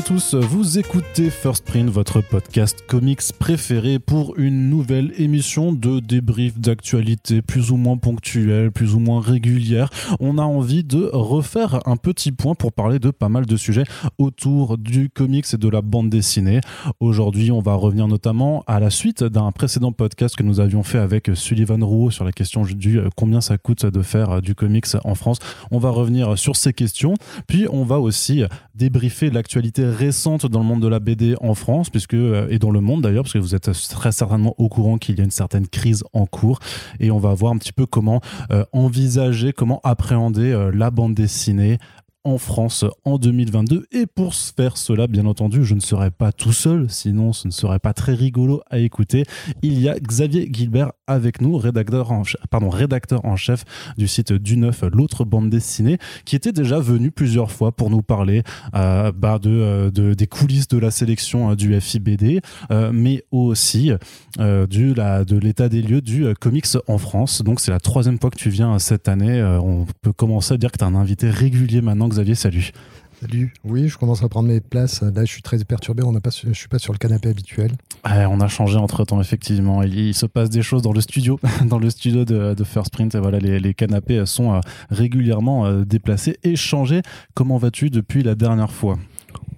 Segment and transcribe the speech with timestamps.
[0.00, 6.00] Et tous, vous écoutez First Print, votre podcast comics préféré pour une nouvelle émission de
[6.00, 9.90] débrief d'actualité plus ou moins ponctuelle, plus ou moins régulière.
[10.18, 13.82] On a envie de refaire un petit point pour parler de pas mal de sujets
[14.16, 16.62] autour du comics et de la bande dessinée.
[17.00, 20.98] Aujourd'hui, on va revenir notamment à la suite d'un précédent podcast que nous avions fait
[20.98, 24.54] avec Sullivan Rouault sur la question du euh, combien ça coûte de faire euh, du
[24.54, 25.40] comics en France.
[25.70, 28.44] On va revenir sur ces questions, puis on va aussi
[28.74, 32.70] débriefer l'actualité récente dans le monde de la BD en France, puisque euh, et dans
[32.70, 35.30] le monde d'ailleurs, parce que vous êtes très certainement au courant qu'il y a une
[35.30, 36.58] certaine crise en cours,
[36.98, 41.14] et on va voir un petit peu comment euh, envisager, comment appréhender euh, la bande
[41.14, 41.78] dessinée
[42.24, 43.86] en France en 2022.
[43.92, 47.52] Et pour faire cela, bien entendu, je ne serai pas tout seul, sinon ce ne
[47.52, 49.24] serait pas très rigolo à écouter.
[49.62, 53.64] Il y a Xavier Gilbert avec nous, rédacteur en, pardon, rédacteur en chef
[53.96, 58.02] du site du Neuf, l'autre bande dessinée, qui était déjà venu plusieurs fois pour nous
[58.02, 58.42] parler
[58.74, 62.40] euh, bah, euh, de, des coulisses de la sélection euh, du FIBD,
[62.70, 63.90] euh, mais aussi
[64.38, 67.42] du, de l'état des lieux du comics en France.
[67.42, 69.42] Donc c'est la troisième fois que tu viens cette année.
[69.42, 72.72] on peut commencer à dire que tu es un invité régulier maintenant Xavier, salut.
[73.20, 73.52] Salut.
[73.64, 75.02] Oui, je commence à prendre mes places.
[75.02, 76.02] Là, je suis très perturbé.
[76.02, 77.72] On a pas, je suis pas sur le canapé habituel.
[78.04, 79.82] on a changé entre temps, effectivement.
[79.82, 83.14] Il, se passe des choses dans le studio, dans le studio de, First Print.
[83.14, 87.02] Et voilà, les, canapés sont euh, régulièrement euh, déplacés et changés.
[87.34, 88.98] Comment vas-tu depuis la dernière fois?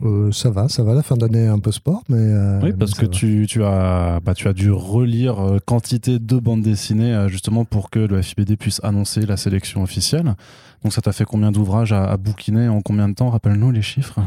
[0.03, 0.95] Euh, ça va, ça va.
[0.95, 2.35] La fin d'année un peu sport, mais.
[2.63, 7.27] oui, parce que tu, tu, as, bah, tu as dû relire quantité de bandes dessinées
[7.29, 10.35] justement pour que le FIBD puisse annoncer la sélection officielle.
[10.83, 13.31] Donc ça t'a fait combien d'ouvrages à, bouquiner en combien de temps?
[13.31, 14.21] Rappelle-nous les chiffres.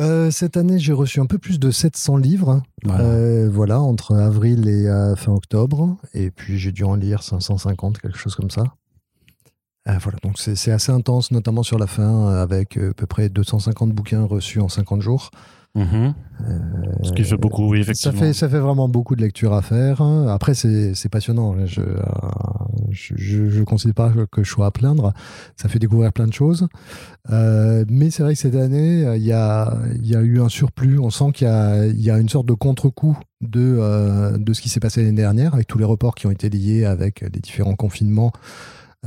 [0.00, 2.62] Euh, cette année, j'ai reçu un peu plus de 700 livres.
[2.86, 5.96] Euh, voilà, entre avril et euh, fin octobre.
[6.14, 8.62] Et puis, j'ai dû en lire 550, quelque chose comme ça.
[10.00, 14.24] Voilà, donc c'est assez intense, notamment sur la fin, avec à peu près 250 bouquins
[14.24, 15.30] reçus en 50 jours.
[15.74, 16.14] Mhm.
[17.02, 18.18] Ce qui fait beaucoup, oui, effectivement.
[18.18, 20.02] Ça fait, ça fait vraiment beaucoup de lecture à faire.
[20.02, 21.54] Après, c'est passionnant.
[21.64, 21.82] Je
[22.90, 25.12] je ne considère pas que je sois à plaindre.
[25.56, 26.68] Ça fait découvrir plein de choses.
[27.30, 30.98] Euh, mais c'est vrai que cette année, il y a, y a eu un surplus.
[30.98, 34.68] On sent qu'il y, y a, une sorte de contre-coup de, euh, de ce qui
[34.68, 37.76] s'est passé l'année dernière, avec tous les reports qui ont été liés avec les différents
[37.76, 38.32] confinements.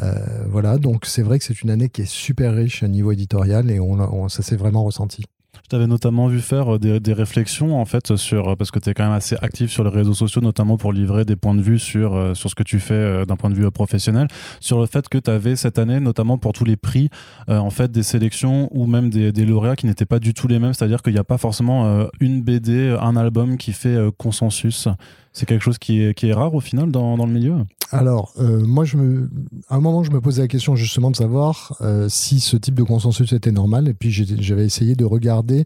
[0.01, 3.11] Euh, voilà, donc c'est vrai que c'est une année qui est super riche à niveau
[3.11, 5.23] éditorial et on ça s'est vraiment ressenti.
[5.63, 8.89] Je t'avais notamment vu faire euh, des, réflexions en fait sur euh, parce que tu
[8.89, 11.61] es quand même assez actif sur les réseaux sociaux notamment pour livrer des points de
[11.61, 14.27] vue sur sur ce que tu fais d'un point de vue professionnel
[14.61, 17.09] sur le fait que tu avais cette année notamment pour tous les prix
[17.47, 20.73] en fait des sélections ou même des lauréats qui n'étaient pas du tout les mêmes,
[20.73, 24.87] c'est-à-dire qu'il n'y a pas forcément une BD, un album qui fait consensus.
[25.33, 27.55] C'est quelque chose qui est, qui est rare au final dans, dans le milieu
[27.91, 29.29] Alors, euh, moi, je me,
[29.69, 32.75] à un moment, je me posais la question justement de savoir euh, si ce type
[32.75, 33.87] de consensus était normal.
[33.87, 35.63] Et puis, j'avais essayé de regarder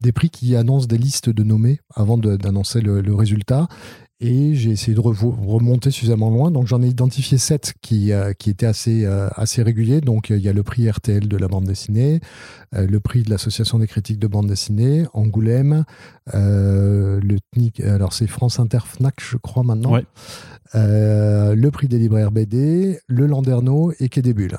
[0.00, 3.68] des prix qui annoncent des listes de nommés avant d'annoncer le, le, résultat.
[4.18, 6.50] Et j'ai essayé de remonter suffisamment loin.
[6.50, 10.00] Donc j'en ai identifié sept qui, euh, qui étaient assez, euh, assez réguliers.
[10.00, 12.20] Donc il y a le prix RTL de la bande dessinée,
[12.74, 15.84] euh, le prix de l'Association des critiques de bande dessinée, Angoulême,
[16.32, 20.00] le TNIC, alors c'est France Inter Fnac, je crois maintenant.
[20.74, 24.58] Le prix des libraires BD, le Landerneau et Quai des Bulles.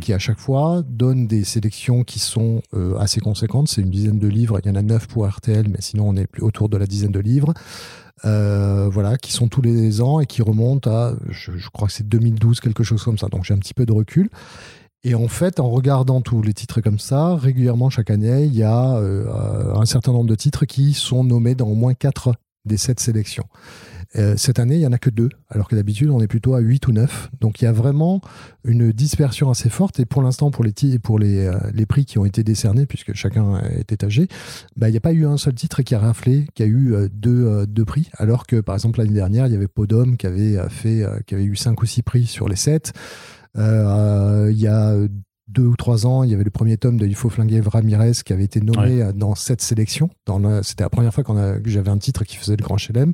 [0.00, 2.62] qui à chaque fois donnent des sélections qui sont
[2.98, 3.68] assez conséquentes.
[3.68, 6.16] C'est une dizaine de livres, il y en a neuf pour RTL, mais sinon on
[6.16, 7.54] est plus autour de la dizaine de livres.
[8.24, 12.08] Euh, voilà, qui sont tous les ans et qui remontent à, je, crois que c'est
[12.08, 13.28] 2012, quelque chose comme ça.
[13.28, 14.30] Donc j'ai un petit peu de recul.
[15.02, 18.62] Et en fait, en regardant tous les titres comme ça, régulièrement chaque année, il y
[18.62, 22.34] a euh, un certain nombre de titres qui sont nommés dans au moins quatre
[22.64, 23.44] des sept sélections.
[24.16, 26.54] Euh, cette année, il n'y en a que deux, alors que d'habitude, on est plutôt
[26.54, 27.30] à 8 ou 9.
[27.40, 28.20] Donc il y a vraiment
[28.64, 30.00] une dispersion assez forte.
[30.00, 30.72] Et pour l'instant, pour, les,
[31.02, 34.28] pour les, euh, les, prix qui ont été décernés, puisque chacun est étagé,
[34.76, 36.94] bah, il n'y a pas eu un seul titre qui a raflé, qui a eu
[36.94, 40.26] euh, deux, deux, prix, alors que par exemple l'année dernière, il y avait Podom qui
[40.26, 42.92] avait, fait, qui avait eu 5 ou 6 prix sur les 7.
[43.56, 44.96] il y a
[45.48, 48.12] deux ou trois ans, il y avait le premier tome de Il faut flinguer Ramirez
[48.24, 50.08] qui avait été nommé dans cette sélection.
[50.62, 53.12] C'était la première fois que j'avais un titre qui faisait le grand chelem.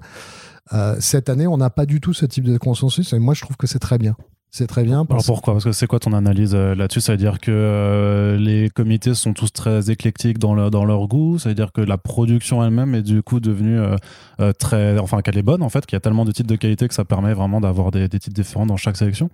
[0.73, 3.43] Euh, cette année, on n'a pas du tout ce type de consensus et moi, je
[3.43, 4.17] trouve que c'est très bien.
[4.53, 5.07] C'est très bien.
[5.09, 5.55] Alors pourquoi?
[5.55, 7.01] Parce que c'est quoi ton analyse euh, là-dessus?
[7.01, 11.07] Ça veut dire que euh, les comités sont tous très éclectiques dans, leur, dans leur
[11.07, 11.39] goût?
[11.39, 15.39] Ça veut dire que la production elle-même est du coup devenue euh, très, enfin qu'elle
[15.39, 17.33] est bonne en fait, qu'il y a tellement de titres de qualité que ça permet
[17.33, 19.31] vraiment d'avoir des, des, titres différents dans chaque sélection?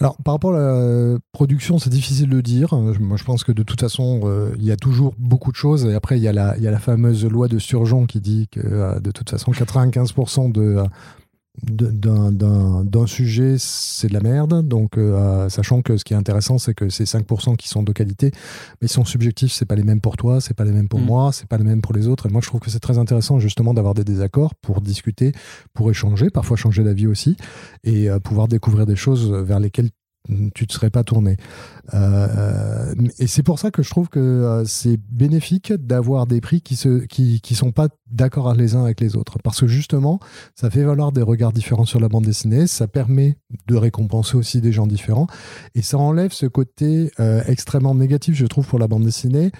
[0.00, 2.74] Alors par rapport à la production, c'est difficile de dire.
[2.74, 4.22] Moi, je pense que de toute façon,
[4.58, 5.84] il y a toujours beaucoup de choses.
[5.84, 8.20] Et après, il y a la, il y a la fameuse loi de Surgeon qui
[8.20, 10.82] dit que de toute façon, 95% de
[11.62, 14.66] d'un sujet, c'est de la merde.
[14.66, 17.92] Donc, euh, sachant que ce qui est intéressant, c'est que c'est 5% qui sont de
[17.92, 18.30] qualité,
[18.80, 21.00] mais ils sont subjectifs, c'est pas les mêmes pour toi, c'est pas les mêmes pour
[21.00, 21.04] mm.
[21.04, 22.26] moi, c'est pas les mêmes pour les autres.
[22.26, 25.32] Et moi, je trouve que c'est très intéressant justement d'avoir des désaccords pour discuter,
[25.74, 27.36] pour échanger, parfois changer d'avis aussi,
[27.84, 29.90] et euh, pouvoir découvrir des choses vers lesquelles
[30.54, 31.36] tu ne serais pas tourné.
[31.94, 36.60] Euh, et c'est pour ça que je trouve que euh, c'est bénéfique d'avoir des prix
[36.60, 39.38] qui ne qui, qui sont pas d'accord les uns avec les autres.
[39.42, 40.18] Parce que justement,
[40.54, 43.36] ça fait valoir des regards différents sur la bande dessinée, ça permet
[43.66, 45.26] de récompenser aussi des gens différents,
[45.74, 49.50] et ça enlève ce côté euh, extrêmement négatif, je trouve, pour la bande dessinée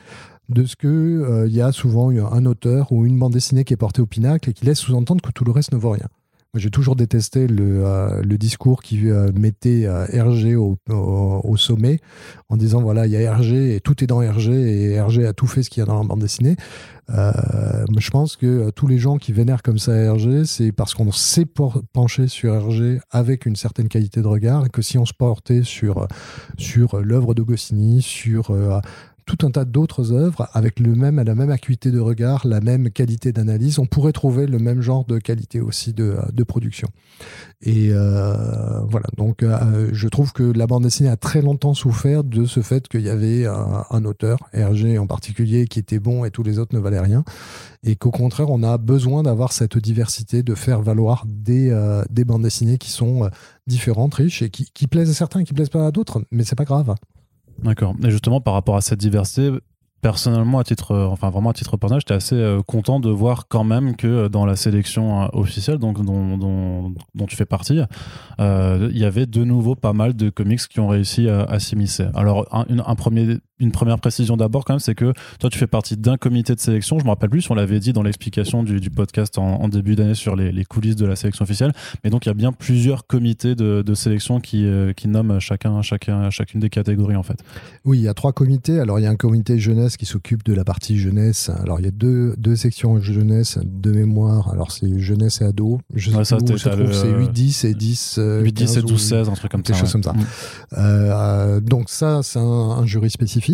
[0.49, 3.77] de ce que il y a souvent un auteur ou une bande dessinée qui est
[3.77, 6.07] portée au pinacle et qui laisse sous-entendre que tout le reste ne vaut rien.
[6.55, 12.01] J'ai toujours détesté le, euh, discours qui euh, mettait euh, RG au, sommet
[12.49, 15.33] en disant voilà, il y a RG et tout est dans RG et RG a
[15.33, 16.57] tout fait ce qu'il y a dans la bande dessinée.
[17.09, 21.47] je pense que tous les gens qui vénèrent comme ça RG, c'est parce qu'on s'est
[21.93, 25.63] penché sur RG avec une certaine qualité de regard et que si on se portait
[25.63, 26.07] sur,
[26.59, 28.51] sur l'œuvre de Goscinny, sur
[29.27, 32.91] tout un tas d'autres œuvres avec le même, la même acuité de regard, la même
[32.91, 33.81] qualité d'analyse.
[33.81, 36.89] On pourrait trouver le même genre de qualité aussi de, de production.
[37.61, 42.23] Et euh, voilà, donc euh, je trouve que la bande dessinée a très longtemps souffert
[42.23, 46.31] de ce fait qu'il y avait un, auteur, Hergé en particulier, qui était bon et
[46.31, 47.25] tous les autres ne valaient rien.
[47.83, 52.25] Et qu'au contraire, on a besoin d'avoir cette diversité, de faire valoir des, euh, des
[52.25, 53.29] bandes dessinées qui sont
[53.67, 56.23] différentes, riches et qui, qui plaisent à certains et qui plaisent pas à d'autres.
[56.31, 56.95] Mais c'est pas grave.
[57.63, 57.95] D'accord.
[58.05, 59.51] Et justement, par rapport à cette diversité,
[60.03, 63.49] personnellement, à titre, euh, enfin vraiment à titre personnel, j'étais assez euh, content de voir
[63.49, 66.95] quand même que euh, dans la sélection officielle, donc dont,
[67.27, 67.81] tu fais partie,
[68.39, 72.07] il y avait de nouveau pas mal de comics qui ont réussi à, s'immiscer.
[72.15, 75.97] Alors un, premier une première précision d'abord quand même, c'est que toi tu fais partie
[75.97, 76.99] d'un comité de sélection.
[76.99, 79.97] Je me rappelle plus si on l'avait dit dans l'explication du, du, podcast en, début
[79.97, 81.73] d'année sur les, les, coulisses de la sélection officielle.
[82.05, 85.39] Mais donc il y a bien plusieurs comités de, de sélection qui, euh, qui nomment
[85.41, 87.39] chacun, chacun, chacune des catégories en fait.
[87.85, 88.79] Oui, il y a trois comités.
[88.79, 91.51] Alors il y a un comité jeunesse qui s'occupe de la partie jeunesse.
[91.63, 94.51] Alors il y a deux, deux sections jeunesse de mémoire.
[94.51, 95.81] Alors c'est jeunesse et ado.
[95.95, 98.21] Je sais ça, où se trouve, c'est 8, 10 et 10.
[98.43, 99.73] 8, 10 et 12, 16, un truc comme ça.
[99.73, 100.13] Quelque chose comme ça.
[100.13, 100.27] Mm.
[100.79, 103.46] Euh, donc ça, c'est un, un jury spécifique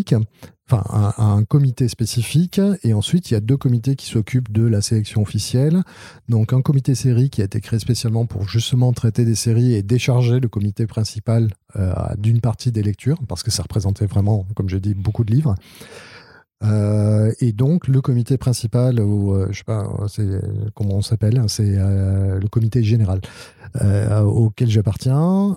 [0.71, 4.81] enfin un, comité spécifique, et ensuite il y a deux comités qui s'occupent de la
[4.81, 5.83] sélection officielle.
[6.29, 9.83] Donc un comité série qui a été créé spécialement pour justement traiter des séries et
[9.83, 14.69] décharger le comité principal euh, d'une partie des lectures, parce que ça représentait vraiment, comme
[14.69, 15.55] j'ai dit, beaucoup de livres.
[16.64, 20.29] Euh, et donc le comité principal, ou euh, je sais pas, c'est
[20.75, 23.20] comment on s'appelle, hein, c'est euh, le comité général
[24.26, 25.56] auquel j'appartiens,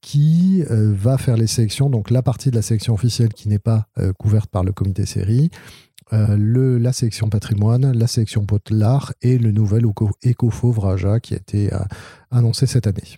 [0.00, 1.88] qui va faire les sélections.
[1.88, 3.86] Donc la partie de la sélection officielle qui n'est pas
[4.18, 5.50] couverte par le comité série,
[6.10, 9.84] le, la sélection patrimoine, la sélection potelard et le nouvel
[10.24, 11.70] éco-fauve Raja qui a été
[12.32, 13.16] annoncé cette année.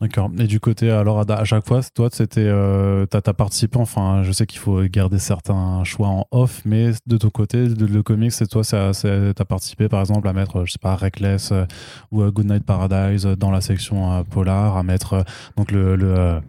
[0.00, 0.30] D'accord.
[0.38, 3.80] Et du côté, alors à, chaque fois, toi, c'était, euh, t'as, as participé.
[3.80, 8.02] Enfin, je sais qu'il faut garder certains choix en off, mais de ton côté, le
[8.04, 11.64] comics, c'est toi, t'as participé, par exemple, à mettre, je sais pas, Reckless euh,
[12.12, 15.24] ou Good Night Paradise dans la section euh, polar, à mettre
[15.56, 16.40] donc le, le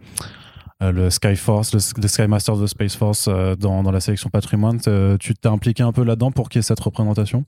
[0.82, 4.80] le Skyforce, le, Sky Masters de Space Force dans, dans, la sélection patrimoine.
[5.20, 7.44] Tu t'es impliqué un peu là-dedans pour qu'il y ait cette représentation?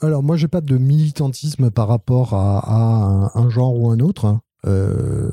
[0.00, 4.38] Alors moi, j'ai pas de militantisme par rapport à, un, genre ou un autre.
[4.66, 5.30] Euh,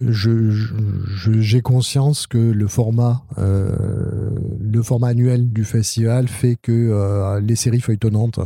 [0.00, 7.54] j'ai conscience que le format, euh, le format annuel du festival fait que euh, les
[7.56, 8.40] séries feuilletonnantes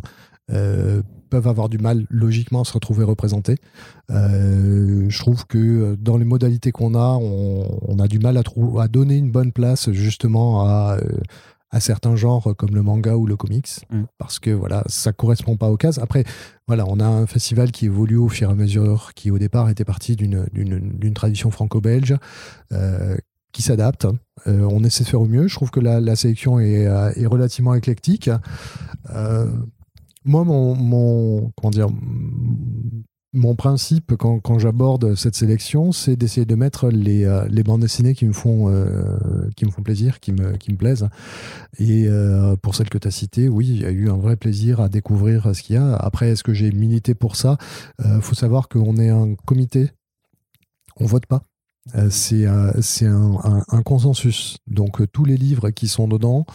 [1.29, 3.57] peuvent avoir du mal logiquement à se retrouver représentées.
[4.11, 8.43] je trouve que dans les modalités qu'on a, on, a du mal à,
[8.79, 10.99] à, donner une bonne place justement à,
[11.71, 14.05] à certains genres comme le manga ou le comics mm.
[14.19, 15.99] parce que voilà ça correspond pas aux cases.
[15.99, 16.25] Après
[16.67, 19.69] voilà on a un festival qui évolue au fur et à mesure qui au départ
[19.69, 22.17] était parti d'une tradition franco-belge
[22.73, 23.17] euh,
[23.53, 24.07] qui s'adapte
[24.47, 25.49] euh, on essaie de faire au mieux.
[25.49, 28.31] Je trouve que la, la sélection est, euh, est, relativement éclectique.
[30.25, 31.89] Moi mon, mon comment dire
[33.37, 38.25] mon principe quand, j'aborde cette sélection, c'est d'essayer de mettre les, euh, bandes dessinées qui
[38.25, 41.09] me font, euh, qui me font plaisir, qui me, qui me plaisent.
[41.79, 44.37] Et euh, pour celles que tu as citées, oui, il y a eu un vrai
[44.37, 45.95] plaisir à découvrir ce qu'il y a.
[45.95, 47.59] Après, est-ce que j'ai milité pour ça?
[48.05, 49.91] Il faut savoir qu'on est un comité,
[50.97, 51.43] on vote pas.
[52.11, 52.73] c'est un,
[53.69, 54.59] un, consensus.
[54.67, 56.47] Donc tous les livres qui sont dedans,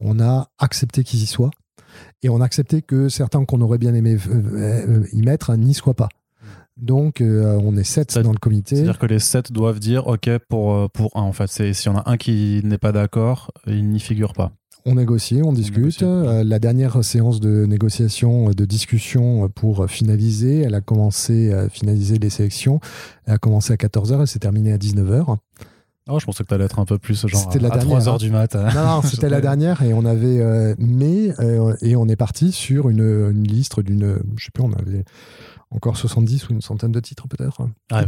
[0.00, 1.50] on a accepté qu'ils y soient.
[2.22, 4.18] Et on a accepté que certains qu'on aurait bien aimé
[5.12, 6.08] y mettre n'y soient pas.
[6.76, 8.76] Donc, euh, on est sept dans le comité.
[8.76, 11.48] C'est-à-dire que les sept doivent dire OK pour, euh, pour un, en fait.
[11.48, 14.52] S'il y en a un qui n'est pas d'accord, il n'y figure pas.
[14.84, 16.02] on négocie, on discute.
[16.02, 22.18] Euh, la dernière séance de négociation, de discussion pour finaliser, elle a commencé à finaliser
[22.18, 22.80] les sélections.
[23.24, 25.38] Elle a commencé à 14h et s'est terminée à 19h.
[26.08, 28.08] Oh, je pensais que tu allais être un peu plus genre la à 3 h
[28.08, 28.16] hein.
[28.18, 28.54] du mat.
[28.54, 31.34] Non, non c'était la dernière et on avait euh, mais
[31.82, 35.04] et on est parti sur une, une liste d'une je sais plus on avait
[35.76, 37.68] encore 70 ou une centaine de titres peut-être.
[37.90, 38.04] Ah,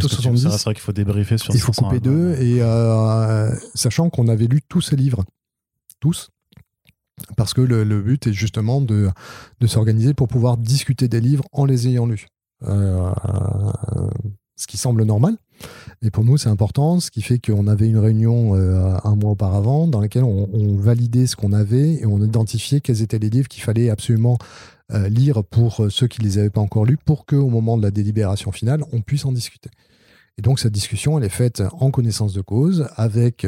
[0.58, 4.46] c'est vrai qu'il faut débriefer sur Il faut couper deux et euh, sachant qu'on avait
[4.46, 5.25] lu tous ces livres,
[6.00, 6.30] tous,
[7.37, 9.10] parce que le, but est justement de,
[9.60, 12.26] de s'organiser pour pouvoir discuter des livres en les ayant lus.
[12.66, 13.12] Euh,
[14.56, 15.37] ce qui semble normal.
[16.02, 19.30] Et pour nous, c'est important, ce qui fait qu'on avait une réunion euh, un mois
[19.30, 23.30] auparavant dans laquelle on, on validait ce qu'on avait et on identifiait quels étaient les
[23.30, 24.37] livres qu'il fallait absolument
[24.92, 27.76] euh, lire pour euh, ceux qui ne les avaient pas encore lus pour qu'au moment
[27.76, 29.71] de la délibération finale, on puisse en discuter.
[30.38, 33.47] Et donc cette discussion, elle est faite en connaissance de cause avec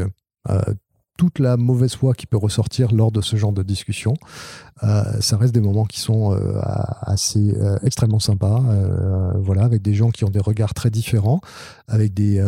[1.21, 4.15] toute la mauvaise foi qui peut ressortir lors de ce genre de discussion.
[4.83, 6.59] Euh, ça reste des moments qui sont euh,
[7.03, 8.63] assez euh, extrêmement sympas,
[9.37, 11.41] voilà, avec des gens qui ont des regards très différents,
[11.89, 12.45] avec des,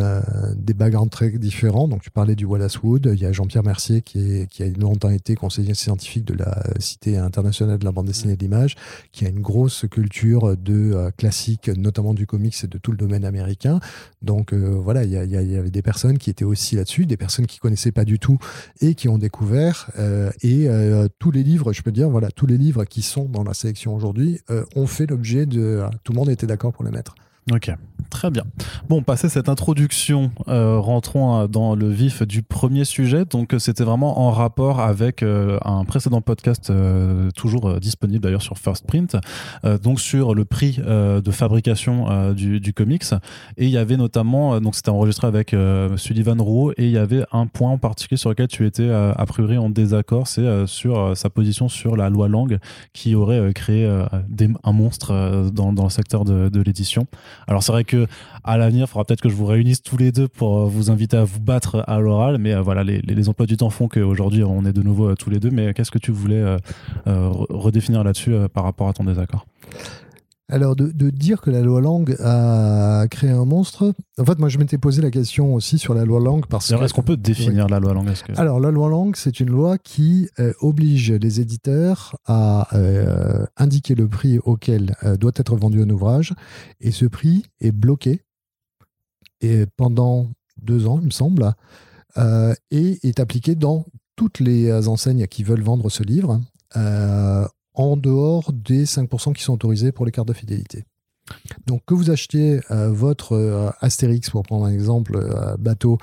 [0.57, 1.89] des backgrounds très différents.
[1.89, 5.35] Donc tu parlais du Wallace Wood, il y a Jean-Pierre Mercier qui, a longtemps été
[5.35, 8.77] conseiller scientifique de la Cité internationale de la bande dessinée de l'image,
[9.12, 13.25] qui a une grosse culture de classique, notamment du comics et de tout le domaine
[13.25, 13.81] américain.
[14.23, 17.59] Donc voilà, il y, y, avait des personnes qui étaient aussi là-dessus, des personnes qui
[17.59, 18.39] connaissaient pas du tout
[18.81, 19.91] et qui ont découvert.
[20.43, 20.69] et
[21.19, 23.95] tous les livres, je peux dire, voilà, tous les livres qui sont dans la sélection
[23.95, 25.83] aujourd'hui euh, ont fait l'objet de.
[26.05, 27.14] Tout le monde était d'accord pour les mettre.
[27.51, 27.73] Ok,
[28.09, 28.45] très bien.
[28.89, 33.25] Bon, passé cette introduction, euh, rentrons euh, dans le vif du premier sujet.
[33.25, 36.73] Donc, c'était vraiment en rapport avec un précédent podcast,
[37.35, 39.17] toujours disponible d'ailleurs sur First Print,
[39.83, 43.05] donc sur le prix de fabrication du, comics.
[43.57, 45.55] Et il y avait notamment, donc c'était enregistré avec
[45.97, 49.27] Sullivan Rouault, et il y avait un point en particulier sur lequel tu étais a
[49.27, 52.59] priori en désaccord, c'est sur sa position sur la loi Lang
[52.93, 57.07] qui aurait créé un monstre dans, le secteur de l'édition.
[57.47, 58.07] Alors c'est vrai que
[58.45, 60.91] à l'avenir, il faudra peut-être que je vous réunisse tous les deux pour euh, vous
[60.91, 64.43] inviter à vous battre à l'oral, mais euh, voilà, les, emplois du temps font qu'aujourd'hui
[64.43, 65.51] on est de nouveau euh, tous les deux.
[65.51, 66.43] Mais qu'est-ce que tu voulais
[67.07, 69.47] redéfinir là-dessus par rapport à ton désaccord?
[70.53, 74.59] Alors, de, dire que la loi Lang a créé un monstre, en fait, moi, je
[74.59, 76.85] m'étais posé la question aussi sur la loi Lang parce que.
[76.85, 78.07] Est-ce qu'on peut définir la loi Lang
[78.37, 83.95] Alors, la loi Lang, c'est une loi qui euh, oblige les éditeurs à euh, indiquer
[83.95, 86.35] le prix auquel euh, doit être vendu un ouvrage,
[86.83, 88.21] et ce prix est bloqué
[89.41, 90.29] et pendant
[90.61, 91.55] deux ans, il me semble,
[92.71, 96.41] et est appliqué dans toutes les enseignes qui veulent vendre ce livre
[97.75, 100.85] en dehors des 5% qui sont autorisés pour les cartes de fidélité.
[101.67, 105.99] Donc que vous achetiez euh, votre euh, Astérix, pour prendre un exemple euh, bateau,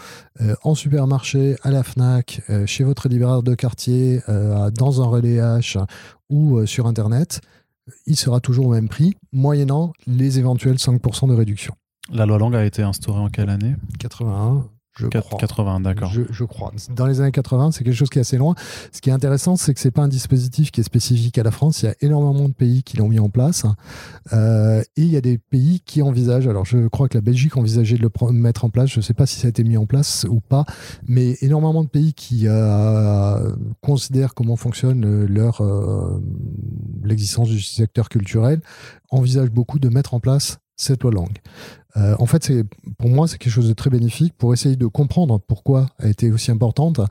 [0.63, 5.83] en supermarché, à la FNAC, chez votre libraire de quartier, dans un relais H
[6.29, 7.41] ou sur Internet,
[8.05, 11.73] il sera toujours au même prix, moyennant les éventuels 5% de réduction.
[12.11, 13.75] La loi Lang a été instaurée en quelle année?
[13.99, 14.65] 81.
[14.99, 16.11] Je 80, d'accord.
[16.11, 16.73] Je, crois.
[16.95, 18.55] Dans les années 80, c'est quelque chose qui est assez loin.
[18.91, 21.51] Ce qui est intéressant, c'est que c'est pas un dispositif qui est spécifique à la
[21.51, 21.81] France.
[21.81, 23.65] Il y a énormément de pays qui l'ont mis en place.
[24.33, 26.47] Euh, et il y a des pays qui envisagent.
[26.47, 28.89] Alors, je crois que la Belgique envisageait de le mettre en place.
[28.89, 30.65] Je ne sais pas si ça a été mis en place ou pas.
[31.07, 36.21] Mais énormément de pays qui euh, considèrent comment fonctionne leur euh,
[37.03, 38.61] l'existence du secteur culturel
[39.09, 41.37] envisagent beaucoup de mettre en place cette loi langue.
[41.97, 42.63] Euh, en fait, c'est
[42.97, 46.09] pour moi, c'est quelque chose de très bénéfique pour essayer de comprendre pourquoi elle a
[46.09, 47.01] été aussi importante.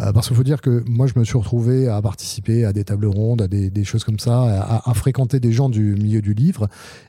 [0.00, 2.84] Euh, parce qu'il faut dire que moi, je me suis retrouvé à participer à des
[2.84, 6.68] tables rondes, à des, choses comme ça, à, fréquenter des gens du milieu du livre.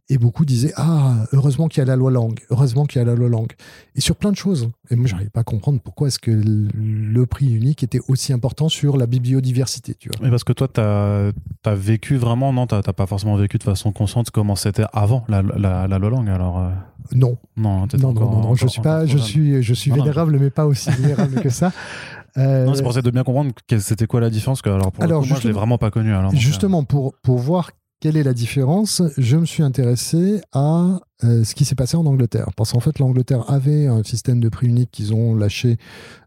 [0.09, 3.05] Et beaucoup disaient Ah, heureusement qu'il y a la loi langue, heureusement qu'il y a
[3.05, 3.53] la loi langue.
[3.95, 4.69] Et sur plein de choses.
[4.89, 8.67] Et moi, j'arrivais pas à comprendre pourquoi est-ce que le prix unique était aussi important
[8.67, 9.93] sur la biodiversité.
[9.93, 10.29] Tu vois.
[10.29, 13.91] Parce que toi, tu as, vécu vraiment, non, tu n'as pas forcément vécu de façon
[13.91, 16.29] consciente comment c'était avant la, la, loi langue.
[16.29, 16.69] Alors, euh?
[17.13, 17.37] Non.
[17.57, 20.89] Non, non, non, non, je suis pas, je suis, je suis vénérable, mais pas aussi
[20.91, 21.71] vénérable que ça.
[22.37, 22.65] Euh...
[22.65, 24.61] Non, c'est pour ça de bien comprendre c'était quoi la différence.
[24.61, 26.13] Que, alors, pour alors, le coup, moi, je l'ai vraiment pas connu.
[26.13, 31.43] Alors, justement, pour, pour voir quelle est la différence, je me suis intéressé à euh,
[31.43, 32.49] ce qui s'est passé en Angleterre.
[32.57, 35.77] Parce qu'en fait, l'Angleterre avait un système de prix unique qu'ils ont lâché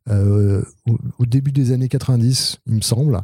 [0.08, 3.22] euh, au, au, début des années 90, il me semble.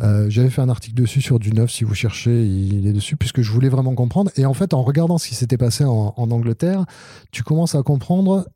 [0.00, 3.16] Euh, j'avais fait un article dessus sur du neuf, si vous cherchez, il est dessus,
[3.16, 4.30] puisque je voulais vraiment comprendre.
[4.36, 6.84] Et en fait, en regardant ce qui s'était passé en, Angleterre,
[7.30, 8.48] tu commences à comprendre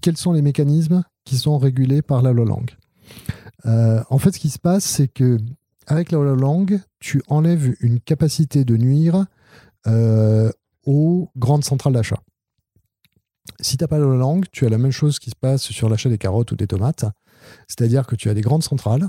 [0.00, 2.70] quels sont les mécanismes qui sont régulés par la loi langue.
[3.66, 5.38] Euh, en fait, ce qui se passe, c'est que
[5.86, 9.26] avec la langue, tu enlèves une capacité de nuire
[9.86, 10.50] euh,
[10.84, 12.20] aux grandes centrales d'achat.
[13.60, 15.88] Si tu n'as pas la langue, tu as la même chose qui se passe sur
[15.88, 17.04] l'achat des carottes ou des tomates.
[17.68, 19.08] C'est-à-dire que tu as des grandes centrales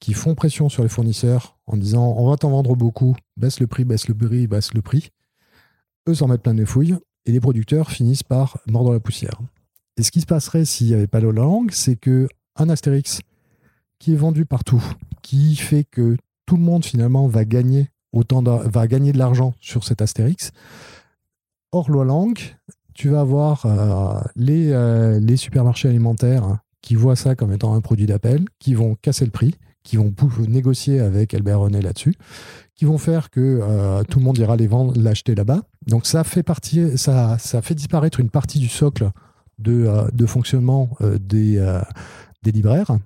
[0.00, 3.66] qui font pression sur les fournisseurs en disant on va t'en vendre beaucoup, baisse le
[3.66, 5.10] prix, baisse le prix, baisse le prix.
[6.08, 9.40] Eux s'en mettent plein les fouilles et les producteurs finissent par mordre la poussière.
[9.98, 13.20] Et ce qui se passerait s'il n'y avait pas de langue, c'est que un Astérix
[13.98, 14.84] qui est vendu partout,
[15.22, 19.54] qui fait que tout le monde finalement va gagner autant de, va gagner de l'argent
[19.60, 20.52] sur cet Astérix.
[21.72, 22.40] Hors loi langue,
[22.94, 27.80] tu vas avoir euh, les, euh, les supermarchés alimentaires qui voient ça comme étant un
[27.80, 30.12] produit d'appel, qui vont casser le prix, qui vont
[30.48, 32.14] négocier avec Albert René là-dessus,
[32.74, 35.62] qui vont faire que euh, tout le monde ira les vendre, l'acheter là-bas.
[35.86, 39.10] Donc ça fait partie, ça, fait disparaître une partie du socle
[39.58, 41.58] de, de fonctionnement des,
[42.42, 42.98] des libraires.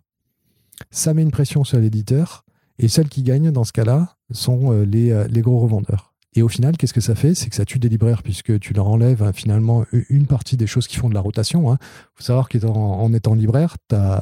[0.91, 2.45] Ça met une pression sur l'éditeur.
[2.79, 6.13] Et celles qui gagnent dans ce cas-là sont les, les gros revendeurs.
[6.35, 7.35] Et au final, qu'est-ce que ça fait?
[7.35, 10.67] C'est que ça tue des libraires puisque tu leur enlèves hein, finalement une partie des
[10.67, 11.65] choses qui font de la rotation.
[11.65, 11.79] Il hein.
[12.15, 13.77] faut savoir qu'en étant libraire,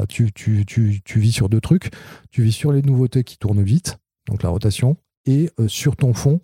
[0.09, 0.33] tu,
[1.17, 1.91] vis sur deux trucs.
[2.33, 6.13] Tu vis sur les nouveautés qui tournent vite, donc la rotation, et euh, sur ton
[6.13, 6.41] fond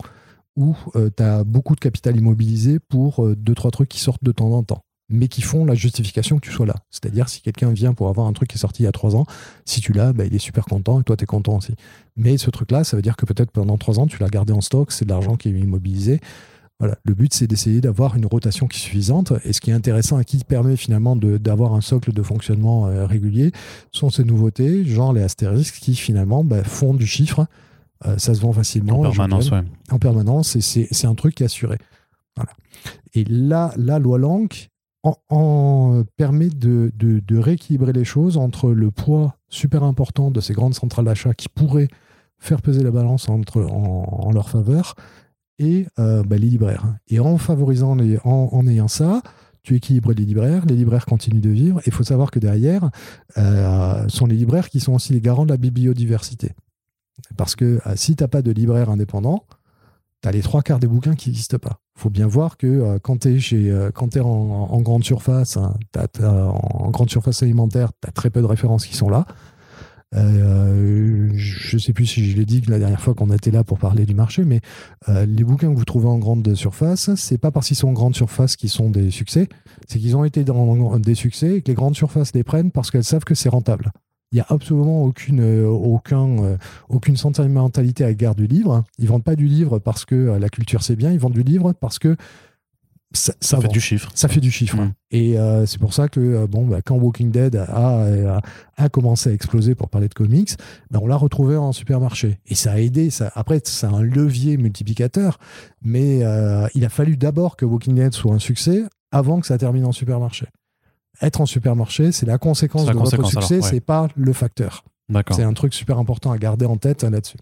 [0.54, 4.24] où euh, tu as beaucoup de capital immobilisé pour euh, deux, trois trucs qui sortent
[4.24, 6.74] de temps en temps mais qui font la justification que tu sois là.
[6.90, 9.14] C'est-à-dire, si quelqu'un vient pour avoir un truc qui est sorti il y a trois
[9.14, 9.26] ans,
[9.64, 11.74] si tu l'as, bah, il est super content et toi, tu es content aussi.
[12.16, 14.60] Mais ce truc-là, ça veut dire que peut-être pendant trois ans, tu l'as gardé en
[14.60, 16.20] stock, c'est de l'argent qui est immobilisé.
[16.78, 16.98] Voilà.
[17.04, 19.32] Le but, c'est d'essayer d'avoir une rotation qui est suffisante.
[19.44, 23.06] Et ce qui est intéressant et qui permet finalement d'avoir un socle de fonctionnement euh,
[23.06, 23.52] régulier
[23.92, 27.46] sont ces nouveautés, genre les astérisques, qui finalement bah, font du chiffre.
[28.04, 29.00] Euh, ça se vend facilement.
[29.00, 29.62] En permanence, ouais.
[29.90, 31.78] En permanence, et c'est un truc qui est assuré.
[32.36, 32.52] Voilà.
[33.14, 34.52] Et là, la loi Langue,
[35.28, 36.90] en, permet de,
[37.38, 41.88] rééquilibrer les choses entre le poids super important de ces grandes centrales d'achat qui pourraient
[42.38, 44.94] faire peser la balance en, leur faveur
[45.58, 46.96] et euh, bah, les libraires.
[47.08, 49.22] Et en favorisant, les, en, ayant ça,
[49.62, 51.80] tu équilibres les libraires, les libraires continuent de vivre.
[51.86, 52.90] Il faut savoir que derrière
[53.38, 56.52] euh, sont les libraires qui sont aussi les garants de la biodiversité.
[57.36, 59.44] Parce que euh, si tu n'as pas de libraire indépendant,
[60.22, 63.20] tu les trois quarts des bouquins qui n'existent pas faut bien voir que euh, quand
[63.20, 63.90] tu es, euh,
[64.22, 65.74] en, grande surface, hein,
[66.20, 69.26] en grande surface alimentaire, tu as très peu de références qui sont là.
[70.14, 73.64] Euh, je ne sais plus si je l'ai dit la dernière fois qu'on était là
[73.64, 74.60] pour parler du marché, mais
[75.08, 78.14] les bouquins que vous trouvez en grande surface, c'est pas parce qu'ils sont en grande
[78.14, 79.48] surface qu'ils sont des succès,
[79.88, 82.90] c'est qu'ils ont été dans des succès et que les grandes surfaces les prennent parce
[82.90, 83.90] qu'elles savent que c'est rentable.
[84.32, 86.56] Il n'y a absolument aucune, euh, aucun, euh,
[86.88, 88.82] aucune sentimentalité à l'égard du livre.
[88.98, 91.32] Ils ne vendent pas du livre parce que euh, la culture c'est bien, ils vendent
[91.32, 92.16] du livre parce que
[93.12, 94.10] ça, fait du chiffre.
[94.14, 94.76] Ça fait du chiffre.
[94.76, 94.92] Mm.
[95.12, 98.42] Et c'est pour ça que bon, bah, quand Walking Dead a,
[98.76, 100.50] a, commencé à exploser pour parler de comics,
[100.90, 102.40] bah, on l'a retrouvé en supermarché.
[102.46, 103.08] Et ça a aidé.
[103.08, 105.38] Ça, après, c'est un levier multiplicateur.
[105.82, 106.18] Mais
[106.74, 109.92] il a fallu d'abord que Walking Dead soit un succès avant que ça termine en
[109.92, 110.48] supermarché
[111.22, 114.84] être en supermarché, c'est la conséquence de votre succès, c'est pas le facteur.
[115.30, 117.38] C'est un truc super important à garder en tête là-dessus.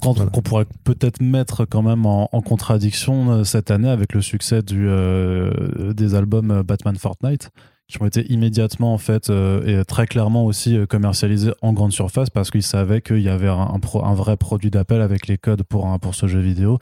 [0.00, 4.62] Quand on pourrait peut-être mettre quand même en, contradiction euh, cette année avec le succès
[4.62, 7.50] du, euh, des albums euh, Batman Fortnite
[7.86, 9.30] qui ont été immédiatement en fait
[9.66, 13.80] et très clairement aussi commercialisés en grande surface parce qu'ils savaient qu'il y avait un,
[14.04, 16.78] un, vrai produit d'appel avec les codes pour, pour ce jeu vidéo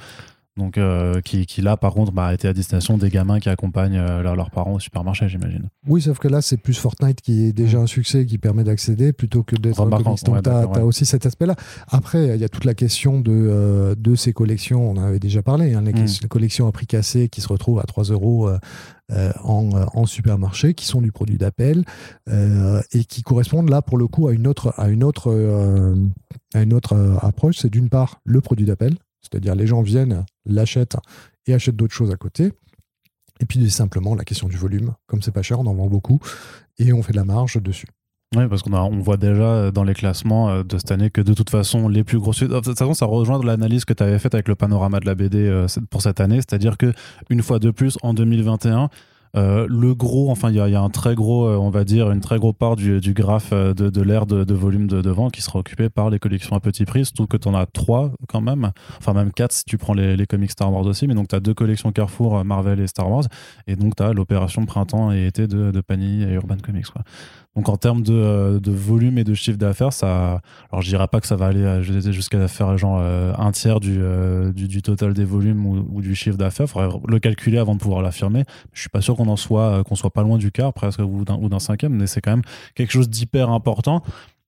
[0.59, 3.97] donc, euh, qui, qui, là, par contre, bah, été à destination des gamins qui accompagnent
[3.97, 5.69] euh, leurs parents au supermarché, j'imagine.
[5.87, 9.13] Oui, sauf que là, c'est plus Fortnite qui est déjà un succès qui permet d'accéder
[9.13, 10.25] plutôt que d'être un comics.
[10.25, 11.55] Donc, tu as, aussi cet aspect-là.
[11.89, 14.91] Après, il y a toute la question de, euh, de ces collections.
[14.91, 15.75] On en avait déjà parlé.
[15.75, 16.29] Hein, les, mm.
[16.29, 18.51] collections à prix cassé qui se retrouvent à 3 euros.
[19.43, 21.85] en, en, supermarché, qui sont du produit d'appel
[22.27, 25.33] et qui correspondent là pour le coup à une autre, à une autre,
[26.53, 27.57] à une autre approche.
[27.57, 28.97] C'est d'une part le produit d'appel,
[29.31, 30.97] c'est-à-dire les gens viennent, l'achètent
[31.47, 32.53] et achètent d'autres choses à côté.
[33.41, 34.95] Et puis simplement la question du volume.
[35.07, 36.21] Comme c'est pas cher, on en vend beaucoup
[36.79, 37.87] et on fait de la marge dessus.
[38.37, 41.33] Oui, parce qu'on on voit déjà dans les classements euh, de cette année que de
[41.33, 42.33] toute façon, les plus gros.
[42.33, 45.15] De toute façon, ça rejoint l'analyse que tu avais faite avec le panorama de la
[45.15, 46.37] BD euh, pour cette année.
[46.37, 46.93] C'est-à-dire que
[47.31, 48.91] une fois de plus, en 2021,
[49.37, 52.21] euh, le gros, enfin, il y, a un très gros, euh, on va dire, une
[52.21, 55.59] très grosse part du, graphe euh, de, de l'ère de, volume de, de, qui sera
[55.59, 58.71] occupé par les collections à petit prix, surtout que tu en as trois quand même,
[58.99, 61.41] enfin même quatre si tu prends les, comics Star Wars aussi, mais donc tu as
[61.41, 63.25] deux collections Carrefour, Marvel et Star Wars,
[63.67, 66.87] et donc tu as l'opération printemps et été de, de Panini et Urban Comics.
[67.57, 71.27] Donc en termes de, volume et de chiffre d'affaires, ça, alors je dirais pas que
[71.27, 76.37] ça va aller jusqu'à faire genre un tiers du, total des volumes ou, du chiffre
[76.37, 76.69] d'affaires.
[76.69, 78.45] Faudrait le calculer avant de pouvoir l'affirmer.
[78.73, 81.25] Je suis pas sûr qu'on en soit, qu'on soit pas loin du quart presque ou
[81.25, 82.43] d'un cinquième, mais c'est quand même
[82.75, 84.03] quelque chose d'hyper important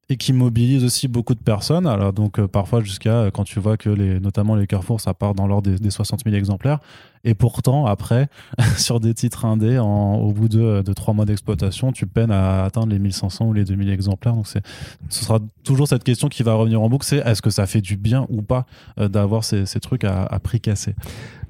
[0.08, 1.86] et qui mobilise aussi beaucoup de personnes.
[1.86, 5.46] Alors donc parfois jusqu'à quand tu vois que les, notamment les Carrefour, ça part dans
[5.46, 6.80] l'ordre des, des 60 000 exemplaires.
[7.22, 8.28] Et pourtant, après,
[8.78, 12.98] sur des titres indés, au bout de, trois mois d'exploitation, tu peines à atteindre les
[12.98, 14.34] 1500 ou les 2000 exemplaires.
[14.34, 14.62] Donc, c'est,
[15.08, 17.80] ce sera toujours cette question qui va revenir en boucle c'est est-ce que ça fait
[17.80, 18.66] du bien ou pas
[18.98, 20.94] euh, d'avoir ces, ces, trucs à, à, prix cassé?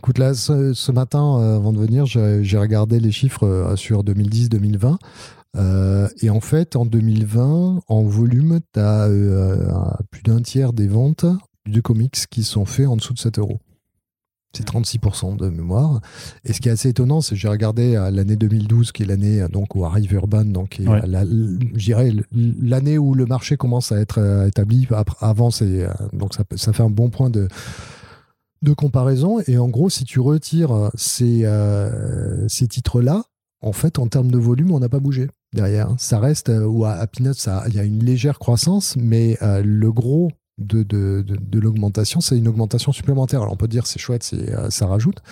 [0.00, 4.02] Écoute, là, ce, ce matin, euh, avant de venir, j'ai, regardé les chiffres euh, sur
[4.02, 4.96] 2010-2020.
[5.58, 9.10] Euh, et en fait, en 2020, en volume, tu as
[10.10, 11.26] plus d'un tiers des ventes
[11.66, 13.60] de comics qui sont faits en dessous de 7 euros.
[14.56, 16.00] C'est 36% de mémoire.
[16.46, 19.44] Et ce qui est assez étonnant, c'est que j'ai regardé l'année 2012, qui est l'année
[19.52, 21.02] donc où arrive Urban, donc ouais.
[22.32, 24.88] l'année où le marché commence à être établi.
[25.20, 27.48] Avant, c'est donc ça, ça, fait un bon point de
[28.62, 29.40] de comparaison.
[29.46, 33.24] Et en gros, si tu retires ces euh, ces titres-là,
[33.62, 35.94] en fait, en termes de volume, on n'a pas bougé derrière.
[35.98, 39.92] Ça reste ou à, à Peanuts, il y a une légère croissance, mais euh, le
[39.92, 43.42] gros de, de, de, de l'augmentation, c'est une augmentation supplémentaire.
[43.42, 45.22] Alors on peut dire c'est chouette, c'est, euh, ça rajoute,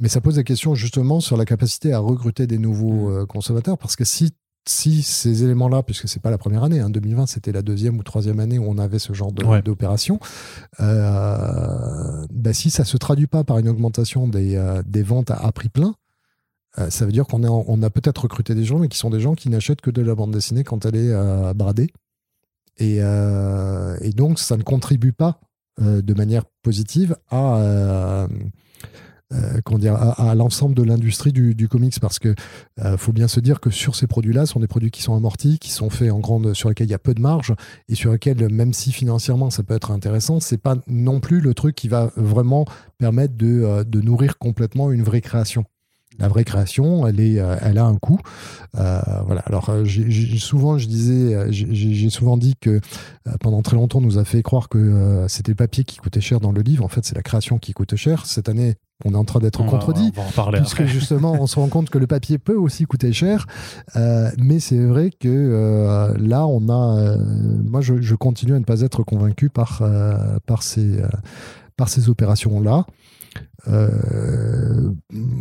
[0.00, 3.78] mais ça pose des questions justement sur la capacité à recruter des nouveaux euh, consommateurs,
[3.78, 4.32] parce que si
[4.66, 8.02] si ces éléments-là, puisque c'est pas la première année, hein, 2020 c'était la deuxième ou
[8.02, 9.62] troisième année où on avait ce genre ouais.
[9.62, 10.20] d'opération,
[10.80, 15.36] euh, bah, si ça se traduit pas par une augmentation des, euh, des ventes à,
[15.36, 15.94] à, prix plein,
[16.78, 19.20] euh, ça veut dire qu'on on a peut-être recruté des gens, mais qui sont des
[19.20, 21.90] gens qui n'achètent que de la bande dessinée quand elle est bradée.
[22.78, 25.38] Et, et, donc, ça ne contribue pas
[25.78, 28.26] de manière positive à,
[29.32, 32.34] euh, dire, à, l'ensemble de l'industrie du, comics parce que
[32.96, 35.58] faut bien se dire que sur ces produits-là, ce sont des produits qui sont amortis,
[35.58, 37.54] qui sont faits en grande, sur lesquels il y a peu de marge
[37.88, 41.54] et sur lesquels, même si financièrement ça peut être intéressant, c'est pas non plus le
[41.54, 42.66] truc qui va vraiment
[42.98, 45.64] permettre de, de nourrir complètement une vraie création
[46.18, 48.20] la vraie création, elle, est, elle a un coût.
[48.76, 49.40] Euh, voilà.
[49.42, 49.70] Alors,
[50.38, 52.78] souvent, je disais, j'ai, souvent dit que euh,
[53.40, 56.20] pendant très longtemps, on nous a fait croire que euh, c'était le papier qui coûtait
[56.20, 56.84] cher dans le livre.
[56.84, 58.26] En fait, c'est la création qui coûte cher.
[58.26, 60.86] Cette année, on est en train d'être on contredit, puisque après.
[60.86, 63.46] justement, on se rend compte que le papier peut aussi coûter cher.
[63.96, 66.98] Euh, mais c'est vrai que euh, là, on a.
[66.98, 67.16] Euh,
[67.64, 69.82] moi, je, je, continue à ne pas être convaincu par,
[70.46, 71.02] par ces,
[71.76, 72.86] par ces opérations-là.
[73.68, 74.90] Euh,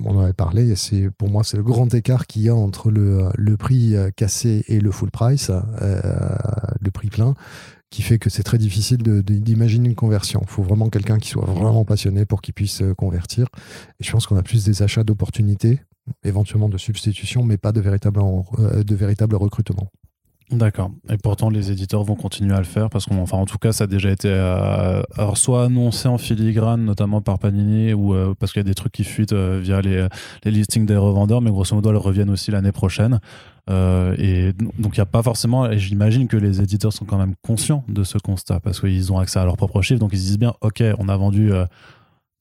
[0.05, 2.91] on en avait parlé, c'est pour moi c'est le grand écart qu'il y a entre
[2.91, 5.49] le, le, prix cassé et le full price,
[5.81, 6.01] euh,
[6.79, 7.33] le prix plein,
[7.91, 10.39] qui fait que c'est très difficile d'imaginer une conversion.
[10.43, 13.47] Il faut vraiment quelqu'un qui soit vraiment passionné pour qu'il puisse convertir.
[13.99, 15.81] Et je pense qu'on a plus des achats d'opportunités,
[16.23, 18.19] éventuellement de substitution, mais pas de véritable,
[18.57, 19.91] de véritable recrutement.
[20.51, 20.91] D'accord.
[21.09, 23.85] Et pourtant, les éditeurs vont continuer à le faire parce qu'en en tout cas, ça
[23.85, 25.01] a déjà été euh,
[25.33, 28.91] soit annoncé en filigrane, notamment par Panini, ou euh, parce qu'il y a des trucs
[28.91, 30.07] qui fuitent euh, via les,
[30.43, 33.19] les listings des revendeurs, mais grosso modo, elles reviennent aussi l'année prochaine.
[33.69, 35.71] Et donc, il n'y a pas forcément.
[35.71, 39.19] Et j'imagine que les éditeurs sont quand même conscients de ce constat parce qu'ils ont
[39.19, 41.53] accès à leurs propres chiffres, donc ils se disent bien, ok, on a vendu.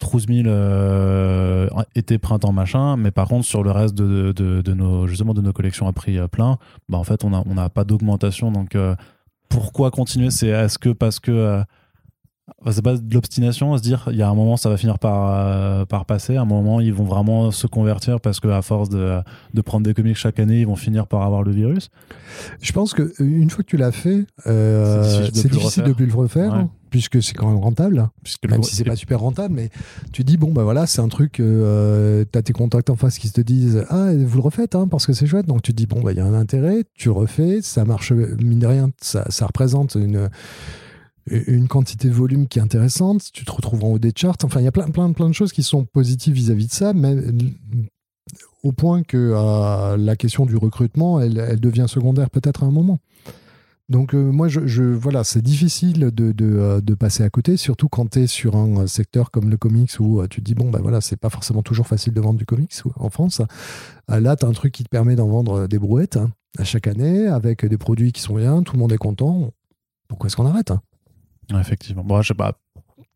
[0.00, 5.34] 12 000 euh, été, printemps, machin, mais par contre, sur le reste de, nos, justement,
[5.34, 6.58] de nos collections à prix plein,
[6.88, 8.50] bah, en fait, on n'a on a pas d'augmentation.
[8.50, 8.94] Donc, euh,
[9.48, 10.30] pourquoi continuer?
[10.30, 11.62] C'est est-ce que parce que.
[12.66, 14.76] Euh, c'est pas de l'obstination à se dire il y a un moment ça va
[14.76, 16.36] finir par, euh, par passer.
[16.36, 19.20] À un moment ils vont vraiment se convertir parce que à force de,
[19.54, 21.90] de, prendre des comics chaque année ils vont finir par avoir le virus.
[22.60, 26.14] Je pense que une fois que tu l'as fait euh, c'est difficile, de plus le
[26.14, 26.52] refaire.
[26.52, 26.66] ouais.
[26.90, 28.08] puisque c'est quand même rentable.
[28.22, 29.70] Puisque même si c'est pas super rentable mais
[30.12, 33.18] tu dis bon bah voilà c'est un truc euh, tu as tes contacts en face
[33.18, 35.86] qui te disent ah vous le refaites hein, parce que c'est chouette donc tu dis
[35.86, 39.24] bon bah il y a un intérêt tu refais ça marche mine de rien ça,
[39.30, 40.28] ça représente une
[41.26, 44.37] une quantité de volume qui est intéressante, tu te retrouves en haut des charts.
[44.44, 46.92] Enfin, il y a plein, plein, de choses qui sont positives vis-à-vis -vis de ça,
[46.92, 47.16] mais
[48.62, 52.98] au point que euh, la question du recrutement, elle, devient secondaire peut-être à un moment.
[53.88, 54.48] Donc euh, moi,
[54.94, 59.30] voilà, c'est difficile euh, de, passer à côté, surtout quand tu es sur un secteur
[59.30, 62.12] comme le comics où tu te dis, bon, ben voilà, c'est pas forcément toujours facile
[62.12, 63.42] de vendre du comics en France.
[64.09, 66.87] Là, tu as un truc qui te permet d'en vendre des brouettes hein, à chaque
[66.87, 69.50] année, avec des produits qui sont bien, tout le monde est content.
[70.09, 70.83] Pourquoi est-ce qu'on arrête hein?
[71.58, 72.04] Effectivement.
[72.04, 72.58] Bon, je pas.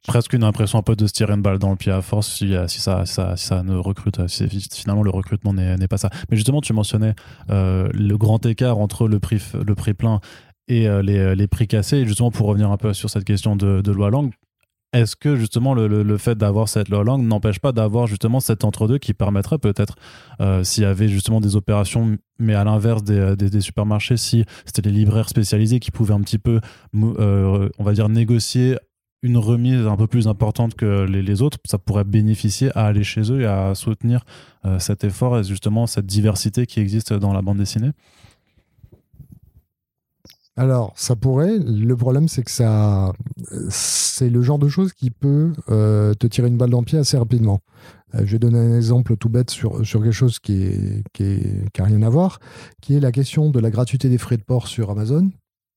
[0.06, 2.28] Presque une impression un peu de se tirer une balle dans le pied à force
[2.28, 6.10] si, si, ça, ça, ne recrute, si finalement le recrutement n'est pas ça.
[6.30, 7.14] Mais justement, tu mentionnais
[7.48, 10.20] euh, le grand écart entre le prix, le prix plein
[10.68, 11.98] et euh, les, les, prix cassés.
[11.98, 14.32] Et justement, pour revenir un peu sur cette question de, de loi langue,
[14.94, 18.98] est-ce que justement le, le, fait d'avoir cette langue n'empêche pas d'avoir justement cet entre-deux
[18.98, 19.96] qui permettrait peut-être,
[20.40, 24.44] euh, s'il y avait justement des opérations, mais à l'inverse des, des, des, supermarchés, si
[24.64, 26.60] c'était les libraires spécialisés qui pouvaient un petit peu,
[26.94, 28.76] euh, on va dire, négocier
[29.22, 33.02] une remise un peu plus importante que les, les, autres, ça pourrait bénéficier à aller
[33.02, 34.24] chez eux et à soutenir
[34.64, 37.90] euh, cet effort et justement cette diversité qui existe dans la bande dessinée?
[40.56, 41.58] Alors, ça pourrait.
[41.58, 43.12] Le problème, c'est que ça,
[43.70, 46.98] c'est le genre de chose qui peut euh, te tirer une balle dans le pied
[46.98, 47.60] assez rapidement.
[48.14, 51.24] Euh, je vais donner un exemple tout bête sur, sur quelque chose qui est, qui,
[51.24, 52.38] est, qui a rien à voir,
[52.80, 55.28] qui est la question de la gratuité des frais de port sur Amazon,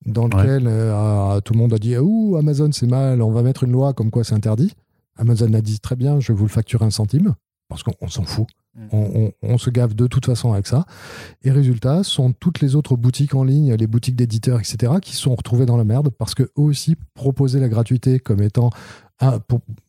[0.05, 3.63] dans lequel euh, tout le monde a dit Ouh, Amazon, c'est mal, on va mettre
[3.63, 4.73] une loi comme quoi c'est interdit.
[5.15, 7.33] Amazon a dit Très bien, je vous le facturer un centime,
[7.69, 8.47] parce qu'on s'en fout.
[8.75, 9.29] Mm.
[9.41, 10.85] On, se gave de toute façon avec ça.
[11.43, 15.35] Et résultat, sont toutes les autres boutiques en ligne, les boutiques d'éditeurs, etc., qui sont
[15.35, 18.69] retrouvées dans la merde parce que eux aussi proposaient la gratuité comme étant
[19.19, 19.39] un,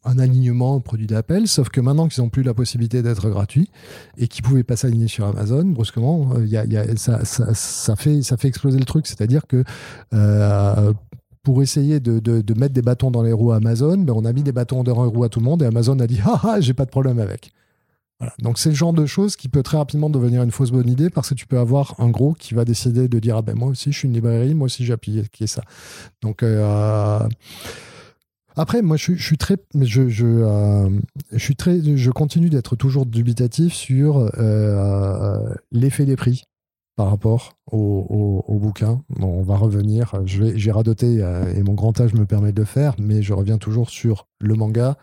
[0.04, 3.70] un alignement produit d'appel, sauf que maintenant qu'ils n'ont plus la possibilité d'être gratuits
[4.16, 7.96] et qu'ils pouvaient pas s'aligner sur Amazon, brusquement, euh, y a, y a, ça, ça,
[7.96, 9.06] fait, ça fait exploser le truc.
[9.06, 9.64] C'est-à-dire que
[10.14, 10.94] euh,
[11.42, 14.32] pour essayer de, de, mettre des bâtons dans les roues à Amazon, ben on a
[14.32, 16.40] mis des bâtons dans les roues à tout le monde et Amazon a dit ah
[16.42, 17.52] ah j'ai pas de problème avec.
[18.40, 21.08] Donc c'est le genre de choses qui peut très rapidement devenir une fausse bonne idée
[21.08, 23.68] parce que tu peux avoir un gros qui va décider de dire ah ben moi
[23.68, 25.62] aussi je suis une librairie, moi aussi j'ai appliqué ça.
[26.20, 27.20] Donc euh,
[28.56, 31.00] après moi je, suis très euh,
[31.32, 36.42] je suis très je continue d'être toujours dubitatif sur euh, l'effet des prix
[36.96, 39.00] par rapport au, au, bouquin.
[39.20, 40.20] on va revenir.
[40.24, 43.88] J'ai radoté et mon grand âge me permet de le faire, mais je reviens toujours
[43.88, 44.96] sur le manga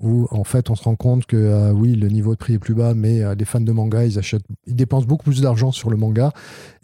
[0.00, 2.58] où en fait on se rend compte que euh, oui le niveau de prix est
[2.58, 5.72] plus bas mais euh, les fans de manga ils achètent ils dépensent beaucoup plus d'argent
[5.72, 6.32] sur le manga.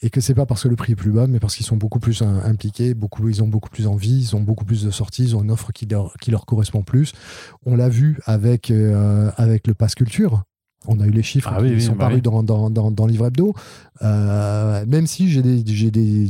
[0.02, 1.76] Et que c'est pas parce que le prix est plus bas mais parce qu'ils sont
[1.76, 5.24] beaucoup plus impliqués beaucoup ils ont beaucoup plus envie ils ont beaucoup plus de sorties
[5.24, 7.12] ils ont une offre qui leur, qui leur correspond plus.
[7.64, 10.42] On l'a vu avec euh, avec le pass culture.
[10.86, 13.26] On a eu les chiffres ah qui sont bah parus dans, dans, dans, dans Livre
[13.26, 13.54] Hebdo.
[14.02, 16.28] même si j'ai des, j'ai des,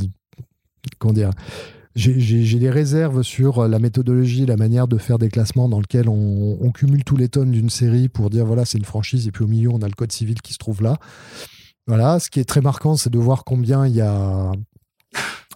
[0.97, 1.31] comment dire,
[1.95, 6.71] j'ai des réserves sur la méthodologie, la manière de faire des classements dans lequel on,
[6.71, 9.47] cumule tous les tonnes d'une série pour dire voilà, c'est une franchise et puis au
[9.47, 10.97] milieu, on a le code civil qui se trouve là.
[11.87, 14.51] Voilà, ce qui est très marquant, c'est de voir combien il y a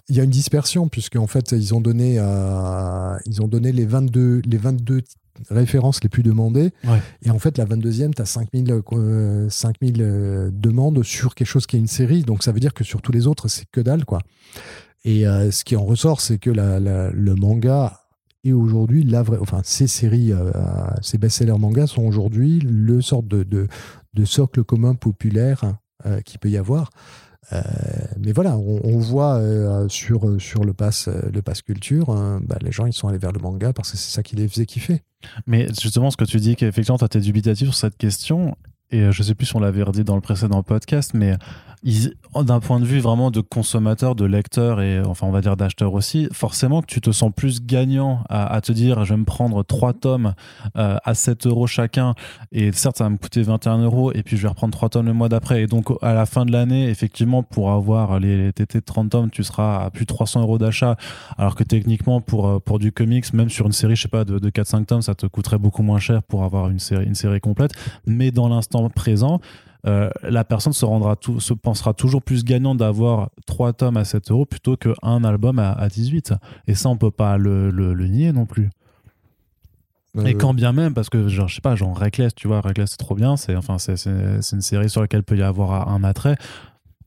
[0.08, 3.72] il y a une dispersion puisque en fait ils ont donné euh, ils ont donné
[3.72, 5.02] les 22 les 22
[5.50, 6.72] références les plus demandées.
[7.24, 8.82] Et en fait la 22e tu as 5000
[9.50, 12.24] 5000 demandes sur quelque chose qui est une série.
[12.24, 14.20] Donc ça veut dire que sur tous les autres c'est que dalle quoi
[15.06, 18.02] et euh, ce qui en ressort, c'est que le manga
[18.44, 19.38] est aujourd'hui la vraie.
[19.40, 20.52] Enfin, ces séries, euh,
[21.02, 23.68] ces best-sellers manga sont aujourd'hui le sort de,
[24.26, 26.90] socle commun populaire euh, qu'il peut y avoir.
[28.20, 29.42] mais voilà, on, voit
[29.88, 31.10] sur, le pass,
[31.66, 34.22] culture, hein, bah, les gens ils sont allés vers le manga parce que c'est ça
[34.22, 35.02] qui les faisait kiffer.
[35.48, 38.56] Mais justement, ce que tu dis, qu'effectivement, tu as été dubitatif sur cette question,
[38.92, 41.38] et je sais plus si on l'avait redit dans le précédent podcast, mais
[41.84, 45.94] d'un point de vue vraiment de consommateur, de lecteur et enfin on va dire d'acheteur
[45.94, 49.64] aussi, forcément que tu te sens plus gagnant à, te dire je vais me prendre
[49.64, 50.34] trois tomes
[50.78, 52.16] euh, à 7 euros chacun.
[52.52, 55.06] Et certes ça va me coûter 21 euros et puis je vais reprendre trois tomes
[55.06, 55.64] le mois d'après.
[55.64, 59.30] Et donc à la fin de l'année effectivement pour avoir les, TT de 30 tomes
[59.30, 60.98] tu seras à plus de 300 euros d'achat.
[61.38, 64.26] Alors que techniquement pour, euh, pour du comics même sur une série je sais pas
[64.26, 67.40] de, de 4-5 tomes ça te coûterait beaucoup moins cher pour avoir série, une série
[67.40, 67.72] complète.
[68.06, 69.40] Mais dans l'instant présent
[69.88, 74.04] euh, la personne se rendra tout, se pensera toujours plus gagnant d'avoir trois tomes à
[74.04, 76.34] 7 euros plutôt qu'un album à, 18.
[76.68, 77.72] Et ça, on peut pas le,
[78.08, 78.70] nier non plus.
[80.26, 82.92] et quand bien même, parce que genre, je sais pas, genre Reckless, tu vois, Reckless
[82.92, 86.36] c'est trop bien, c'est enfin c'est une série sur laquelle peut y avoir un attrait.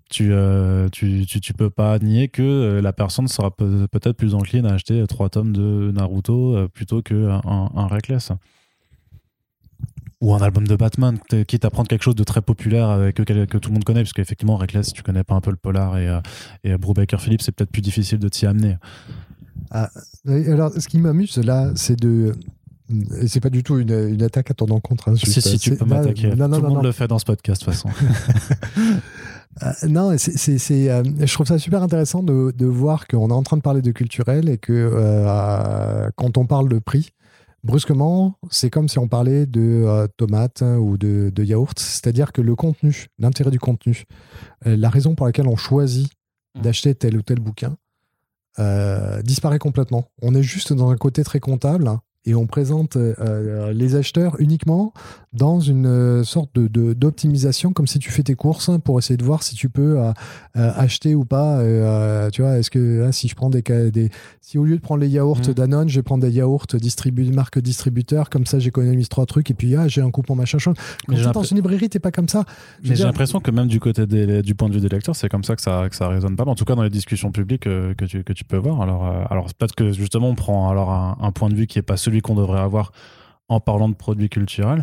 [0.09, 4.67] Tu, euh, tu, tu, peux pas nier que euh, la personne sera peut-être plus encline
[4.67, 8.31] à acheter trois tomes de Naruto plutôt qu'un un Reckless
[10.23, 13.45] ou un album de Batman, quitte à prendre quelque chose de très populaire avec que,
[13.45, 15.57] que tout le monde connaît, parce qu'effectivement, Reckless, si tu connais pas un peu le
[15.57, 16.21] polar et, euh,
[16.63, 18.77] et Brubaker Phillips, c'est peut-être plus difficile de t'y amener.
[19.73, 19.91] Ah,
[20.29, 22.35] alors, ce qui m'amuse là, c'est de.
[23.21, 25.09] Et c'est pas du tout une, attaque à ton encontre.
[25.09, 26.31] Hein, si, si, tu peux m'attaquer.
[26.31, 27.89] Tout le monde le fait dans ce podcast, de toute façon.
[29.63, 33.43] Euh, non, c'est, euh, je trouve ça super intéressant de, de voir qu'on est en
[33.43, 37.13] train de parler de culturel et que quand on parle de prix,
[37.65, 41.79] brusquement, c'est comme si on parlait de euh, tomates ou de, de yaourt.
[41.79, 44.05] C'est-à-dire que le contenu, l'intérêt du contenu,
[44.67, 46.11] euh, la raison pour laquelle on choisit
[46.55, 46.63] mmh.
[46.63, 47.77] d'acheter tel ou tel bouquin,
[48.59, 50.09] euh, disparaît complètement.
[50.21, 51.91] On est juste dans un côté très comptable
[52.25, 54.93] et on présente les acheteurs uniquement
[55.33, 59.25] dans une euh, sorte de, d'optimisation, comme si tu fais tes courses pour essayer de
[59.25, 60.13] voir si tu peux euh,
[60.55, 61.61] acheter ou pas.
[62.31, 65.09] tu vois, est-ce que si je prends des, des, si au lieu de prendre les
[65.09, 65.55] yaourts mmh.
[65.55, 69.55] Danone, je vais prendre des yaourts distribu marque distributeur, comme ça j'économise trois trucs et
[69.55, 70.75] puis ah, j'ai un coupon machin chose.
[71.07, 72.45] Quand tu es dans une librairie, t'es pas comme ça.
[72.83, 75.29] Mais j'ai l'impression que même du côté des, du point de vue des lecteurs, c'est
[75.29, 76.45] comme ça que ça, que ça résonne pas.
[76.45, 78.83] En tout cas, dans les discussions publiques que, tu, que tu peux voir.
[78.83, 81.83] Alors, alors peut-être que justement on prend alors un, un point de vue qui est
[81.83, 82.93] pas celui qu'on devrait avoir
[83.49, 84.83] en parlant de produits culturels.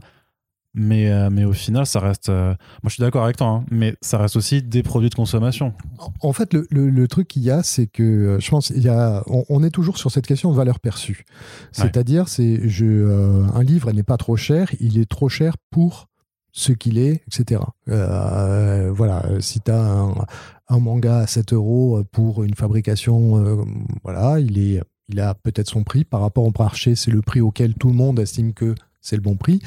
[0.81, 2.29] Mais, euh, mais au final, ça reste.
[2.29, 2.49] euh,
[2.81, 5.73] moi, je suis d'accord avec toi, hein, mais ça reste aussi des produits de consommation.
[6.21, 8.81] En fait, le, le- le truc qu'il y a, c'est que euh, je pense il
[8.83, 11.25] y a, on, on est toujours sur cette question de valeur perçue.
[11.73, 16.07] C'est-à-dire, c'est je, euh, un livre n'est pas trop cher, il est trop cher pour
[16.53, 17.61] ce qu'il est, etc.
[17.89, 20.13] Euh, voilà, si tu as un,
[20.69, 23.63] un manga à 7 euros pour une fabrication, euh,
[24.03, 27.41] voilà, il, est, il a peut-être son prix par rapport au marché, c'est le prix
[27.41, 29.61] auquel tout le monde estime que c'est le bon prix.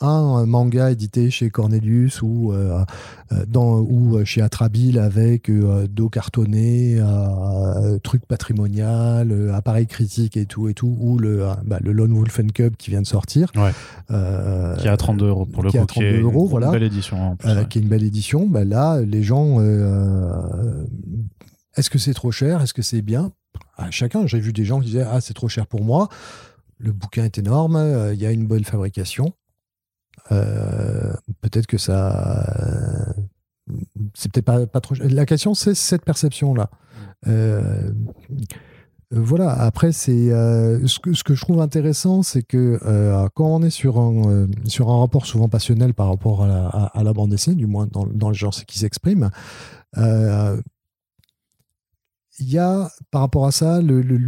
[0.00, 2.84] Un manga édité chez Cornelius ou, euh,
[3.32, 10.36] euh, dans, ou chez Atrabile avec euh, dos cartonné, euh, truc patrimonial, euh, appareil critique
[10.36, 13.00] et tout, et tout, ou le, euh, bah, le Lone Wolf and Cub qui vient
[13.00, 13.50] de sortir.
[13.56, 13.70] Ouais.
[14.10, 15.86] Euh, Qui est à 32 euros pour le qui coup.
[15.86, 16.70] qui est 32 euros, une voilà.
[16.72, 17.48] belle édition en plus.
[17.48, 17.66] euh, ouais.
[17.68, 20.84] qui est une belle édition, bah là, les gens, euh,
[21.76, 22.60] est-ce que c'est trop cher?
[22.60, 23.32] Est-ce que c'est bien?
[23.78, 26.08] À Chacun, j'ai vu des gens qui disaient Ah, c'est trop cher pour moi.
[26.78, 29.32] Le bouquin est énorme, euh, il y a une bonne fabrication.
[30.32, 32.50] Euh, peut-être que ça.
[32.58, 33.12] euh,
[34.14, 34.94] c'est peut-être pas, pas trop.
[34.96, 36.70] La question, c'est cette perception-là.
[37.26, 37.92] Euh,
[39.10, 42.78] voilà, après, c'est ce, que, ce que je trouve intéressant, c'est que
[43.34, 46.98] quand on est sur un, sur un rapport souvent passionnel par rapport à la, à-
[46.98, 49.30] à la bande dessinée, du moins dans, dans le genre qui s'exprime,
[52.38, 54.18] il y a par rapport à ça, le- le-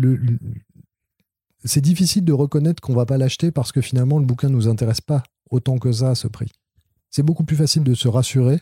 [1.64, 5.00] c'est difficile de reconnaître qu'on va pas l'acheter parce que finalement le bouquin nous intéresse
[5.00, 6.50] pas autant que ça à ce prix.
[7.10, 8.60] C'est beaucoup plus facile de se rassurer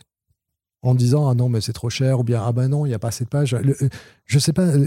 [0.83, 2.95] en disant ah non mais c'est trop cher ou bien ah ben non il n'y
[2.95, 3.53] a pas assez de pages.
[3.55, 3.89] Le- euh,
[4.25, 4.63] je sais pas.
[4.67, 4.85] euh,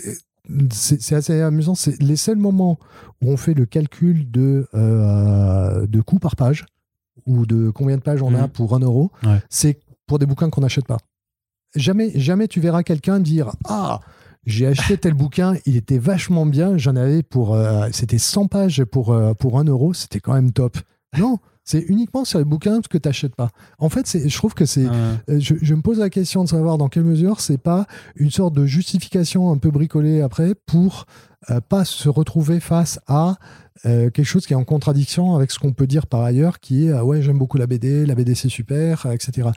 [0.73, 1.75] c'est assez amusant.
[1.75, 2.79] C'est les seuls moments
[3.23, 6.65] où on fait le calcul de, euh, de coût par page
[7.27, 8.49] ou de combien de pages on a Mhm.
[8.49, 9.11] pour un euro.
[9.23, 9.41] Ouais.
[9.51, 10.97] C'est pour des bouquins qu'on n'achète pas.
[11.77, 14.01] Jamais, jamais tu verras quelqu'un dire Ah,
[14.47, 17.55] j'ai acheté tel bouquin, il était vachement bien, j'en avais pour.
[17.55, 20.79] euh, c'était 100 pages pour, euh, pour un euro, c'était quand même top.
[21.19, 23.51] Non, c'est uniquement sur les bouquins que tu n'achètes pas.
[23.79, 24.87] En fait, je trouve que c'est.
[24.87, 28.31] Euh, Je, je me pose la question de savoir dans quelle mesure c'est pas une
[28.31, 31.07] sorte de justification un peu bricolée après pour
[31.51, 33.37] euh, pas se retrouver face à
[33.87, 36.87] euh, quelque chose qui est en contradiction avec ce qu'on peut dire par ailleurs, qui
[36.87, 39.49] est ah ouais j'aime beaucoup la BD, la BD c'est super, euh, etc.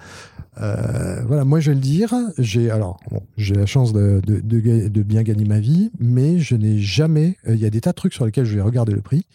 [0.61, 4.39] Euh, voilà, moi je vais le dire, j'ai alors bon, j'ai la chance de, de,
[4.39, 7.37] de bien gagner ma vie, mais je n'ai jamais.
[7.47, 9.25] euh, Il y a des tas de trucs sur lesquels je vais regarder le prix.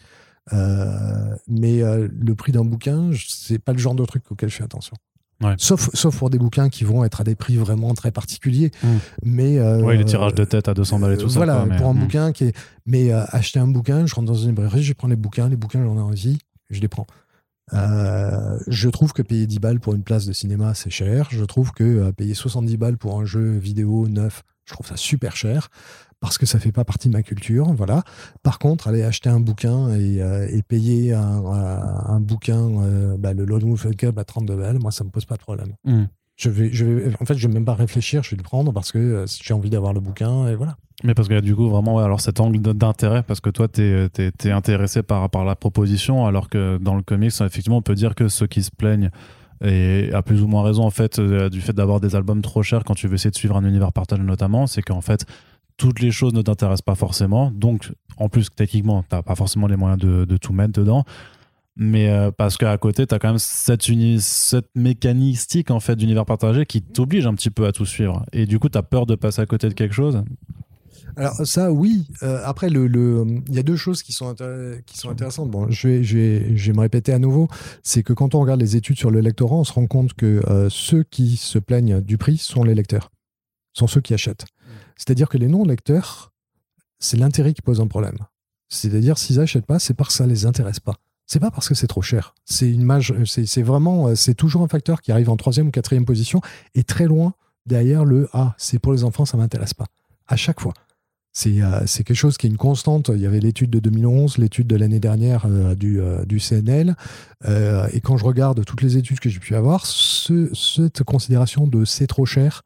[0.53, 4.63] Euh, mais le prix d'un bouquin, c'est pas le genre de truc auquel je fais
[4.63, 4.95] attention.
[5.41, 5.55] Ouais.
[5.57, 8.71] Sauf, sauf pour des bouquins qui vont être à des prix vraiment très particuliers.
[8.83, 8.87] Mm.
[9.23, 11.35] Mais euh, ouais, les tirages de tête à 200 balles et tout euh, ça.
[11.39, 11.99] Voilà, quoi, mais- pour un Mm.
[11.99, 12.55] bouquin qui est.
[12.85, 15.55] Mais euh, acheter un bouquin, je rentre dans une librairie, je prends les bouquins, les
[15.55, 16.37] bouquins, j'en ai envie,
[16.69, 17.07] je les prends.
[17.73, 21.27] Euh, je trouve que payer 10 balles pour une place de cinéma, c'est cher.
[21.31, 25.35] Je trouve que payer 70 balles pour un jeu vidéo neuf, je trouve ça super
[25.35, 25.69] cher
[26.19, 27.71] parce que ça fait pas partie de ma culture.
[27.73, 28.03] Voilà.
[28.43, 33.17] Par contre, aller acheter un bouquin et, euh, et payer un, un- un bouquin, euh,
[33.17, 35.73] bah, le Lone Wolf Cub à 32 balles, moi, ça me pose pas de problème.
[35.85, 36.03] Mm.
[36.35, 38.71] Je vais, je vais, en fait, je vais même pas réfléchir, je vais le prendre
[38.71, 40.77] parce que euh, j'ai envie d'avoir le bouquin et voilà.
[41.03, 43.81] Mais parce a du coup vraiment ouais, alors cet angle d'intérêt, parce que toi, tu
[43.81, 48.15] es, intéressé par, par la proposition, alors que dans le comics, effectivement, on peut dire
[48.15, 49.09] que ceux qui se plaignent,
[49.63, 52.63] et à plus ou moins raison, en fait, euh, du fait d'avoir des albums trop
[52.63, 55.25] chers quand tu veux essayer de suivre un univers partagé notamment, c'est qu'en fait,
[55.79, 57.51] toutes les choses ne t'intéressent pas forcément.
[57.51, 61.05] Donc, en plus, techniquement, tu pas forcément les moyens de, tout mettre dedans.
[61.77, 63.87] Mais euh, parce qu'à côté, tu as quand même cette,
[64.75, 68.25] mécanistique en fait, d'univers partagé qui t'oblige un petit peu à tout suivre.
[68.33, 70.21] Et du coup, tu as peur de passer à côté de quelque chose?
[71.15, 72.05] Alors ça, oui.
[72.23, 75.49] Euh, après, il y a deux choses qui sont, intéressantes.
[75.49, 77.47] Bon, je vais me répéter à nouveau.
[77.83, 80.41] C'est que quand on regarde les études sur le lectorat, on se rend compte que
[80.49, 83.11] euh, ceux qui se plaignent du prix sont les lecteurs,
[83.73, 84.45] sont ceux qui achètent.
[84.95, 86.31] C'est-à-dire que les non-lecteurs,
[86.99, 88.17] c'est l'intérêt qui pose un problème.
[88.67, 90.95] C'est-à-dire, s'ils n'achètent pas, c'est parce que ça les intéresse pas.
[91.25, 92.33] C'est pas parce que c'est trop cher.
[92.45, 95.71] C'est une mage, c'est vraiment, euh, c'est toujours un facteur qui arrive en troisième ou
[95.71, 96.41] quatrième position
[96.75, 97.33] et très loin
[97.65, 99.85] derrière le ah, c'est pour les enfants, ça m'intéresse pas.
[100.27, 100.73] À chaque fois.
[101.31, 103.11] C'est euh, c'est quelque chose qui est une constante.
[103.13, 106.95] Il y avait l'étude de 2011, l'étude de l'année dernière euh, du, euh, du CNL.
[107.45, 111.67] Euh, et quand je regarde toutes les études que j'ai pu avoir, ce- cette considération
[111.67, 112.63] de c'est trop cher,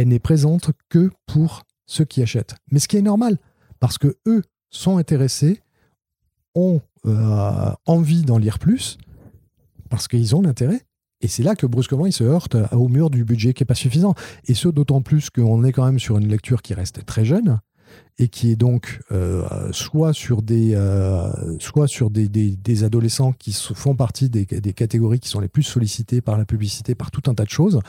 [0.00, 2.54] elle n'est présente que pour ceux qui achètent.
[2.70, 3.36] Mais ce qui est normal,
[3.80, 5.60] parce que eux sont intéressés,
[6.54, 8.96] ont euh, envie d'en lire plus,
[9.90, 10.80] parce qu'ils ont l'intérêt.
[11.20, 13.74] Et c'est là que brusquement, ils se heurtent au mur du budget qui n'est pas
[13.74, 14.14] suffisant.
[14.46, 17.60] Et ce, d'autant plus qu'on est quand même sur une lecture qui reste très jeune
[18.20, 23.52] et qui est donc euh, soit sur des, euh, soit sur des, des- adolescents qui
[23.52, 27.22] font partie des, des catégories qui sont les plus sollicitées par la publicité, par tout
[27.30, 27.80] un tas de choses,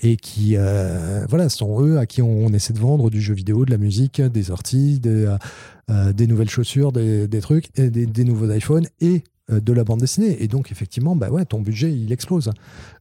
[0.00, 3.64] et qui euh, voilà, sont eux à qui on, essaie de vendre du jeu vidéo,
[3.64, 9.22] de la musique, des sorties, des, nouvelles chaussures, des, trucs, et des, nouveaux iPhones et
[9.48, 10.42] de la bande dessinée.
[10.42, 12.50] Et donc, effectivement, bah ouais, ton budget, il explose.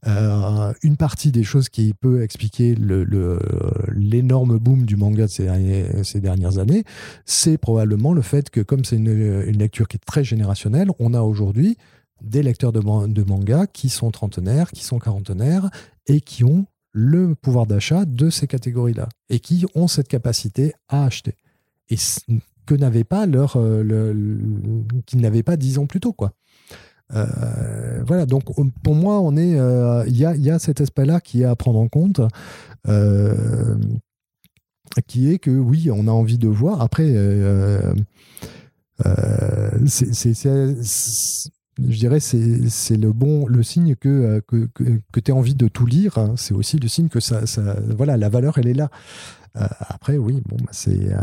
[0.06, 6.04] Euh, une partie des choses qui peut expliquer l'énorme le, boom du manga de ces,
[6.04, 6.84] ces dernières années,
[7.26, 9.08] c'est probablement le fait que, comme c'est une,
[9.48, 11.78] une, lecture qui est très générationnelle, on a aujourd'hui
[12.22, 15.70] des lecteurs de, de manga qui sont trentenaires, qui sont quarantenaires
[16.08, 21.06] et qui ont le pouvoir d'achat de ces catégories-là et qui ont cette capacité à
[21.06, 21.36] acheter.
[21.90, 21.98] Et
[22.68, 24.38] que euh,
[25.06, 26.34] qu'ils n'avaient pas dix ans plus tôt, quoi.
[27.16, 28.44] Euh, voilà, donc
[28.84, 31.56] pour moi, on est, euh, il y, a, y, a, cet aspect-là qui est à
[31.56, 32.22] prendre en compte,
[35.08, 36.82] qui est que oui, on a envie de voir.
[36.82, 37.08] Après,
[41.80, 45.86] je dirais, c'est le bon, le signe que, que, que, tu as envie de tout
[45.86, 46.18] lire.
[46.18, 46.34] Hein.
[46.36, 47.42] C'est aussi le signe que ça,
[47.96, 48.90] voilà, la valeur, elle est là.
[49.60, 51.14] Euh, après, oui, bon, bah, c'est.
[51.14, 51.22] Euh,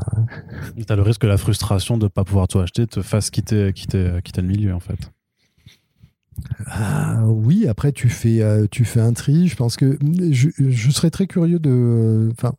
[0.76, 3.30] tu as le risque que la frustration de ne pas pouvoir tout acheter te fasse
[3.30, 5.10] quitter, quitter, quitter le milieu, en fait.
[6.66, 9.46] Ah, oui, après tu fais, euh, tu fais un tri.
[9.46, 9.98] Je pense que
[10.30, 12.30] je, je serais très curieux de.
[12.32, 12.54] Enfin,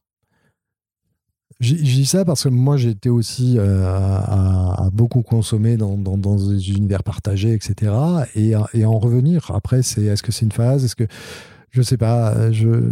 [1.60, 6.72] je dis ça parce que moi j'étais aussi à, beaucoup consommer dans, dans, dans, des
[6.72, 7.92] univers partagés, etc.
[8.36, 9.52] Et, et en revenir.
[9.54, 10.86] Après, c'est est-ce que c'est une phase?
[10.86, 11.08] Est-ce que
[11.72, 12.92] je sais pas Je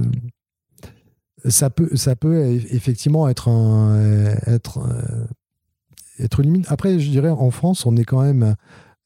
[1.49, 2.41] ça peut, ça peut
[2.71, 3.97] effectivement être un,
[4.47, 5.25] être, euh,
[6.19, 6.65] être limite.
[6.69, 8.53] Après, je dirais, en France, on est quand même euh,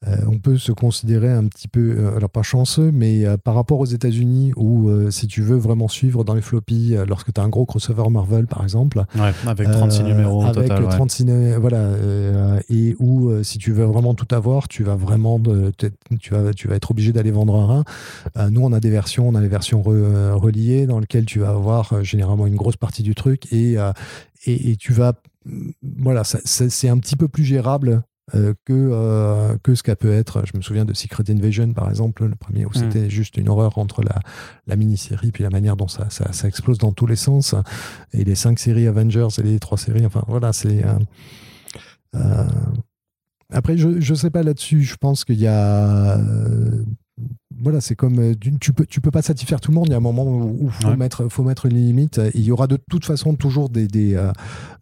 [0.06, 3.80] on peut se considérer un petit peu, euh, alors pas chanceux, mais euh, par rapport
[3.80, 7.48] aux États-Unis, où si tu veux vraiment suivre dans les floppies, lorsque tu as un
[7.48, 9.04] gros crossover Marvel par exemple,
[9.46, 11.26] avec 36 numéros, avec 36
[11.58, 11.90] voilà,
[12.68, 15.40] et où si tu veux vraiment tout avoir, tu vas vraiment,
[16.20, 18.50] tu vas, tu vas être obligé d'aller vendre un rein.
[18.50, 22.04] nous, on a des versions, on a les versions reliées dans lesquelles tu vas avoir
[22.04, 23.76] généralement une grosse partie du truc et,
[24.46, 25.14] et, et tu vas
[25.98, 28.02] voilà, c'est un petit peu plus gérable
[28.34, 30.42] euh, que, euh, que ce qu'a peut être.
[30.46, 32.74] Je me souviens de Secret Invasion, par exemple, le premier, où mm.
[32.74, 34.20] c'était juste une horreur entre la,
[34.66, 37.54] la mini-série puis la manière dont ça, ça, ça, explose dans tous les sens.
[38.12, 40.84] Et les cinq séries Avengers et les trois séries, enfin voilà, c'est.
[42.14, 42.44] Euh,
[43.50, 44.82] après, je ne sais pas là-dessus.
[44.82, 46.18] Je pense qu'il y a
[47.60, 49.86] voilà, c'est comme euh, tu peux tu peux pas satisfaire tout le monde.
[49.88, 52.20] Il y a un moment où faut mettre faut mettre une limite.
[52.34, 54.32] Il y aura de toute façon toujours des euh,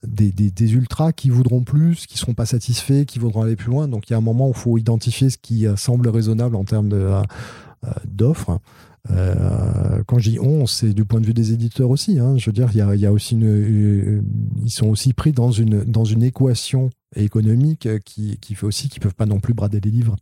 [0.06, 3.70] des, des, des, ultras qui voudront plus, qui seront pas satisfaits, qui voudront aller plus
[3.70, 3.88] loin.
[3.88, 6.56] Donc il y a un moment où il faut identifier ce qui euh, semble raisonnable
[6.56, 7.10] en termes de
[8.04, 8.58] d'offres.
[9.08, 12.18] quand je dis on, c'est du point de vue des éditeurs aussi.
[12.18, 12.36] Hein.
[12.36, 14.24] Je veux dire, il y a, il y a aussi une,
[14.62, 19.00] ils sont aussi pris dans une dans une équation économique qui, qui fait aussi qu'ils
[19.00, 20.16] peuvent pas non plus brader les livres.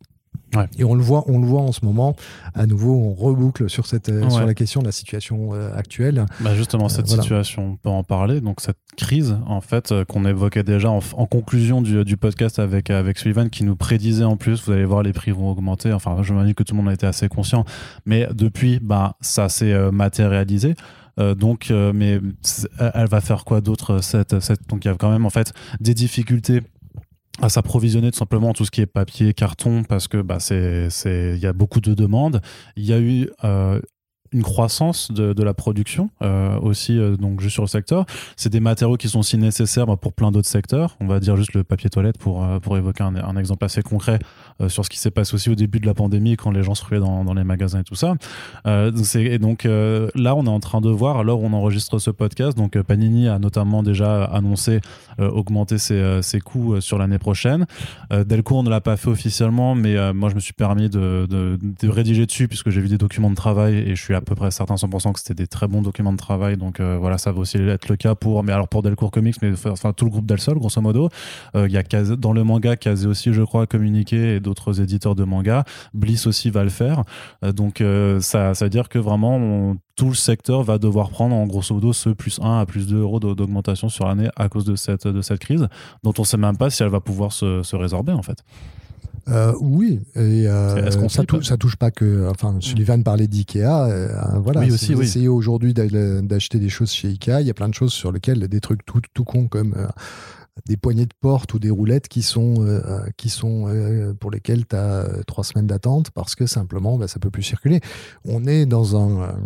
[0.79, 2.17] Et on le voit, on le voit en ce moment.
[2.55, 6.27] À nouveau, on reboucle sur cette euh, sur la question de la situation euh, actuelle.
[6.41, 8.41] Bah justement, cette euh, situation, on peut en parler.
[8.41, 13.19] Donc cette crise, en fait, qu'on évoquait déjà en, conclusion du, du, podcast avec avec
[13.19, 15.93] Sullivan, qui nous prédisait en plus, vous allez voir, les prix vont augmenter.
[15.93, 17.65] Enfin, je m'imagine que tout le monde a été assez conscient.
[18.07, 20.75] Mais depuis, bah ça s'est matérialisé.
[21.37, 22.21] donc, mais
[22.79, 25.53] elle va faire quoi d'autre cette, cette, Donc, il y a quand même en fait
[25.81, 26.63] des difficultés
[27.41, 31.39] à s'approvisionner tout simplement tout ce qui est papier, carton, parce que bah, c'est, il
[31.39, 32.41] y a beaucoup de demandes.
[32.77, 33.81] Il y a eu euh,
[34.35, 38.05] une croissance de, la production euh, aussi euh, donc juste sur le secteur.
[38.37, 40.97] C'est des matériaux qui sont aussi nécessaires bah, pour plein d'autres secteurs.
[41.01, 44.19] On va dire juste le papier toilette pour euh, pour évoquer un, exemple assez concret
[44.69, 46.85] sur ce qui s'est passé aussi au début de la pandémie quand les gens se
[46.85, 48.15] ruaient dans, les magasins et tout ça.
[48.65, 52.81] Et donc là on est en train de voir alors on enregistre ce podcast donc
[52.83, 54.81] Panini a notamment déjà annoncé
[55.19, 57.67] augmenter ses, coûts sur l'année prochaine.
[58.11, 61.89] Delcourt ne l'a pas fait officiellement mais moi je me suis permis de, de, de
[61.89, 64.51] rédiger dessus puisque j'ai vu des documents de travail et je suis à peu près
[64.51, 66.57] certain 100% que c'était des très bons documents de travail.
[66.57, 69.37] Donc euh, voilà, ça va aussi être le cas pour, mais alors pour Delcourt Comics,
[69.43, 71.09] mais enfin tout le groupe Delsol, grosso modo.
[71.57, 71.83] Euh, il y a
[72.17, 75.65] dans le manga, Kazé aussi, je crois, communiqué et d'autres éditeurs de manga.
[75.93, 77.05] Bliss aussi va le faire.
[77.45, 77.83] Euh, donc
[78.21, 81.93] ça, ça veut dire que vraiment tout le secteur va devoir prendre en grosso modo
[81.93, 85.23] ce plus 1 à plus 2 euros d'augmentation sur l'année à cause de cette, de
[85.23, 85.69] cette crise,
[86.03, 88.45] dont on sait même pas si elle va pouvoir se résorber en fait.
[89.29, 92.29] Euh, oui, et euh, ça, touche, ça touche pas que.
[92.29, 93.85] Enfin, Sullivan parlait d'IKEA.
[93.85, 94.09] Euh,
[94.39, 97.55] voilà, oui, aussi, si vous essayez aujourd'hui d'acheter des choses chez IKEA, il y a
[97.55, 99.75] plein de choses sur lesquelles des trucs tout, tout cons comme
[100.69, 102.65] des poignées de porte ou des roulettes qui sont,
[103.17, 107.31] qui sont pour lesquelles tu as trois semaines d'attente parce que simplement bah, ça peut
[107.31, 107.81] plus circuler.
[108.25, 109.37] On est dans un.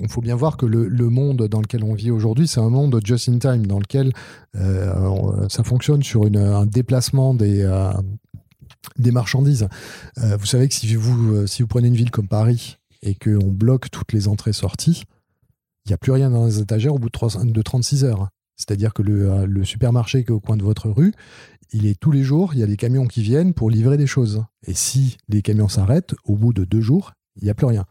[0.00, 2.68] Il faut bien voir que le, le, monde dans lequel on vit aujourd'hui, c'est un
[2.68, 4.12] monde just in time dans lequel
[4.54, 7.64] ça fonctionne sur une, un déplacement des
[8.98, 9.68] des marchandises.
[10.18, 13.14] Euh, vous savez que si vous, euh, si vous prenez une ville comme Paris et
[13.14, 15.04] qu'on bloque toutes les entrées-sorties,
[15.84, 18.28] il n'y a plus rien dans les étagères au bout de, de 36 heures.
[18.56, 21.12] C'est-à-dire que le, euh, le, supermarché qui est au coin de votre rue,
[21.72, 24.06] il est tous les jours, il y a des camions qui viennent pour livrer des
[24.06, 24.44] choses.
[24.66, 27.86] Et si les camions s'arrêtent, au bout de deux jours, il n'y a plus rien.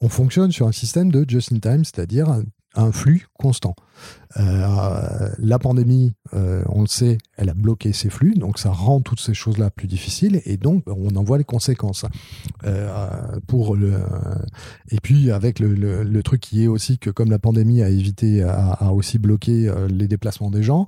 [0.00, 2.42] On fonctionne sur un système de just-in-time, c'est-à-dire
[2.74, 3.74] un flux constant.
[4.38, 9.00] Euh, la pandémie, euh, on le sait, elle a bloqué ces flux, donc ça rend
[9.00, 12.04] toutes ces choses-là plus difficiles, et donc on en voit les conséquences.
[12.64, 17.88] Euh, pour et puis avec le, truc qui est aussi que comme la pandémie a
[17.88, 20.86] évité, a, aussi bloqué les déplacements des gens,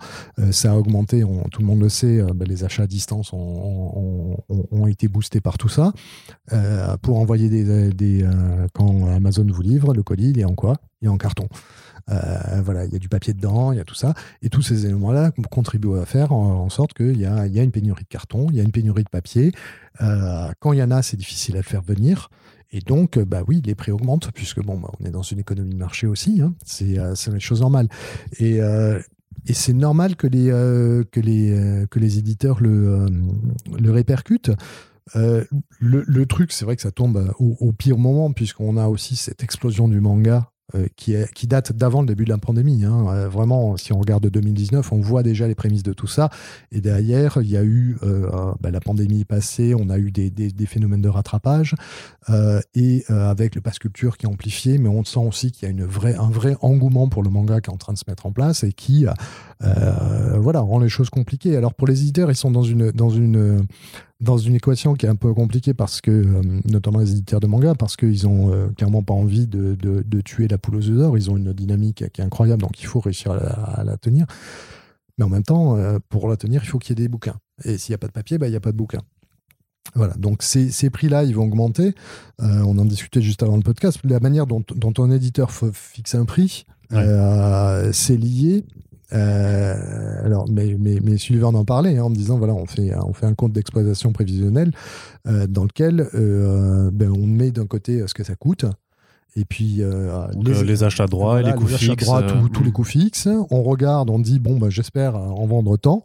[0.50, 4.86] ça a augmenté, tout le monde le sait, ben, les achats à distance ont, ont,
[4.86, 5.92] été boostés par tout ça.
[7.02, 8.28] pour envoyer des, des
[8.74, 10.76] quand Amazon vous livre, le colis, il est en quoi?
[11.00, 11.48] Il est en carton.
[12.10, 14.14] Euh, voilà, il y a du papier dedans, il y a tout ça.
[14.42, 18.04] Et tous ces éléments-là contribuent à faire en, sorte qu'il y y a, une pénurie
[18.04, 19.52] de carton, il y a une pénurie de papier.
[20.00, 22.30] Euh, quand il y en a, c'est difficile à le faire venir.
[22.70, 25.72] Et donc, bah oui, les prix augmentent, puisque bon, bah, on est dans une économie
[25.72, 26.42] de marché aussi.
[26.42, 26.54] Hein.
[26.64, 27.88] C'est euh, une chose normale.
[28.38, 28.58] Et,
[29.46, 30.48] et c'est normal que les,
[31.10, 33.06] que, les, que les éditeurs le,
[33.78, 34.50] le répercutent.
[35.14, 35.46] le,
[35.80, 39.88] le, truc, c'est vrai que ça tombe au, pire moment, puisqu'on a aussi cette explosion
[39.88, 40.57] du manga euh,
[40.96, 42.84] qui, est, qui date d'avant le début de la pandémie.
[42.84, 43.06] Hein.
[43.08, 46.28] Euh, vraiment, si on regarde 2019, on voit déjà les prémices de tout ça.
[46.72, 48.28] Et derrière, il y a eu euh,
[48.60, 51.74] bah, la pandémie passée, on a eu des, des, des phénomènes de rattrapage,
[52.74, 55.70] et avec le pass culture qui est amplifié, mais on sent aussi qu'il y a
[55.70, 58.26] une vraie, un vrai engouement pour le manga qui est en train de se mettre
[58.26, 59.06] en place et qui
[59.60, 61.56] voilà, rend les choses compliquées.
[61.56, 63.66] Alors pour les éditeurs, ils sont dans une, dans une
[64.20, 67.46] dans une équation qui est un peu compliquée parce que, euh, notamment les éditeurs de
[67.46, 70.96] manga, parce qu'ils ont euh, clairement pas envie de, de, tuer la poule aux œufs
[70.96, 71.16] d'or.
[71.16, 74.26] Ils ont une dynamique qui est incroyable, donc il faut réussir à la, tenir.
[75.16, 77.36] Mais en même temps, euh, pour la tenir, il faut qu'il y ait des bouquins.
[77.64, 79.02] Et s'il n'y a pas de papier, bah, il n'y a pas de bouquins.
[79.94, 81.94] Voilà, donc ces, ces prix-là, ils vont augmenter.
[82.40, 83.98] on en discutait juste avant le podcast.
[84.04, 88.66] La manière dont, dont un éditeur fixe un prix, c'est lié
[89.14, 92.94] euh, alors, mais, mais, mais Sullivan en parlait hein, en me disant voilà, on fait,
[92.96, 94.72] on fait un compte d'exploitation prévisionnelle
[95.26, 98.66] euh, dans lequel euh, ben, on met d'un côté ce que ça coûte.
[99.36, 99.82] Et puis
[100.34, 102.04] les, les, achats droits et les coûts fixes.
[102.04, 103.28] Droits, tous les coûts fixes.
[103.50, 106.02] On regarde, on dit bon, ben, j'espère en vendre tant.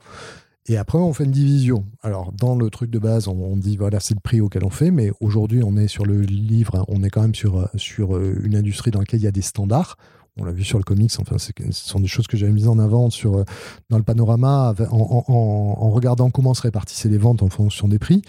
[0.67, 1.83] Et après, on fait une division.
[2.03, 4.91] Alors, dans le truc de base, on, dit voilà, c'est le prix auquel on fait,
[4.91, 8.91] mais aujourd'hui, on est sur le livre, on est quand même sur, sur une industrie
[8.91, 9.97] dans laquelle il y a des standards
[10.37, 12.79] on l'a vu sur le comics, enfin, ce sont des choses que j'avais mises en
[12.79, 13.43] avant euh,
[13.91, 18.23] dans le panorama en, regardant comment se répartissaient les ventes en fonction des prix.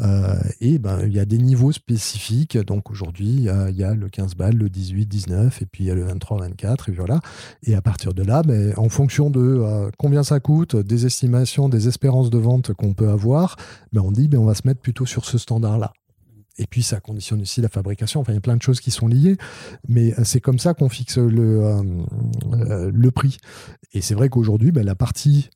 [0.00, 2.56] Euh, et ben, il y a des niveaux spécifiques.
[2.56, 5.90] Donc aujourd'hui, il y, a le 15 balles, le 18, 19, et puis il y
[5.90, 7.20] a le 23, 24, et voilà.
[7.64, 11.68] Et à partir de là, ben, en fonction de euh, combien ça coûte, des estimations,
[11.68, 13.56] des espérances de vente qu'on peut avoir,
[13.92, 15.92] ben, on dit ben, on va se mettre plutôt sur ce standard-là.
[16.58, 18.20] Et puis, ça conditionne aussi la fabrication.
[18.20, 19.36] Enfin, il y a plein de choses qui sont liées.
[19.88, 21.82] Mais euh, c'est comme ça qu'on fixe le, euh,
[22.52, 23.38] euh, prix.
[23.92, 25.50] Et c'est vrai qu'aujourd'hui, ben, la partie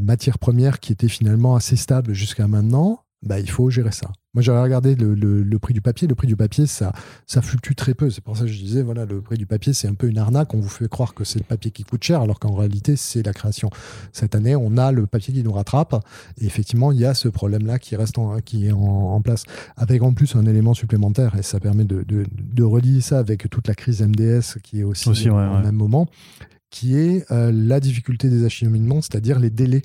[0.00, 4.12] matière première qui était finalement assez stable jusqu'à maintenant, bah, il faut gérer ça.
[4.34, 6.08] Moi, j'avais regardé le, le, prix du papier.
[6.08, 6.92] Le prix du papier, ça,
[7.26, 8.10] ça fluctue très peu.
[8.10, 10.18] C'est pour ça que je disais, voilà, le prix du papier, c'est un peu une
[10.18, 10.54] arnaque.
[10.54, 13.24] On vous fait croire que c'est le papier qui coûte cher, alors qu'en réalité, c'est
[13.24, 13.70] la création.
[14.12, 15.94] Cette année, on a le papier qui nous rattrape.
[16.40, 19.44] Et effectivement, il y a ce problème-là qui reste en, qui est en, place.
[19.76, 23.48] Avec en plus un élément supplémentaire, et ça permet de, de, de relier ça avec
[23.48, 26.08] toute la crise MDS qui est aussi, au même moment,
[26.70, 29.82] qui est euh, la difficulté des acheminements, c'est-à-dire les délais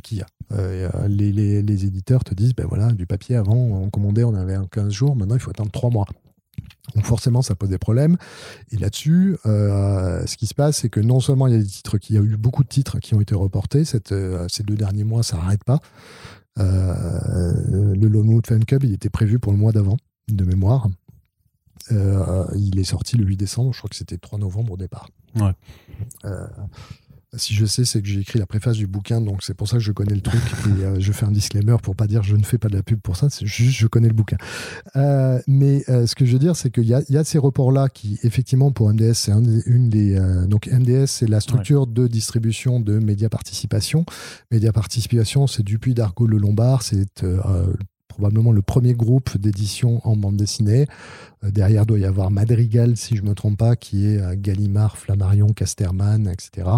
[0.00, 0.26] qu'il y a.
[0.52, 4.34] Euh, les, les, les, éditeurs te disent, ben voilà, du papier avant, on commandait, on
[4.34, 6.06] avait 15 jours, maintenant il faut attendre 3 mois.
[6.94, 8.16] Donc forcément, ça pose des problèmes.
[8.70, 11.66] Et là-dessus, euh, ce qui se passe, c'est que non seulement il y a des
[11.66, 14.62] titres, qu'il y a eu beaucoup de titres qui ont été reportés cette, euh, ces
[14.62, 15.80] deux derniers mois, ça n'arrête pas.
[16.56, 19.96] le Lone Fan Club, il était prévu pour le mois d'avant,
[20.28, 20.88] de mémoire.
[21.90, 25.08] il est sorti le 8 décembre, je crois que c'était 3 novembre au départ.
[25.36, 25.52] Ouais.
[27.34, 29.78] Si je sais, c'est que j'ai écrit la préface du bouquin, donc c'est pour ça
[29.78, 30.42] que je connais le truc.
[30.66, 32.82] et euh, je fais un disclaimer pour pas dire je ne fais pas de la
[32.82, 34.36] pub pour ça, c'est juste je connais le bouquin.
[34.96, 37.88] Euh, mais euh, ce que je veux dire, c'est qu'il y, y a, ces reports-là
[37.88, 39.32] qui, effectivement, pour MDS, c'est
[39.66, 40.18] une des.
[40.46, 44.04] donc MDS, c'est la structure de distribution de médias participation.
[44.50, 47.24] Média participation, c'est Dupuis, d'Argo, Le Lombard, c'est
[48.12, 50.86] probablement le premier groupe d'édition en bande dessinée.
[51.42, 55.48] derrière doit y avoir Madrigal, si je ne me trompe pas, qui est Gallimard, Flammarion,
[55.48, 56.68] Casterman, etc.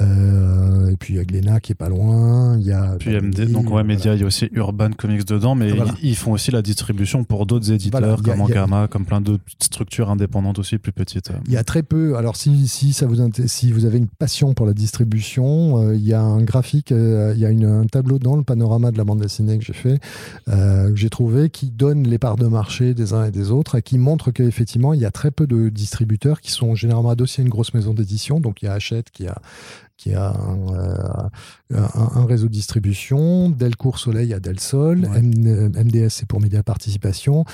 [0.00, 2.56] Euh, et puis il y a Glénat qui est pas loin.
[2.58, 5.54] Il y a puis MD, donc ouais, média, il y a aussi Urban Comics dedans,
[5.54, 5.70] mais
[6.02, 10.58] ils, font aussi la distribution pour d'autres éditeurs comme Ankama, comme plein d'autres structures indépendantes
[10.58, 11.30] aussi plus petites.
[11.46, 12.16] Il y a très peu.
[12.16, 13.16] Alors si, si ça vous
[13.46, 17.32] si vous avez une passion pour la distribution, euh, il y a un graphique, euh,
[17.34, 19.74] il y a une, un tableau dans le panorama de la bande dessinée que j'ai
[19.74, 20.00] fait,
[20.46, 23.82] que j'ai trouvé, qui donne les parts de marché des uns et des autres et
[23.82, 27.44] qui montre qu'effectivement il y a très peu de distributeurs qui sont généralement adossés à
[27.44, 28.40] une grosse maison d'édition.
[28.40, 29.36] Donc il y a Hachette qui a
[30.02, 31.30] qui a un,
[31.70, 33.50] un, réseau de distribution.
[33.50, 35.06] Delcourt Soleil a Delsol.
[35.06, 37.44] MDS, c'est pour Média Participation.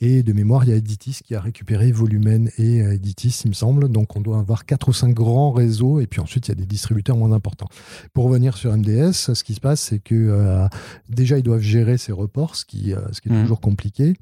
[0.00, 3.54] Et de mémoire, il y a Editis qui a récupéré Volumen et Editis, il me
[3.54, 3.90] semble.
[3.90, 6.00] Donc, on doit avoir quatre ou cinq grands réseaux.
[6.00, 7.68] Et puis ensuite, il y a des distributeurs moins importants.
[8.14, 10.66] Pour revenir sur MDS, ce qui se passe, c'est que
[11.10, 13.42] déjà, ils doivent gérer ces reports, ce qui, ce qui est mmh.
[13.42, 14.14] toujours compliqué.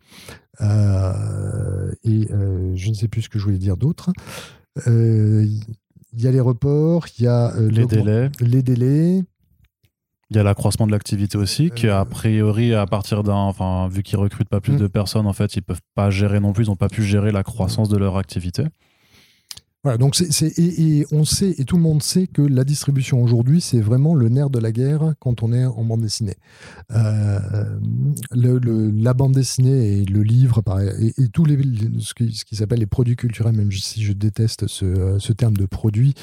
[0.60, 0.66] et
[2.74, 4.10] je ne sais plus ce que je voulais dire d'autre.
[6.16, 8.30] Il y a les reports, il y a les délais.
[8.40, 9.22] Les délais.
[10.30, 14.02] Il y a l'accroissement de l'activité aussi, qui a priori, à partir d'un, enfin, vu
[14.02, 14.78] qu'ils recrutent pas plus mm.
[14.78, 17.30] de personnes, en fait, ils peuvent pas gérer non plus, ils n'ont pas pu gérer
[17.32, 18.64] la croissance de leur activité.
[19.98, 23.80] Donc c'est, et, on sait, et tout le monde sait que la distribution aujourd'hui, c'est
[23.80, 26.36] vraiment le nerf de la guerre quand on est en bande dessinée.
[26.90, 27.38] Euh,
[28.32, 30.62] la bande dessinée et le livre,
[31.00, 31.58] et, et tous les,
[32.00, 36.14] ce qui, s'appelle les produits culturels, même si je déteste ce, terme de produit,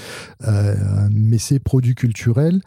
[0.45, 0.75] euh,
[1.11, 2.61] mais ces produits culturels,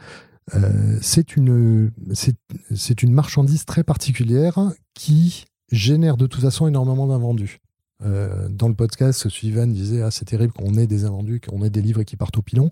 [0.55, 7.61] euh, c'est une, c'est une marchandise très particulière qui génère de toute façon énormément d'invendus.
[8.05, 11.70] Euh, dans le podcast, Suivan disait ah, c'est terrible qu'on ait des invendus, qu'on ait
[11.70, 12.68] des livres qui partent au pilon.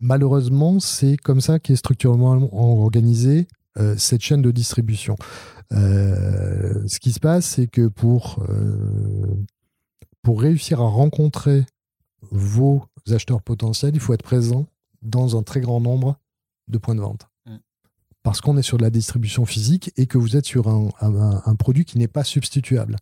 [0.00, 3.46] Malheureusement, c'est comme ça qu'est structurellement organisée
[3.78, 5.16] euh, cette chaîne de distribution.
[5.72, 8.44] Euh, ce qui se passe, c'est que pour,
[10.22, 11.64] pour réussir à rencontrer
[12.30, 14.66] vos acheteurs potentiels, il faut être présent
[15.02, 16.18] dans un très grand nombre
[16.68, 17.28] de points de vente.
[17.46, 17.56] Mm.
[18.22, 21.84] Parce qu'on est sur de la distribution physique et que vous êtes sur un produit
[21.84, 22.96] qui n'est pas substituable.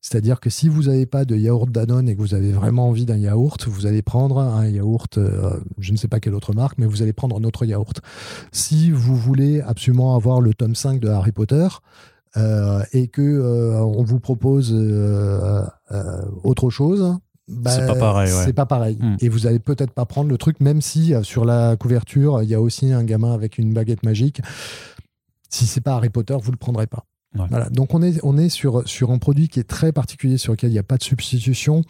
[0.00, 3.06] C'est-à-dire que si vous n'avez pas de yaourt Danone et que vous avez vraiment envie
[3.06, 6.78] d'un yaourt, vous allez prendre un yaourt, euh, je ne sais pas quelle autre marque,
[6.78, 8.00] mais vous allez prendre un autre yaourt.
[8.52, 11.68] Si vous voulez absolument avoir le tome 5 de Harry Potter,
[12.36, 14.72] euh, et que euh, on vous propose
[16.44, 17.16] autre chose,
[17.48, 18.30] bah, c'est pas pareil.
[18.44, 18.98] C'est pas pareil.
[19.00, 19.16] Hmm.
[19.20, 22.54] Et vous allez peut-être pas prendre le truc, même si sur la couverture il y
[22.54, 24.42] a aussi un gamin avec une baguette magique.
[25.48, 27.04] Si c'est pas Harry Potter, vous le prendrez pas.
[27.34, 27.68] Voilà.
[27.70, 30.70] Donc on est, on est sur, sur un produit qui est très particulier, sur lequel
[30.70, 31.82] il n'y a pas de substitution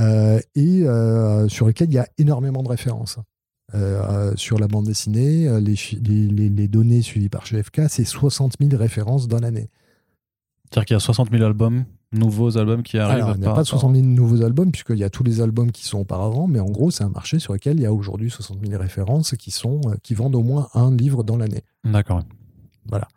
[0.00, 3.18] euh, et euh, sur lequel il y a énormément de références.
[3.74, 8.76] Euh, sur la bande dessinée, les, les, les, données suivies par GFK, c'est 60 000
[8.76, 9.70] références dans l'année.
[10.64, 13.54] C'est-à-dire qu'il y a 60 000 albums, nouveaux albums qui arrivent Alors, Il n'y a
[13.54, 16.60] pas 60 000 nouveaux albums, puisqu'il y a tous les albums qui sont auparavant, mais
[16.60, 19.50] en gros, c'est un marché sur lequel il y a aujourd'hui 60 000 références qui,
[19.50, 21.62] sont, qui vendent au moins un livre dans l'année.
[21.84, 22.22] D'accord.
[22.86, 23.08] Voilà.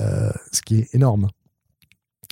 [0.00, 1.28] Euh, ce qui est énorme.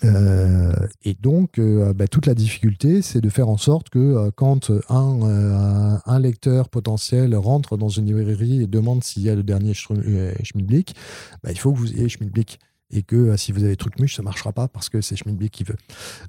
[0.05, 0.73] Euh,
[1.05, 6.19] et donc, euh, bah, toute la difficulté, c'est de faire en sorte que quand un,
[6.21, 10.95] lecteur potentiel rentre dans une librairie et demande s'il y a le dernier Schmidblick,
[11.43, 12.59] bah, il faut que vous ayez Schmidblick.
[12.93, 15.65] Et que si vous avez Trucmuche, ça ne marchera pas parce que c'est Schmidblick qui
[15.65, 15.77] veut.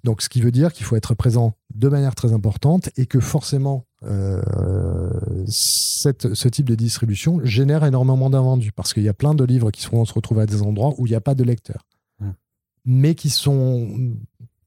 [0.04, 3.20] Donc, ce qui veut dire qu'il faut être présent de manière très importante et que
[3.20, 3.86] forcément,
[5.48, 9.72] cette, ce type de distribution génère énormément d'invendus parce qu'il y a plein de livres
[9.72, 11.86] qui vont se retrouver à des endroits où il n'y a pas de lecteurs,
[12.20, 12.32] hmm.
[12.86, 14.16] mais qui sont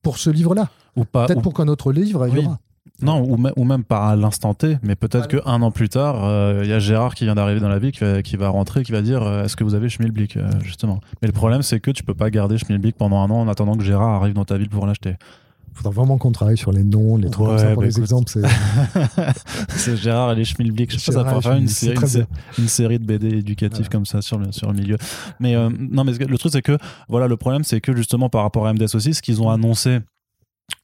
[0.02, 0.68] pour ce livre-là.
[0.96, 1.26] Ou pas.
[1.26, 2.58] Peut-être pour qu'un autre livre, il y aura.
[3.02, 6.60] Non, ou, ou, même pas à l'instant T, mais peut-être qu'un an plus tard, euh,
[6.64, 8.82] il y a Gérard qui vient d'arriver dans la vie, qui va, qui va rentrer,
[8.82, 11.00] qui va dire euh, Est-ce que vous avez Schmilblick euh, Justement?
[11.22, 13.76] Mais le problème, c'est que tu peux pas garder Schmilblick pendant un an en attendant
[13.76, 15.16] que Gérard arrive dans ta ville pour l'acheter
[15.74, 18.30] faudra vraiment qu'on travaille sur les noms, les trucs comme ça pour bah les exemples.
[19.76, 20.92] C'est Gérard et les Schmilblick.
[20.92, 21.96] Je sais pas, ça pourrait faire une, série,
[22.58, 24.96] une, série de BD éducatifs comme ça sur le, sur le milieu.
[25.38, 26.76] Mais euh, non, mais le truc, c'est que,
[27.08, 30.00] voilà, le problème, c'est que justement, par rapport à MDS aussi, ce qu'ils ont annoncé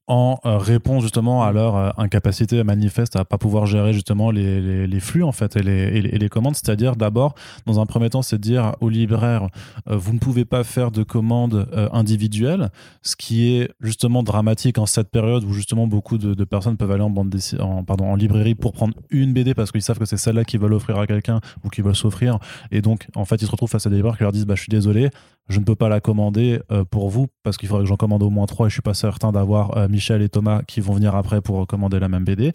[0.09, 4.61] en euh, réponse justement à leur euh, incapacité manifeste à pas pouvoir gérer justement les,
[4.61, 6.55] les, les flux en fait et les, et les commandes.
[6.55, 7.35] C'est-à-dire d'abord
[7.67, 9.49] dans un premier temps c'est dire aux libraires
[9.89, 12.71] euh, vous ne pouvez pas faire de commandes individuelles
[13.03, 16.91] ce qui est justement dramatique en cette période où justement beaucoup de, de personnes peuvent
[16.93, 20.05] aller en bande en, pardon en librairie pour prendre une BD parce qu'ils savent que
[20.05, 22.39] c'est celle-là qu'ils veulent offrir à quelqu'un ou qu'ils veulent s'offrir.
[22.71, 24.55] Et donc en fait ils se retrouvent face à des libraires qui leur disent bah
[24.55, 25.11] je suis désolé
[25.49, 28.31] je ne peux pas la commander pour vous parce qu'il faudrait que j'en commande au
[28.31, 31.41] moins trois et je suis pas certain d'avoir Michel et Thomas qui vont venir après
[31.41, 32.53] pour commander la même BD.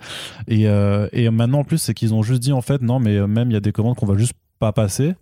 [0.47, 3.17] Et, euh, et maintenant, en plus, c'est qu'ils ont juste dit en fait, non, mais
[3.17, 5.13] euh, même il y a des commandes qu'on va juste pas passer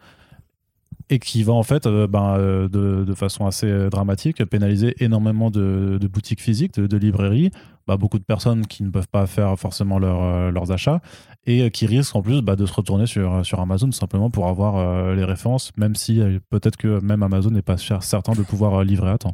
[1.11, 5.97] et qui va en fait euh, ben, de, de, façon assez dramatique pénaliser énormément de,
[5.99, 7.51] de boutiques physiques, de, librairies,
[7.88, 11.01] bah, beaucoup de personnes qui ne peuvent pas faire forcément leur, leurs achats
[11.45, 15.13] et qui risquent en plus bah, de se retourner sur, sur Amazon simplement pour avoir
[15.15, 19.17] les références, même si peut-être que même Amazon n'est pas certain de pouvoir livrer à
[19.17, 19.33] temps.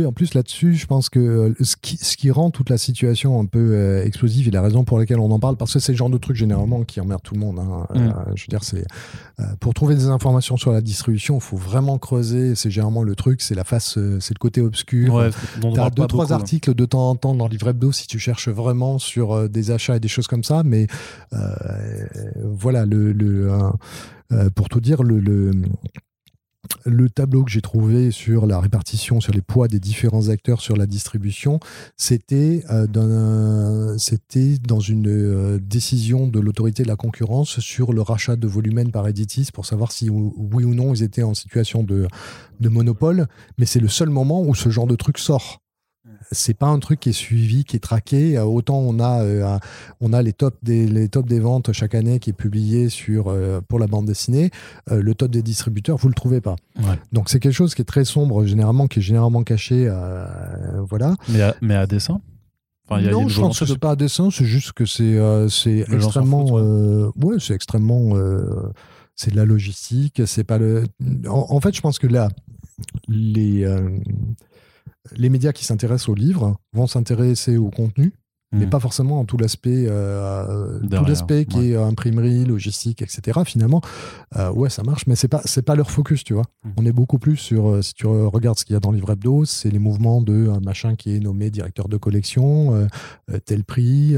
[0.00, 2.78] Oui, en plus là-dessus, je pense que euh, ce qui, ce qui rend toute la
[2.78, 5.78] situation un peu euh, explosive et la raison pour laquelle on en parle, parce que
[5.78, 7.58] c'est le genre de truc généralement qui emmerde tout le monde.
[7.58, 7.86] hein.
[7.94, 7.98] Mm.
[7.98, 8.86] Euh, je veux dire, c'est
[9.40, 12.54] euh, pour trouver des informations sur la distribution, il faut vraiment creuser.
[12.54, 15.12] C'est généralement le truc, c'est la face, c'est le côté obscur.
[15.12, 15.30] Ouais,
[15.74, 16.36] T'as deux trois beaucoup, hein.
[16.36, 19.96] articles de temps en temps dans livre hebdo si tu cherches vraiment sur des achats
[19.96, 20.86] et des choses comme ça, mais
[22.42, 23.50] voilà le, le
[24.54, 25.50] pour tout dire le, le
[26.84, 30.76] le tableau que j'ai trouvé sur la répartition, sur les poids des différents acteurs sur
[30.76, 31.60] la distribution,
[31.96, 38.46] c'était euh, dans une euh, décision de l'autorité de la concurrence sur le rachat de
[38.46, 42.08] Volumen par Editis pour savoir si ou- oui ou non ils étaient en situation de
[42.60, 43.26] monopole.
[43.58, 45.59] Mais c'est le seul moment où ce genre de truc sort.
[46.32, 48.36] C'est pas un truc qui est suivi, qui est traqué.
[48.38, 49.58] Euh, Autant on a, euh,
[50.00, 53.28] on a les tops des, les tops des ventes chaque année qui est publié sur,
[53.28, 54.50] euh, pour la bande dessinée.
[54.90, 56.56] Euh, le top des distributeurs, vous le trouvez pas.
[56.78, 56.98] Ouais.
[57.12, 59.90] Donc c'est quelque chose qui est très sombre, généralement, qui est généralement caché.
[60.88, 61.14] voilà.
[61.28, 62.20] Mais à, mais à dessin
[62.92, 65.46] Enfin, non, je pense que c'est pas à dessin, c'est juste que c'est euh,
[65.92, 66.46] extrêmement.
[66.46, 66.60] foutent, ouais.
[66.60, 68.16] euh, ouais, c'est extrêmement.
[68.16, 68.72] euh,
[69.14, 70.84] c'est de la logistique, c'est pas le.
[71.28, 72.28] En, en fait, je pense que là,
[73.06, 73.64] les.
[75.16, 78.12] Les médias qui s'intéressent aux livres vont s'intéresser au contenu,
[78.52, 78.70] mais Mm.
[78.70, 81.68] pas forcément à tout l'aspect euh, tout Derrière, l'aspect qui ouais.
[81.68, 83.40] est imprimerie, logistique, etc.
[83.44, 83.80] Finalement,
[84.36, 86.46] euh, ouais, ça marche, mais c'est pas c'est pas leur focus, tu vois.
[86.64, 86.70] Mm.
[86.78, 88.96] On est beaucoup plus sur euh, si tu regardes ce qu'il y a dans le
[88.96, 93.38] livre hebdo, c'est les mouvements de un machin qui est nommé directeur de collection, euh,
[93.44, 94.16] tel prix,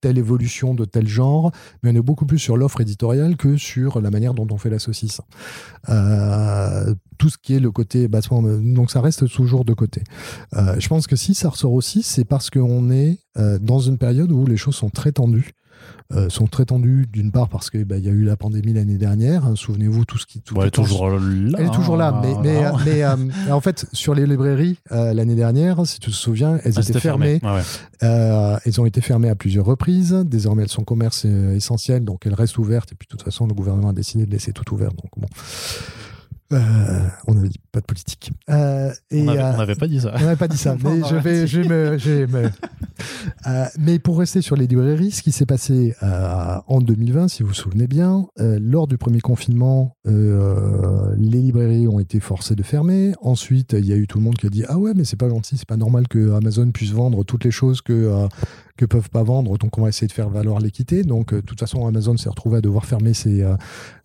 [0.00, 1.52] telle évolution de tel genre,
[1.82, 4.70] mais on est beaucoup plus sur l'offre éditoriale que sur la manière dont on fait
[4.70, 5.20] la saucisse.
[7.18, 10.02] Tout ce qui est le côté bassement, donc ça reste toujours de côté.
[10.54, 13.98] Euh, je pense que si ça ressort aussi, c'est parce qu'on est euh, dans une
[13.98, 15.50] période où les choses sont très tendues.
[16.12, 18.96] Euh, sont très tendues d'une part parce qu'il bah, y a eu la pandémie l'année
[18.96, 19.44] dernière.
[19.44, 20.40] hein, Souvenez-vous tout ce qui.
[20.40, 21.18] tout Ouais, elle est toujours là.
[21.58, 23.16] elle est toujours là, mais, mais, mais, euh,
[23.52, 27.40] en fait, sur les librairies, l'année dernière, si tu te souviens, elles Ah, étaient fermées.
[27.42, 30.12] Ouais, elles ont été fermées à plusieurs reprises.
[30.26, 32.92] Désormais, elles sont commerce essentiel, donc elles restent ouvertes.
[32.92, 34.90] Et puis, de toute façon, le gouvernement a décidé de laisser tout ouvert.
[34.90, 35.26] Donc, bon.
[36.54, 38.32] Euh, on avait dit pas de politique.
[38.48, 40.12] Euh, et, On avait- euh, n'avait pas dit ça.
[40.16, 41.98] on n'avait pas dit ça, mais je vais, je vais me.
[41.98, 42.50] je me-
[43.78, 47.54] mais pour rester sur les librairies, ce qui s'est passé en 2020, si vous vous
[47.54, 53.12] souvenez bien, lors du premier confinement, les librairies ont été forcées de fermer.
[53.20, 55.16] Ensuite, il y a eu tout le monde qui a dit Ah ouais, mais c'est
[55.18, 58.26] pas gentil, c'est pas normal que Amazon puisse vendre toutes les choses que.
[58.76, 61.04] Que peuvent pas vendre, donc on va essayer de faire valoir l'équité.
[61.04, 63.54] Donc, euh, de toute façon, Amazon s'est retrouvé à devoir fermer ses, euh,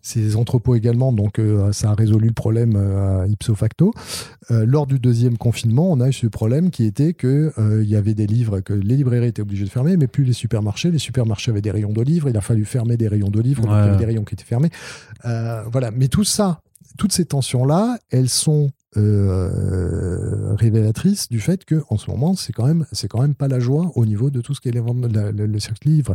[0.00, 2.78] ses entrepôts également, donc euh, ça a résolu le problème
[3.28, 3.92] ipso facto.
[4.48, 7.52] Lors du deuxième confinement, on a eu ce problème qui était que
[7.82, 10.32] il y avait des livres que les librairies étaient obligées de fermer, mais plus les
[10.32, 10.90] supermarchés.
[10.90, 13.62] Les supermarchés avaient des rayons de livres, il a fallu fermer des rayons de livres,
[13.62, 14.70] donc il y avait des rayons qui étaient fermés.
[15.24, 16.62] Voilà, mais tout ça,
[16.98, 22.66] toutes ces tensions-là, elles sont euh, révélatrices du fait que en ce moment, c'est quand
[22.66, 25.30] même, c'est quand même pas la joie au niveau de tout ce qui est la-
[25.32, 26.14] le, le cercle livre.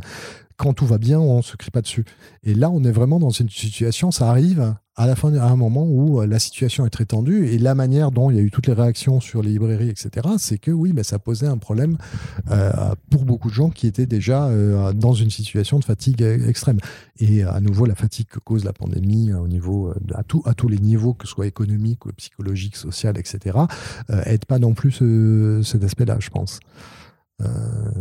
[0.57, 2.05] Quand tout va bien, on se crie pas dessus.
[2.43, 5.57] Et là, on est vraiment dans une situation, ça arrive à la fin, à un
[5.57, 8.41] moment où euh, la situation est très tendue et la manière dont il y a
[8.41, 11.57] eu toutes les réactions sur les librairies, etc., c'est que oui, ben, ça posait un
[11.57, 11.97] problème
[12.49, 12.71] euh,
[13.09, 16.79] pour beaucoup de gens qui étaient déjà euh, dans une situation de fatigue extrême.
[17.19, 20.79] Et à nouveau, la fatigue que cause la pandémie au niveau, à, à tous les
[20.79, 23.57] niveaux, que ce soit économique, psychologique, social, etc.,
[24.25, 26.61] aide pas non plus ce- cet aspect-là, je pense.
[27.41, 27.91] Euh.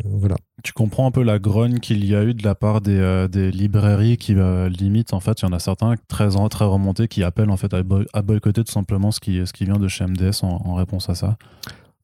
[0.63, 3.29] Tu comprends un peu la grogne qu'il y a eu de la part des, euh,
[3.51, 5.13] librairies qui euh, limitent.
[5.13, 8.07] En fait, il y en a certains très, remontés qui appellent en fait à, boy-
[8.15, 11.15] à boycotter tout simplement ce qui, ce qui vient de chez MDS en réponse à
[11.15, 11.37] ça.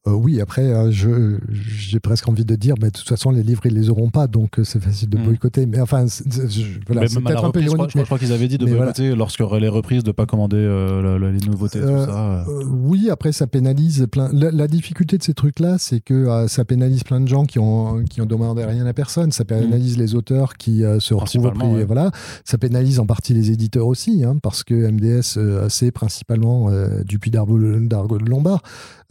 [0.07, 3.61] Euh, oui, après, je- j'ai presque envie de dire, mais de toute façon, les livres,
[3.65, 5.23] ils les auront pas, donc euh, c'est facile de Mm.
[5.25, 5.67] boycotter.
[5.67, 7.97] Mais enfin, c'est- c'est- je- voilà, Mais c'est peut-être un peu reprise, je crois, ironique.
[7.99, 8.85] je crois qu'ils avaient dit de voilà.
[8.93, 12.05] boycotter y aurait les reprises, de ne pas commander euh, le- le- les nouveautés, Euh,
[12.05, 12.45] tout ça.
[12.71, 14.29] Oui, après ça pénalise plein.
[14.33, 18.03] La, la difficulté de ces trucs-là, c'est que ça pénalise plein de gens qui ont
[18.09, 19.31] qui ont demandé rien à personne.
[19.31, 21.85] Ça pénalise les auteurs qui se retrouvent Principalement, pris- ouais.
[21.85, 22.09] voilà.
[22.43, 25.37] Ça pénalise en partie les éditeurs aussi, hein, parce que MDS
[25.69, 26.69] c'est principalement
[27.05, 28.63] du Puy d'Argo Lombard,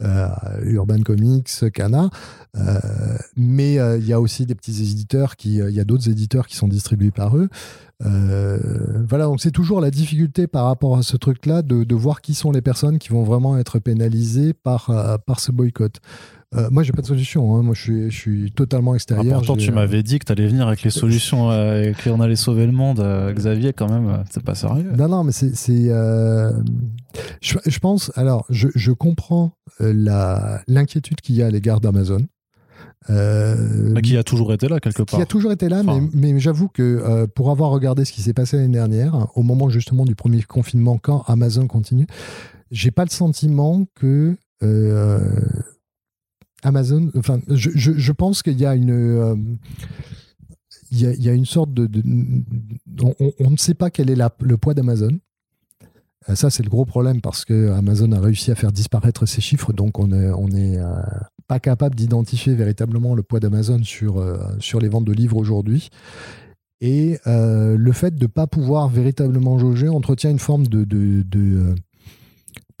[0.03, 0.27] euh,
[0.81, 2.09] Urban Comics, Cana.
[2.57, 2.79] Euh,
[3.37, 6.09] mais euh, il y a aussi des petits éditeurs qui, euh, il y a d'autres
[6.09, 7.49] éditeurs qui sont distribués par eux.
[8.03, 8.57] Euh,
[9.07, 12.51] voilà, donc c'est toujours la difficulté par rapport à ce truc-là de, voir qui sont
[12.51, 14.89] les personnes qui vont vraiment être pénalisées par
[15.37, 16.01] ce boycott.
[16.53, 17.55] Euh, moi, j'ai pas de solution.
[17.55, 17.61] hein.
[17.63, 19.37] Moi, je suis, je suis totalement Ah, extérieur.
[19.37, 21.93] pourtant, J'ai, tu euh, m'avais dit que tu allais venir avec les solutions euh, et
[22.03, 22.99] qu'on allait sauver le monde.
[22.99, 24.91] euh, Xavier, quand même, euh, c'est pas sérieux.
[24.97, 25.53] Non, non, mais c'est.
[25.69, 26.51] euh,
[27.41, 28.11] je, je pense.
[28.15, 32.25] Alors, je, je comprends euh, la- l'inquiétude qu'il y a à l'égard d'Amazon.
[33.09, 35.21] Euh, Qui a toujours été là, quelque qui part.
[35.21, 36.07] a toujours été là, Enfin.
[36.13, 39.41] mais, mais j'avoue que euh, pour avoir regardé ce qui s'est passé l'année dernière, au
[39.41, 42.05] moment justement du premier confinement, quand Amazon continue,
[42.69, 44.35] j'ai pas le sentiment que
[46.63, 49.55] Amazon, enfin, je, pense qu'il y a une,
[50.91, 51.89] une sorte de,
[53.39, 55.19] on, ne sait pas quel est le poids d'Amazon.
[56.35, 59.73] Ça, c'est le gros problème parce que Amazon a réussi à faire disparaître ses chiffres,
[59.73, 60.79] donc on n'est est
[61.47, 64.23] pas capable d'identifier véritablement le poids d'Amazon sur,
[64.79, 65.89] les ventes de livres aujourd'hui.
[66.79, 70.83] Et le fait de ne pas pouvoir véritablement jauger entretient une forme de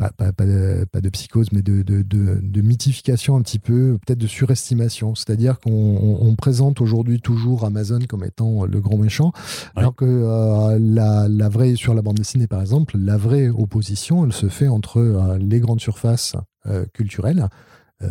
[0.09, 5.15] pas, de, psychose, mais de, mythification un petit peu, peut-être de surestimation.
[5.15, 9.31] C'est-à-dire qu'on présente aujourd'hui toujours Amazon comme étant le grand méchant,
[9.75, 14.33] alors que euh, la, vraie, sur la bande dessinée par exemple, la vraie opposition, elle
[14.33, 16.35] se fait entre euh, les grandes surfaces
[16.67, 17.47] euh, culturelles,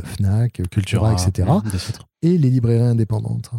[0.04, 1.48] Fnac, Cultura, etc.,
[2.22, 3.50] et les librairies indépendantes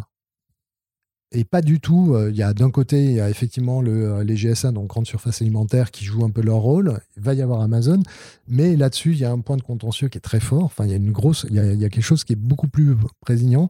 [1.32, 2.14] et pas du tout.
[2.14, 5.06] Euh, il y a d'un côté, il y a effectivement euh, les GSA, donc grande
[5.06, 7.00] surface alimentaire, qui jouent un peu leur rôle.
[7.16, 8.02] Il va y avoir Amazon,
[8.48, 10.64] mais là-dessus, il y a un point de contentieux qui est très fort.
[10.64, 12.96] Enfin, il y a une grosse, il y a, quelque chose qui est beaucoup plus
[13.20, 13.68] présignant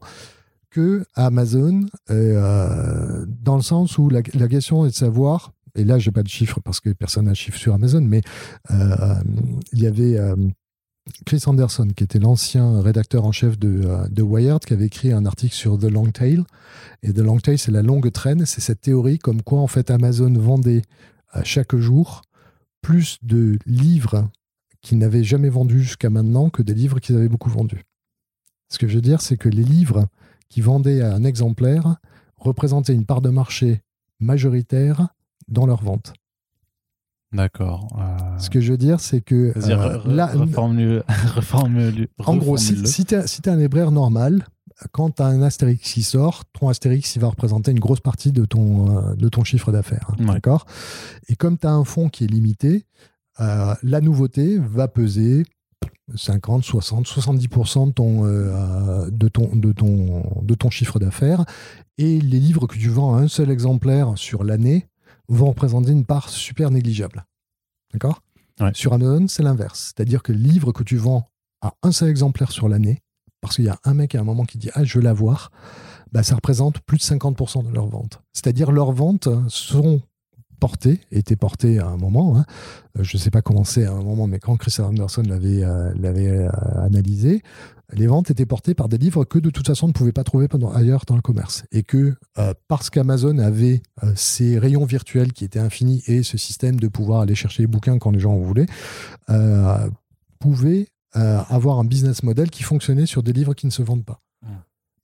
[0.69, 5.53] que Amazon, euh, dans le sens où la, question est de savoir.
[5.75, 8.21] Et là, j'ai pas de chiffres parce que personne n'a de chiffres sur Amazon, mais
[8.69, 10.19] il y avait
[11.25, 15.25] Chris Anderson, qui était l'ancien rédacteur en chef de, de, Wired, qui avait écrit un
[15.25, 16.43] article sur The Long Tail.
[17.01, 18.45] Et The Long Tail, c'est la longue traîne.
[18.45, 20.81] C'est cette théorie comme quoi, en fait, Amazon vendait
[21.29, 22.21] à euh, chaque jour
[22.81, 24.29] plus de livres
[24.81, 27.83] qu'ils n'avaient jamais vendus jusqu'à maintenant que des livres qu'ils avaient beaucoup vendus.
[28.69, 30.07] Ce que je veux dire, c'est que les livres
[30.49, 31.97] qui vendaient à un exemplaire
[32.37, 33.81] représentaient une part de marché
[34.19, 35.09] majoritaire
[35.47, 36.13] dans leur vente.
[37.33, 37.87] D'accord.
[37.97, 39.53] Euh, Ce que je veux dire, c'est que.
[39.55, 39.99] Euh,
[42.25, 44.45] en gros, si, si tu es, un libraire normal,
[44.91, 48.31] quand tu as un Astérix qui sort, ton Astérix il va représenter une grosse partie
[48.31, 50.11] de ton, euh, de ton chiffre d'affaires.
[50.19, 50.65] D'accord?
[51.27, 52.85] Et comme tu as un fonds qui est limité,
[53.39, 55.43] la nouveauté va peser
[56.15, 58.25] 50, 60, 70% de ton,
[59.09, 61.43] de, ton, de, ton, de ton chiffre d'affaires.
[61.97, 64.87] Et les livres que tu vends à un seul exemplaire sur l'année
[65.29, 67.25] vont représenter une part super négligeable.
[67.91, 68.21] D'accord?
[68.73, 69.93] Sur Amazon, c'est l'inverse.
[69.95, 71.29] C'est-à-dire que le livre que tu vends
[71.61, 73.01] à un seul exemplaire sur l'année,
[73.41, 75.51] parce qu'il y a un mec à un moment qui dit Ah, je veux l'avoir,
[76.11, 78.21] bah, ça représente plus de 50% de leurs ventes.
[78.31, 80.01] C'est-à-dire leurs ventes seront
[80.63, 82.37] portées, étaient portées à un moment.
[82.37, 82.45] Hein.
[82.97, 85.61] Euh, je ne sais pas comment c'est à un moment, mais quand Chris Anderson l'avait
[85.61, 86.49] euh, euh,
[86.85, 87.43] analysé,
[87.91, 90.23] les ventes étaient portées par des livres que de toute façon on ne pouvait pas
[90.23, 91.65] trouver ailleurs dans le commerce.
[91.73, 92.15] Et que
[92.69, 97.19] parce qu'Amazon avait euh, ces rayons virtuels qui étaient infinis et ce système de pouvoir
[97.19, 98.67] aller chercher les bouquins quand les gens en voulaient,
[99.29, 99.89] euh,
[100.39, 104.22] pouvait avoir un business model qui fonctionnait sur des livres qui ne se vendent pas.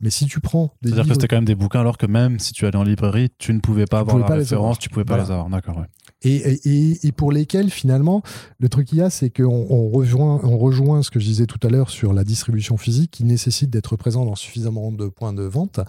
[0.02, 2.40] Mais si tu prends des C'est-à-dire que c'était quand même des bouquins alors que même
[2.40, 5.18] si tu allais en librairie, tu ne pouvais pas avoir la référence, tu pouvais pas
[5.18, 5.50] les avoir.
[5.50, 5.86] D'accord, ouais
[6.22, 8.22] et, pour lesquels finalement
[8.60, 11.46] le truc qu'il y a c'est qu'on on rejoint, on rejoint ce que je disais
[11.46, 15.34] tout à l'heure sur la distribution physique qui nécessite d'être présent dans suffisamment de points
[15.34, 15.80] de vente.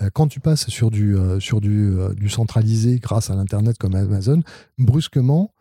[0.00, 3.78] Euh, quand tu passes sur du, euh, sur du, euh, du centralisé grâce à l'internet
[3.78, 4.42] comme Amazon,
[4.78, 5.52] brusquement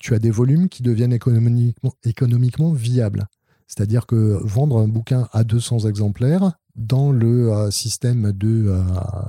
[0.00, 3.26] tu as des volumes qui deviennent économiquement, économiquement viables.
[3.66, 8.82] C'est-à-dire que vendre un bouquin à 200 exemplaires dans le système de,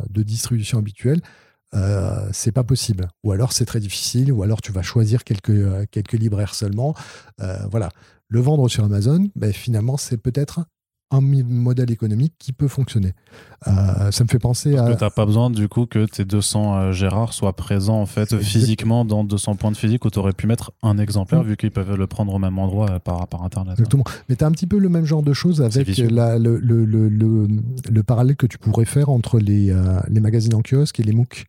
[0.10, 1.22] de distribution habituel,
[1.76, 3.08] euh, c'est pas possible.
[3.24, 6.96] Ou alors c'est très difficile, ou alors tu vas choisir quelques, euh, libraires seulement.
[7.42, 7.90] Euh, voilà.
[8.28, 10.66] Le vendre sur Amazon, ben, finalement, c'est peut-être
[11.14, 13.14] un modèle économique qui peut fonctionner.
[13.64, 14.94] ça me fait penser Parce à.
[14.94, 18.38] Que tu n'as pas besoin du coup que tes 200 Gérard soient présents en fait
[18.40, 21.48] physiquement dans 200 points de physique où tu aurais pu mettre un exemplaire mm.
[21.48, 23.74] vu qu'ils peuvent le prendre au même endroit par, par internet.
[23.74, 24.04] Exactement.
[24.28, 27.48] Mais tu as un petit peu le même genre de choses avec le, le, le,
[27.90, 29.74] le, parallèle que tu pourrais faire entre les,
[30.10, 31.46] les magazines en kiosque et les MOOC.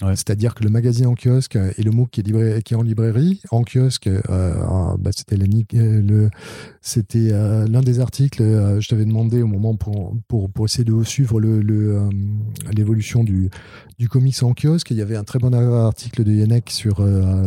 [0.00, 3.40] C'est-à-dire que le magazine en kiosque et le MOOC qui est, qui est en librairie,
[3.50, 6.30] en kiosque, euh, bah, c'était euh, le,
[6.80, 8.40] c'était euh, l'un des articles.
[8.78, 12.08] je t'avais demandé au moment pour, pour, pour essayer de suivre le,
[12.72, 13.50] l'évolution du,
[13.98, 14.92] du comics en kiosque.
[14.92, 17.04] Il y avait un très bon article de Yannick sur,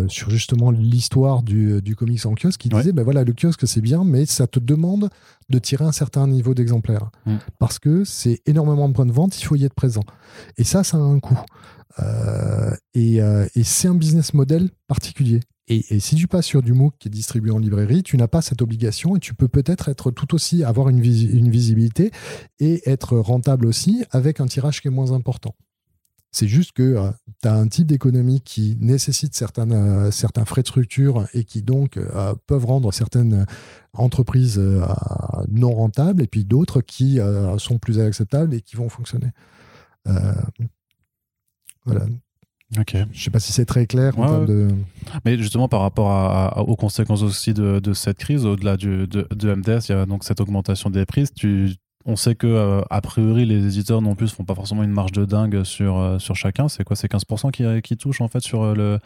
[0.10, 3.82] sur justement l'histoire du, du comics en kiosque qui disait ben voilà, le kiosque c'est
[3.82, 5.10] bien, mais ça te demande
[5.50, 7.12] de tirer un certain niveau d'exemplaires.
[7.26, 7.36] Mm.
[7.60, 10.04] Parce que c'est énormément de points de vente, il faut y être présent.
[10.58, 11.40] Et ça, ça a un coût.
[12.00, 15.42] Euh, euh, et, c'est un business model particulier.
[15.68, 18.42] Et, si tu passes sur du MOOC qui est distribué en librairie, tu n'as pas
[18.42, 22.12] cette obligation et tu peux peut-être être tout aussi, avoir une, visibilité
[22.60, 25.56] et être rentable aussi avec un tirage qui est moins important.
[26.34, 27.12] C'est juste que euh,
[27.42, 32.00] tu as un type d'économie qui nécessite certains, certains frais de structure et qui donc
[32.48, 33.46] peuvent rendre certaines
[33.94, 34.60] entreprises
[35.50, 37.20] non rentables et puis d'autres qui
[37.58, 39.32] sont plus acceptables et qui vont fonctionner.
[41.86, 42.06] Voilà.
[42.80, 42.96] Ok.
[43.12, 44.68] Je sais pas si c'est très clair en termes de.
[45.26, 49.08] Mais justement, par rapport à- à- aux conséquences aussi de, de cette crise, au-delà du-
[49.08, 51.28] de, de MDS, il y a donc cette augmentation des prix.
[51.36, 51.74] Tu,
[52.06, 55.12] on sait que, euh, a priori, les éditeurs non plus font pas forcément une marge
[55.12, 56.70] de dingue sur, euh, sur chacun.
[56.70, 56.96] C'est quoi?
[56.96, 59.00] C'est 15% qui, qui touchent en fait sur euh, le,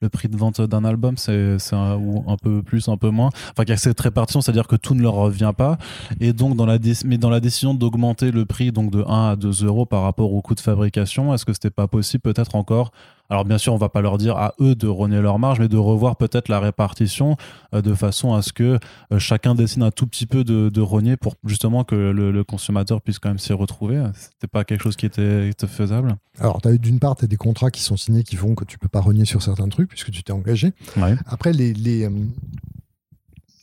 [0.00, 3.70] le prix de vente d'un album C'est un, peu plus, un peu moins Enfin, qu'il
[3.70, 5.78] y a cette répartition, c'est-à-dire que tout ne leur revient pas.
[6.20, 9.36] Et donc, dans la, mais dans la décision d'augmenter le prix donc de 1 à
[9.36, 12.92] 2 euros par rapport au coût de fabrication, est-ce que c'était pas possible peut-être encore
[13.30, 15.68] alors bien sûr, on va pas leur dire à eux de rogner leur marge, mais
[15.68, 17.36] de revoir peut-être la répartition
[17.74, 18.78] euh, de façon à ce que
[19.12, 22.44] euh, chacun décide un tout petit peu de, de rogner pour justement que le, le
[22.44, 24.02] consommateur puisse quand même s'y retrouver.
[24.14, 26.16] C'était pas quelque chose qui était, faisable.
[26.38, 28.78] Alors, eu d'une part, tu as des contrats qui sont signés qui font que tu
[28.78, 30.72] peux pas renier sur certains trucs puisque tu t'es engagé.
[30.96, 31.16] Ouais.
[31.26, 32.10] Après, les, les, euh,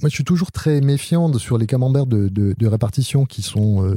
[0.01, 3.83] moi, je suis toujours très méfiant sur les camemberts de, de, de répartition qui sont
[3.85, 3.95] euh,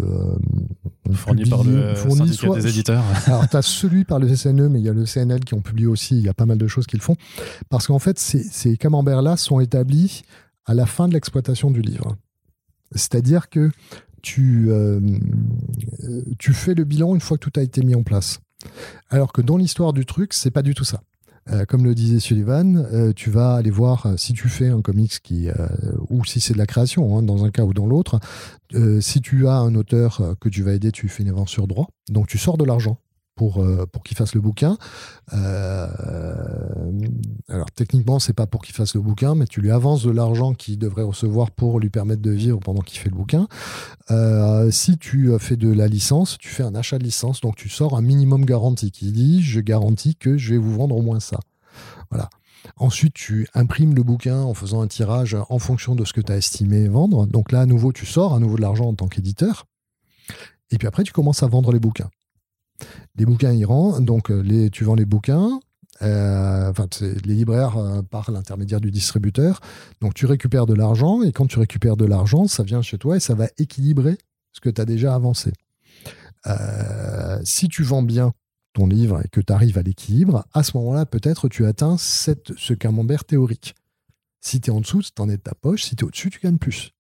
[1.12, 3.03] Fourni par publiés- le fournis syndicat soit- des éditeurs.
[3.26, 5.61] Alors, tu as celui par le SNE, mais il y a le CNL qui ont
[5.61, 6.16] publié aussi.
[6.18, 7.16] Il y a pas mal de choses qu'ils font.
[7.68, 10.22] Parce qu'en fait, ces, ces camemberts-là sont établis
[10.66, 12.16] à la fin de l'exploitation du livre.
[12.94, 13.70] C'est-à-dire que
[14.22, 15.01] tu, euh,
[16.05, 18.40] euh, tu fais le bilan une fois que tout a été mis en place.
[19.11, 21.01] Alors que dans l'histoire du truc, c'est pas du tout ça.
[21.51, 24.82] Euh, comme le disait Sullivan, euh, tu vas aller voir euh, si tu fais un
[24.82, 25.49] comics qui,
[26.09, 28.20] ou si c'est de la création, hein, dans un cas ou dans l'autre.
[29.01, 31.88] si tu as un auteur que tu vas aider, tu fais une avance sur droit.
[32.11, 32.99] Donc tu sors de l'argent
[33.39, 34.76] pour, euh, pour qu'il fasse le bouquin.
[35.32, 35.86] Euh,
[37.49, 40.55] alors techniquement, c'est pas pour qu'il fasse le bouquin, mais tu lui avances de l'argent
[40.55, 43.47] qu'il devrait recevoir pour lui permettre de vivre pendant qu'il fait le bouquin.
[44.11, 47.68] Euh, si tu fais de la licence, tu fais un achat de licence, donc tu
[47.68, 51.20] sors un minimum garanti qui dit je garantis que je vais vous vendre au moins
[51.20, 51.39] ça.
[52.11, 52.28] Voilà.
[52.76, 56.32] Ensuite, tu imprimes le bouquin en faisant un tirage en fonction de ce que tu
[56.32, 57.26] as estimé vendre.
[57.26, 59.66] Donc là, à nouveau, tu sors à nouveau de l'argent en tant qu'éditeur.
[60.72, 62.11] Et puis après, tu commences à vendre les bouquins.
[63.16, 65.61] Les bouquins iront, donc euh, tu vends les bouquins.
[66.03, 66.72] euh,
[67.03, 69.61] les libraires euh, par l'intermédiaire du distributeur.
[70.01, 73.16] Donc tu récupères de l'argent et quand tu récupères de l'argent, ça vient chez toi
[73.16, 74.16] et ça va équilibrer
[74.53, 75.53] ce que tu as déjà avancé.
[77.45, 78.33] Si tu vends bien
[78.72, 82.72] ton livre et que tu arrives à l'équilibre, à ce moment-là, peut-être tu atteins ce
[82.74, 83.74] camembert théorique.
[84.41, 85.83] Si tu es en dessous, tu en es de ta poche.
[85.83, 86.93] Si tu es au-dessus, tu gagnes plus.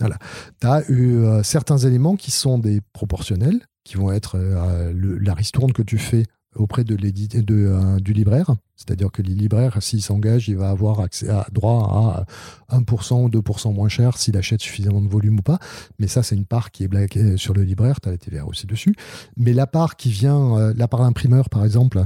[0.00, 0.18] Voilà.
[0.60, 3.60] Tu as eu certains éléments qui sont des proportionnels,
[3.90, 8.54] qui vont être euh, le- la ristourne que tu fais auprès de euh, du libraire.
[8.76, 12.24] C'est-à-dire que les libraires, s'il s'engage, il va avoir accès à, droit
[12.68, 15.58] à 1% ou 2% moins cher s'il achète suffisamment de volume ou pas.
[15.98, 18.00] Mais ça, c'est une part qui est blaguée sur le libraire.
[18.00, 18.94] Tu as la TVA aussi dessus.
[19.36, 22.00] Mais la part qui vient, euh, la part d'imprimeur, par exemple,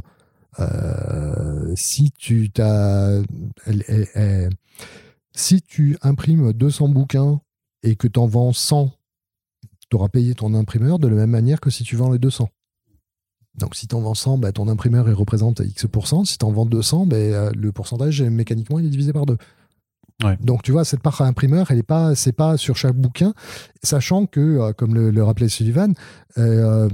[0.58, 2.50] euh, si tu
[5.36, 7.40] si tu imprimes 200 bouquins
[7.82, 8.90] et que tu en vends 100,
[9.88, 12.48] tu auras payé ton imprimeur de la même manière que si tu vends les 200.
[13.56, 16.24] Donc si tu en vends 100, bah, ton imprimeur il représente X%.
[16.24, 19.38] Si tu en vends 200, bah, euh, le pourcentage mécaniquement il est divisé par deux.
[20.22, 20.36] Ouais.
[20.40, 23.34] Donc tu vois, cette part à imprimeur, elle est pas, c'est pas sur chaque bouquin,
[23.82, 25.94] sachant que, euh, comme le, le rappelait Sullivan,
[26.38, 26.88] euh,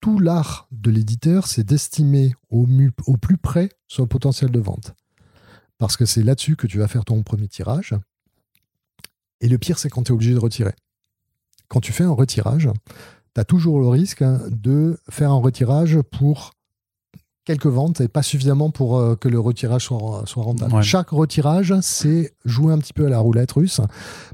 [0.00, 2.66] tout l'art de l'éditeur, c'est d'estimer au,
[3.06, 4.94] au plus près son potentiel de vente.
[5.78, 7.94] Parce que c'est là-dessus que tu vas faire ton premier tirage.
[9.40, 10.74] Et le pire, c'est quand tu es obligé de retirer.
[11.72, 12.68] Quand tu fais un retirage,
[13.34, 16.52] tu as toujours le risque hein, de faire un retirage pour
[17.44, 20.74] quelques ventes et pas suffisamment pour euh, que le retirage soit, soit rentable.
[20.74, 20.82] Ouais.
[20.82, 23.80] Chaque retirage, c'est jouer un petit peu à la roulette russe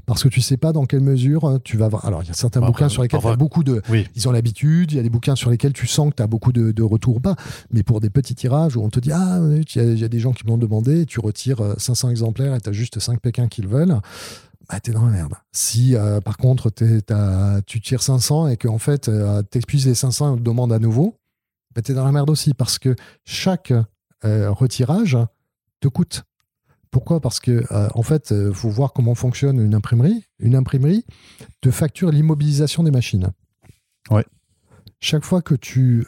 [0.05, 2.05] parce que tu sais pas dans quelle mesure euh, tu vas avoir.
[2.05, 4.05] Alors, il y a certains Bah, bouquins sur lesquels tu as beaucoup de, Oui.
[4.15, 6.27] ils ont l'habitude, il y a des bouquins sur lesquels tu sens que tu as
[6.27, 7.35] beaucoup de, de retours ou pas,
[7.71, 10.03] mais pour des petits tirages où on te dit Ah, il y, a- il y
[10.03, 12.99] a des gens qui m'ont demandé, tu retires euh, 500 exemplaires et tu as juste
[12.99, 13.97] 5 pékins qui le veulent,
[14.69, 15.33] bah t'es dans la merde.
[15.51, 16.69] Si euh, par contre
[17.65, 20.79] tu tires 500 et qu'en fait euh, t'épuises les 500 et on te demande à
[20.79, 21.15] nouveau,
[21.75, 22.95] bah t'es dans la merde aussi parce que
[23.25, 23.73] chaque
[24.25, 25.17] euh, retirage
[25.79, 26.23] te coûte.
[26.91, 27.19] Pourquoi?
[27.19, 30.25] Parce que euh, en fait, il faut voir comment fonctionne une imprimerie.
[30.39, 31.05] Une imprimerie
[31.61, 33.29] te facture l'immobilisation des machines.
[34.09, 34.25] Ouais.
[34.99, 36.05] Chaque fois que tu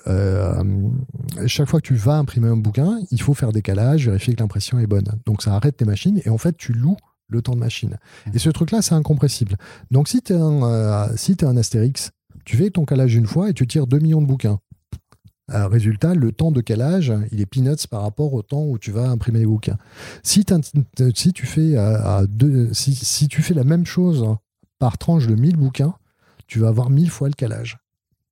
[1.47, 4.79] chaque fois que tu vas imprimer un bouquin, il faut faire décalage, vérifier que l'impression
[4.79, 5.19] est bonne.
[5.25, 6.97] Donc ça arrête tes machines et en fait tu loues
[7.31, 7.97] le temps de machine.
[8.33, 9.57] Et ce truc-là, c'est incompressible.
[9.89, 12.11] Donc si tu es, un, euh, si t'es un Astérix,
[12.45, 14.59] tu fais ton calage une fois et tu tires 2 millions de bouquins.
[15.51, 18.91] Euh, résultat, le temps de calage, il est peanuts par rapport au temps où tu
[18.91, 19.77] vas imprimer les bouquins.
[20.23, 20.45] Si,
[21.15, 24.25] si, tu, fais, euh, deux, si, si tu fais la même chose
[24.79, 25.93] par tranche de 1000 bouquins,
[26.47, 27.77] tu vas avoir 1000 fois le calage.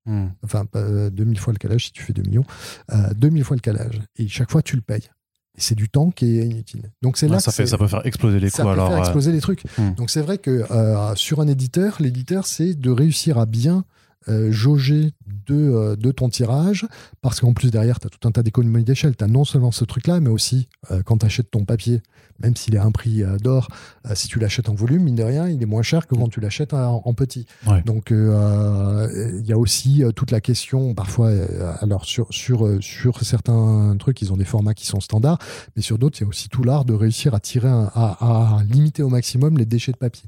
[0.05, 0.29] Hmm.
[0.43, 2.45] Enfin, pas, euh, 2000 fois le calage si tu fais 2 millions.
[2.91, 4.01] Euh, 2000 fois le calage.
[4.15, 5.07] Et chaque fois, tu le payes.
[5.59, 6.83] Et c'est du temps qui est inutile.
[7.01, 8.69] Donc c'est Ouais, là ça, que fait, ça peut faire exploser les ça coûts.
[8.69, 9.63] peut Alors, faire euh, exploser les trucs.
[9.77, 9.91] Hmm.
[9.97, 13.83] Donc c'est vrai que euh, sur un éditeur, l'éditeur, c'est de réussir à bien
[14.27, 15.13] euh, jauger
[15.47, 16.85] de, euh, de, ton tirage,
[17.21, 19.15] parce qu'en plus derrière, tu as tout un tas d'économies d'échelle.
[19.15, 22.01] Tu as non seulement ce truc-là, mais aussi euh, quand tu achètes ton papier,
[22.39, 23.69] même s'il est à un prix d'or,
[24.13, 26.39] si tu l'achètes en volume, mine de rien, il est moins cher que quand tu
[26.39, 27.45] l'achètes en, petit.
[27.85, 31.31] Donc il y a aussi toute la question, parfois,
[31.81, 35.39] alors sur, sur, sur certains trucs, ils ont des formats qui sont standards,
[35.75, 38.63] mais sur d'autres, il y a aussi tout l'art de réussir à tirer, à, à
[38.63, 40.23] limiter au maximum les déchets de papier.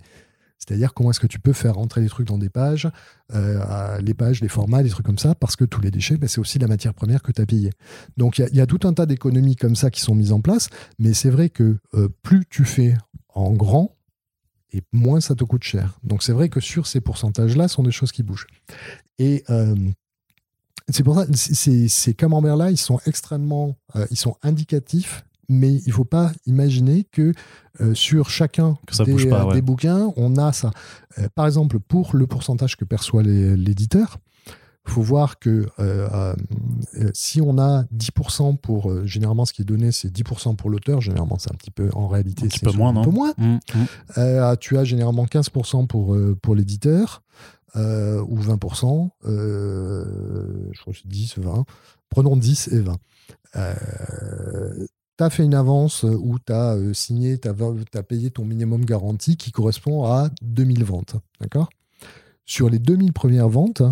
[0.66, 2.88] C'est-à-dire comment est-ce que tu peux faire rentrer des trucs dans des pages,
[3.34, 6.28] euh, les pages, les formats, des trucs comme ça, parce que tous les déchets, ben,
[6.28, 7.72] c'est aussi la matière première que tu as payée.
[8.16, 10.70] Donc il y, a tout un tas d'économies comme ça qui sont mises en place,
[11.00, 12.96] mais c'est vrai que euh, plus tu fais
[13.34, 13.96] en grand,
[14.72, 16.00] et moins ça te coûte cher.
[16.04, 18.48] Donc c'est vrai que sur ces pourcentages-là, ce sont des choses qui bougent.
[19.18, 19.76] Et euh,
[20.90, 23.76] c'est pour ça, ces, ces camemberts-là, ils sont extrêmement,
[24.12, 27.34] ils sont indicatifs mais il ne faut pas imaginer que
[27.82, 30.72] euh, sur chacun euh, des, bouquins, on a ça.
[31.20, 34.18] Euh, par exemple, pour le pourcentage que perçoit l'éditeur,
[34.88, 35.68] il faut voir que
[37.14, 41.38] si on a 10% pour, généralement ce qui est donné, c'est 10% pour l'auteur, généralement
[41.38, 43.34] c'est un petit peu, en réalité, c'est un peu moins, non peu moins.
[43.38, 44.58] Mmh, mmh.
[44.60, 47.22] tu as généralement 15% pour, pour l'éditeur,
[47.76, 51.66] ou 20%, je crois que c'est 10, 20.
[52.10, 52.98] Prenons 10 et 20
[55.22, 58.44] tu as fait une avance euh, ou tu as euh, signé, tu as, payé ton
[58.44, 61.16] minimum garanti qui correspond à 2000 ventes.
[61.40, 61.70] D'accord?
[62.46, 63.84] Sur les 2000 premières ventes,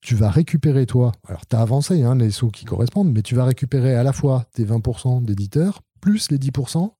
[0.00, 3.34] tu vas récupérer toi, alors tu as avancé hein, les sous qui correspondent, mais tu
[3.34, 6.90] vas récupérer à la fois tes 20% d'éditeurs plus les 10%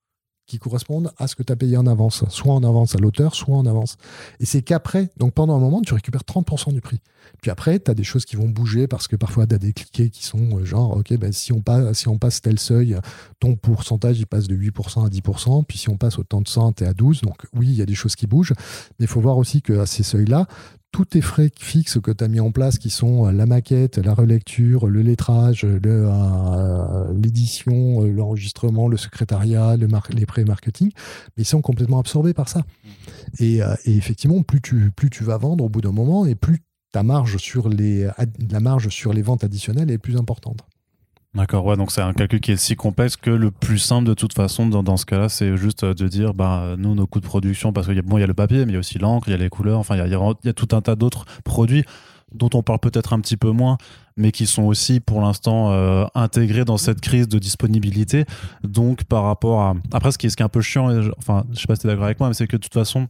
[0.47, 3.35] qui correspondent à ce que tu as payé en avance, soit en avance à l'auteur,
[3.35, 3.97] soit en avance.
[4.41, 7.01] Et c'est qu'après, donc pendant un moment, tu récupères 30% du prix.
[7.41, 9.73] Puis après, tu as des choses qui vont bouger parce que parfois, tu as des
[9.73, 12.99] cliquets qui sont euh, genre, OK, ben, si, on passe, si on passe tel seuil,
[13.41, 15.65] ton pourcentage, il passe de 8% à 10%.
[15.65, 17.23] Puis si on passe au temps de 100, tu es à 12.
[17.23, 18.53] Donc oui, il y a des choses qui bougent.
[18.99, 20.47] Mais il faut voir aussi qu'à ces seuils-là,
[20.95, 23.99] tous tes frais fixes que tu as mis en place, qui sont euh, la maquette,
[23.99, 30.93] la relecture, le lettrage, euh, l'édition, le, l'enregistrement, le secrétariat, le les pré-marketing,
[31.37, 32.63] ils sont complètement absorbés par ça.
[33.41, 36.61] Et, et, effectivement, plus tu, plus tu vas vendre au bout d'un moment, et plus
[36.93, 38.09] ta marge sur les,
[38.53, 40.61] la marge sur les ventes additionnelles est plus importante.
[41.35, 44.15] D'accord, ouais, donc c'est un calcul qui est si complexe que le plus simple de
[44.15, 47.73] toute façon dans, ce cas-là, c'est juste de dire, bah, nous, nos coûts de production,
[47.73, 48.99] parce qu'il y, a, bon, il y a le papier, mais il y a aussi
[48.99, 50.11] l'encre, il y a les couleurs, enfin, il
[50.45, 51.85] y a, tout un tas d'autres produits
[52.33, 53.79] dont on parle peut-être un petit peu moins,
[54.17, 58.25] mais qui sont aussi pour l'instant euh, intégrés dans cette crise de disponibilité.
[58.63, 59.75] Donc par rapport à...
[59.93, 62.19] Après, ce qui est, un peu chiant, enfin, je sais pas si tu d'accord avec
[62.19, 63.07] moi, mais c'est que de toute façon,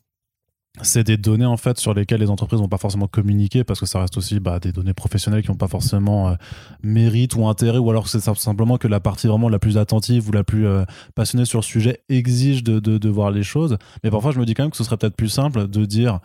[0.83, 3.87] c'est des données en fait sur lesquelles les entreprises n'ont pas forcément communiqué parce que
[3.87, 6.35] ça reste aussi bah, des données professionnelles qui n'ont pas forcément euh,
[6.83, 10.33] mérite ou intérêt ou alors c'est simplement que la partie vraiment la plus attentive ou
[10.33, 13.77] la plus euh, passionnée sur le sujet exige de, voir les choses.
[14.03, 16.19] Mais parfois je me dis quand même que ce serait peut-être plus simple de dire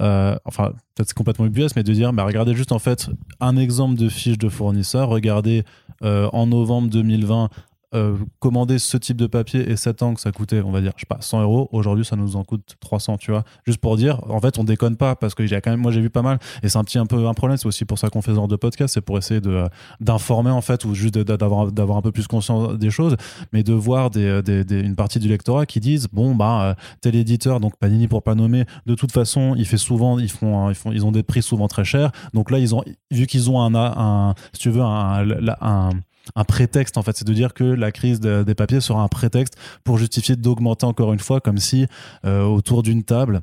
[0.00, 3.56] euh, enfin peut-être c'est complètement UBS mais de dire bah, regardez juste en fait un
[3.58, 5.64] exemple de fiche de fournisseur regardez
[6.02, 7.50] en novembre 2020
[7.92, 10.92] euh, commander ce type de papier et 7 ans que ça coûtait, on va dire,
[10.96, 13.42] je sais pas, 100 euros, aujourd'hui ça nous en coûte 300, tu vois.
[13.66, 16.00] Juste pour dire, en fait, on déconne pas parce que j'ai quand même, moi j'ai
[16.00, 18.08] vu pas mal et c'est un petit un peu un problème, c'est aussi pour ça
[18.08, 19.64] qu'on fait ce genre de podcast, c'est pour essayer de
[20.00, 23.16] d'informer en fait ou juste d'avoir un peu plus conscience des choses,
[23.52, 27.76] mais de voir une partie du lectorat qui disent bon bah euh, tel éditeur donc
[27.76, 31.04] Panini pour pas nommer, de toute façon il fait souvent ils font ils font ils
[31.04, 34.34] ont des prix souvent très chers, donc là ils ont vu qu'ils ont un, un
[34.52, 35.24] si tu veux un,
[35.60, 35.90] un
[36.36, 39.54] un prétexte en fait, c'est de dire que la crise des papiers sera un prétexte
[39.84, 41.86] pour justifier d'augmenter encore une fois, comme si
[42.24, 43.42] euh, autour d'une table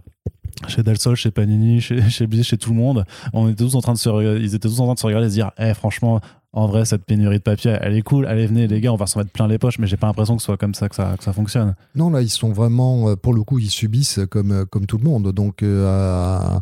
[0.67, 3.93] chez Delsol, chez Panini, chez, chez chez tout le monde, on était tous en train
[3.93, 6.19] de se, ils étaient tous en train de se regarder et se dire, eh, franchement,
[6.53, 9.05] en vrai, cette pénurie de papier, elle est cool, allez, venez les gars, on va
[9.05, 10.95] s'en mettre plein les poches, mais j'ai pas l'impression que ce soit comme ça que,
[10.95, 11.75] ça que ça fonctionne.
[11.93, 14.97] Non, là, ils sont vraiment, euh, pour le coup, ils subissent comme, euh, comme tout
[14.97, 15.31] le monde.
[15.31, 16.59] Donc, je,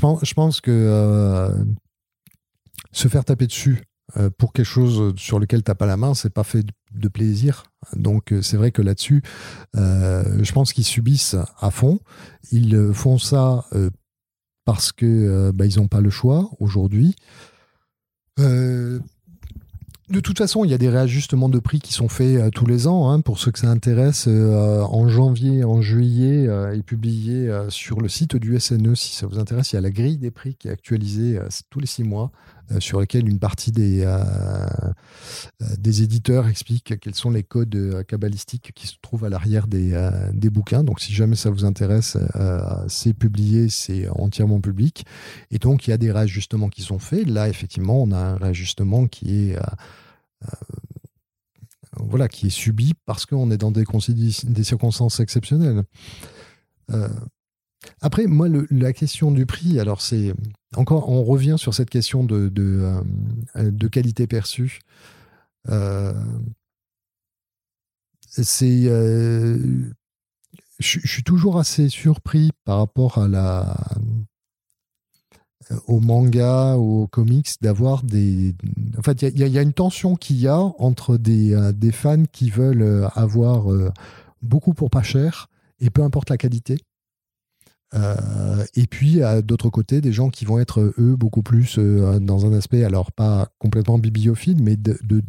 [0.00, 1.50] pense, je pense que
[2.92, 3.84] se faire taper dessus
[4.38, 7.64] pour quelque chose sur lequel tu n'as pas la main, c'est pas fait de plaisir.
[7.96, 9.22] Donc euh, c'est vrai que là-dessus,
[9.76, 12.00] euh, je pense qu'ils subissent à fond.
[12.50, 13.66] Ils font ça
[14.64, 17.14] parce que bah, ils n'ont pas le choix aujourd'hui.
[18.38, 19.00] De
[20.22, 23.10] toute façon, il y a des réajustements de prix qui sont faits tous les ans.
[23.10, 28.36] Hein, pour ceux que ça intéresse, en janvier, en juillet, est publié sur le site
[28.36, 28.94] du SNE.
[28.94, 31.80] Si ça vous intéresse, il y a la grille des prix qui est actualisée tous
[31.80, 32.30] les six mois.
[32.72, 34.18] Euh, sur lesquels une partie des, euh,
[35.62, 40.10] euh, des éditeurs explique quels sont les codes cabalistiques qui se trouvent à l'arrière des,
[40.32, 40.84] des bouquins.
[40.84, 42.16] Donc si jamais ça vous intéresse,
[42.88, 45.04] c'est publié, c'est entièrement public.
[45.50, 47.26] Et donc il y a des réajustements qui sont faits.
[47.26, 49.58] Là, effectivement, on a un réajustement qui est
[51.96, 53.84] voilà, qui est subi parce qu'on est dans des,
[54.44, 55.84] des circonstances exceptionnelles.
[58.00, 60.34] Après, moi, la question du prix, alors c'est
[60.76, 64.80] encore, on revient sur cette question de, de qualité perçue.
[68.30, 68.88] c'est
[70.78, 73.76] je, suis toujours assez surpris par rapport à la
[75.86, 78.54] au manga ou aux comics d'avoir des
[78.96, 82.48] en fait il y, a une tension qu'il y a entre des, euh, fans qui
[82.48, 83.92] veulent euh, avoir euh,
[84.40, 85.48] beaucoup pour pas cher
[85.80, 86.78] et peu importe la qualité
[87.94, 92.52] et puis à d'autre côté des gens qui vont être eux beaucoup plus dans un
[92.52, 95.22] aspect alors pas complètement bibliophile mais de, de,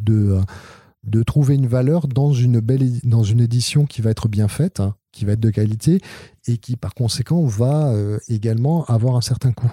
[1.04, 4.80] de, trouver une valeur dans une belle dans une édition qui va être bien faite
[4.80, 6.00] hein qui va être de qualité
[6.46, 9.72] et qui par conséquent va euh, également avoir un certain coût.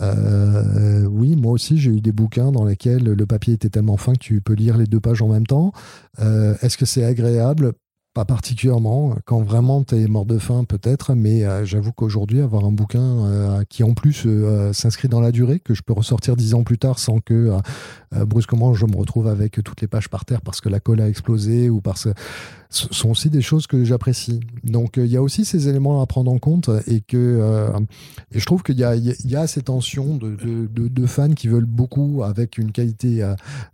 [0.00, 4.14] Euh, oui, moi aussi j'ai eu des bouquins dans lesquels le papier était tellement fin
[4.14, 5.72] que tu peux lire les deux pages en même temps.
[6.20, 7.72] Euh, est-ce que c'est agréable?
[8.14, 9.14] Pas particulièrement.
[9.24, 13.00] Quand vraiment tu es mort de faim, peut-être, mais euh, j'avoue qu'aujourd'hui, avoir un bouquin
[13.00, 16.62] euh, qui en plus euh, s'inscrit dans la durée, que je peux ressortir dix ans
[16.62, 17.56] plus tard sans que
[18.26, 21.08] brusquement je me retrouve avec toutes les pages par terre parce que la colle a
[21.08, 22.10] explosé ou parce que
[22.70, 24.40] ce sont aussi des choses que j'apprécie.
[24.64, 27.70] Donc il y a aussi ces éléments à prendre en compte et que
[28.32, 30.36] et je trouve qu'il y a, y a ces tensions de,
[30.66, 33.22] de, fans qui veulent beaucoup avec une qualité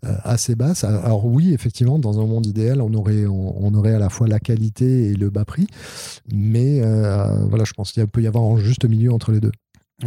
[0.02, 0.82] assez basse.
[0.82, 4.40] Alors oui, effectivement, dans un monde idéal, on aurait, on aurait à la fois la
[4.40, 5.68] qualité et le bas prix.
[6.32, 9.52] Mais euh, voilà, je pense qu'il peut y avoir un juste milieu entre les deux.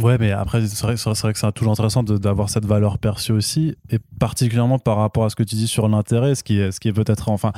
[0.00, 3.76] Ouais, mais après, c'est vrai, vrai, que c'est toujours intéressant d'avoir cette valeur perçue aussi,
[3.90, 6.80] et particulièrement par rapport à ce que tu dis sur l'intérêt, ce qui est, ce
[6.80, 7.52] qui est peut-être, enfin,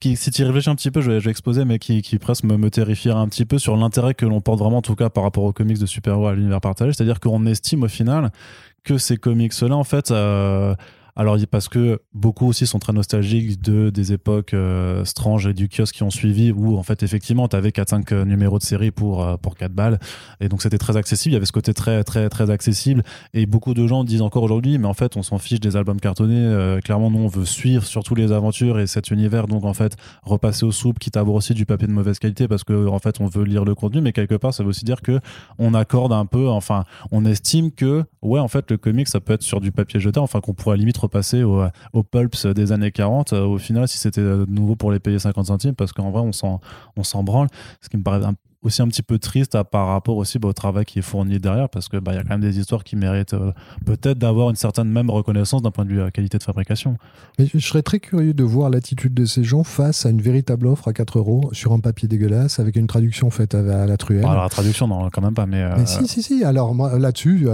[0.00, 2.02] qui, si tu y réfléchis un petit peu, je vais, je vais exposer, mais qui,
[2.02, 4.82] qui presque me, me terrifierait un petit peu sur l'intérêt que l'on porte vraiment, en
[4.82, 6.92] tout cas par rapport aux comics de super-héros à l'univers partagé.
[6.92, 8.32] C'est-à-dire qu'on estime au final
[8.82, 10.74] que ces comics-là, en fait, euh,
[11.16, 15.68] alors parce que beaucoup aussi sont très nostalgiques de des époques euh, stranges et du
[15.68, 18.90] kiosque qui ont suivi où en fait effectivement tu avais 4 5 numéros de série
[18.90, 20.00] pour euh, pour 4 balles.
[20.40, 23.04] Et donc c'était très accessible, il y avait ce côté très très très accessible.
[23.32, 26.00] Et beaucoup de gens disent encore aujourd'hui mais en fait on s'en fiche des albums
[26.00, 26.34] cartonnés.
[26.36, 29.46] Euh, clairement nous on veut suivre surtout les aventures et cet univers.
[29.46, 32.48] Donc en fait repasser au soupe quitte à avoir aussi du papier de mauvaise qualité
[32.48, 34.00] parce que en fait on veut lire le contenu.
[34.00, 35.20] Mais quelque part ça veut aussi dire que
[35.58, 39.34] on accorde un peu enfin on estime que ouais en fait le comic ça peut
[39.34, 42.92] être sur du papier jeté enfin qu'on pourrait limite repasser au, au pulps des années
[42.92, 46.22] 40 euh, au final si c'était nouveau pour les payer 50 centimes parce qu'en vrai
[46.22, 47.48] on s'en branle.
[47.80, 50.52] Ce qui me paraît un aussi un petit peu triste par rapport aussi bah, au
[50.52, 52.82] travail qui est fourni derrière parce que bah, il y a quand même des histoires
[52.82, 53.52] qui méritent euh,
[53.84, 56.96] peut-être d'avoir une certaine même reconnaissance d'un point de vue euh, qualité de fabrication.
[57.38, 60.66] Mais je serais très curieux de voir l'attitude de ces gens face à une véritable
[60.66, 64.24] offre à 4 euros sur un papier dégueulasse avec une traduction faite à, la truelle.
[64.24, 67.46] alors la traduction non quand même pas mais, euh, si si si alors là-dessus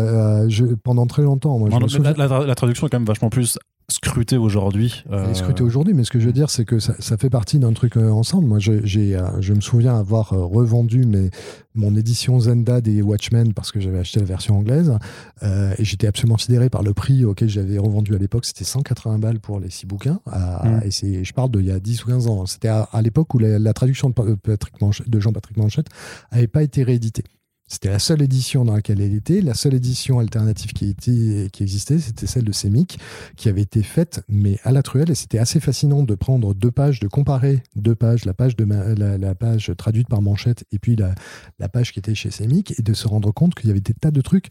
[0.85, 3.59] pendant très longtemps moi, la, traduction est quand même vachement plus
[3.91, 5.05] scruté aujourd'hui.
[5.11, 5.33] Euh...
[5.35, 7.73] Scruté aujourd'hui, mais ce que je veux dire, c'est que ça, ça fait partie d'un
[7.73, 8.47] truc euh, ensemble.
[8.47, 11.31] Moi, j'ai, euh, je me souviens avoir euh, revendu mes,
[11.75, 14.97] mon édition Zenda des Watchmen parce que j'avais acheté la version anglaise
[15.43, 18.45] et j'étais absolument sidéré par le prix auquel j'avais revendu à l'époque.
[18.45, 20.21] C'était 180 balles pour les six bouquins.
[20.27, 20.81] Mm.
[20.85, 22.47] Et c'est, je parle d'il y a 10 ou 15 ans.
[22.47, 24.75] C'était à, l'époque où la, traduction de, Patrick
[25.07, 25.89] de Jean-Patrick Manchette
[26.33, 27.25] n'avait pas été rééditée.
[27.71, 29.41] C'était la seule édition dans laquelle elle était.
[29.41, 32.99] La seule édition alternative qui, qui existait, c'était celle de Semic,
[33.37, 35.09] qui avait été faite, mais à la truelle.
[35.09, 38.65] Et c'était assez fascinant de prendre deux pages, de comparer deux pages, la page, de
[38.65, 41.15] la, page traduite par Manchette et puis la,
[41.61, 43.95] la page qui était chez Semic, et de se rendre compte qu'il y avait des
[43.95, 44.49] tas de trucs.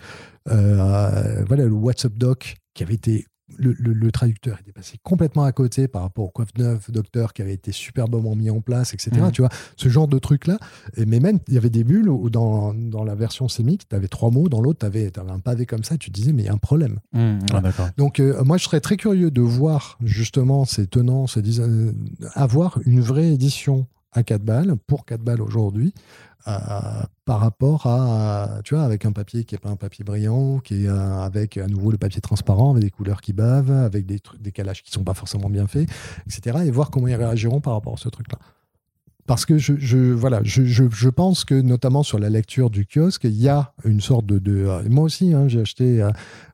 [0.49, 3.25] Euh, voilà, le WhatsApp Doc qui avait été
[3.57, 7.53] le, traducteur était passé complètement à côté par rapport au coiffe neuf docteur qui avait
[7.53, 9.11] été superbement mis en place, etc.
[9.21, 9.31] Mmh.
[9.31, 10.57] Tu vois, ce genre de truc-là.
[10.97, 14.07] Mais même, il y avait des bulles où dans, dans la version sémique, tu avais
[14.07, 16.49] trois mots, dans l'autre, tu avais, un pavé comme ça, tu disais, mais il y
[16.49, 16.99] a un problème.
[17.13, 17.39] Mmh,
[17.97, 21.93] Donc, euh, moi, je serais très curieux de voir justement ces tenants disent, euh,
[22.33, 25.93] avoir une vraie édition à 4 balles, pour 4 balles aujourd'hui,
[26.45, 30.85] par rapport à, tu vois, avec un papier qui n'est pas un papier brillant, qui
[30.85, 34.51] est avec à nouveau le papier transparent, avec des couleurs qui bavent, avec des, des
[34.51, 35.89] calages qui ne sont pas forcément bien faits,
[36.25, 36.59] etc.
[36.65, 38.39] Et voir comment ils réagiront par rapport à ce truc-là.
[39.27, 43.39] Parce que je, voilà, je, je, pense que notamment sur la lecture du kiosque, il
[43.39, 44.39] y a une sorte de.
[44.39, 46.03] de moi aussi, hein, j'ai acheté.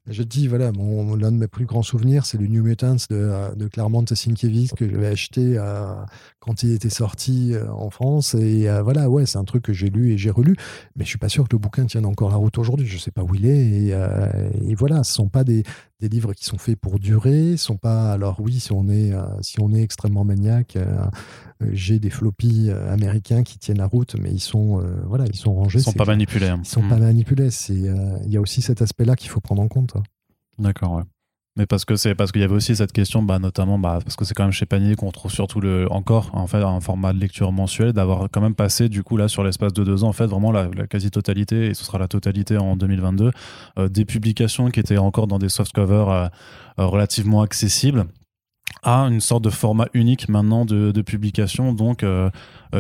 [0.08, 3.16] Euh, je dis, voilà, l'un de mes plus grands souvenirs, c'est le New Mutants de,
[3.16, 5.94] euh, de Claremont Sienkiewicz que j'avais acheté euh,
[6.40, 8.36] quand il était sorti en France.
[8.36, 10.56] Et voilà, ouais, c'est un truc que j'ai lu et j'ai relu.
[10.96, 12.86] Mais je suis pas sûr que le bouquin tienne encore la route aujourd'hui.
[12.86, 13.58] Je sais pas où il est.
[13.58, 13.90] Et,
[14.70, 15.64] et voilà, ce sont pas des,
[16.00, 17.58] des livres qui sont faits pour durer.
[17.58, 18.12] Sont pas.
[18.12, 19.12] Alors oui, si on est,
[19.42, 20.78] si on est extrêmement maniaque,
[21.72, 25.36] j'ai des floppies euh, américains qui tiennent la route, mais ils sont, euh, voilà, ils
[25.36, 25.80] sont rangés.
[25.80, 26.48] Ils sont pas manipulés.
[26.48, 26.60] Hein.
[26.64, 27.04] Ils sont pas mm.
[27.04, 27.50] manipulés.
[27.70, 29.95] Euh, il y a aussi cet aspect-là qu'il faut prendre en compte.
[30.58, 31.04] D'accord, ouais.
[31.58, 34.18] Mais parce que c'est parce qu'il y avait aussi cette question, bah, notamment bah, parce
[34.18, 37.14] que c'est quand même chez Panier qu'on trouve surtout le encore en fait un format
[37.14, 40.10] de lecture mensuel, d'avoir quand même passé du coup là sur l'espace de deux ans
[40.10, 43.32] en fait vraiment la, quasi-totalité et ce sera la totalité en 2022
[43.80, 46.28] euh, des publications qui étaient encore dans des soft covers euh,
[46.80, 48.06] euh, relativement accessibles
[48.84, 52.30] à une sorte de format unique maintenant de, de publication donc euh,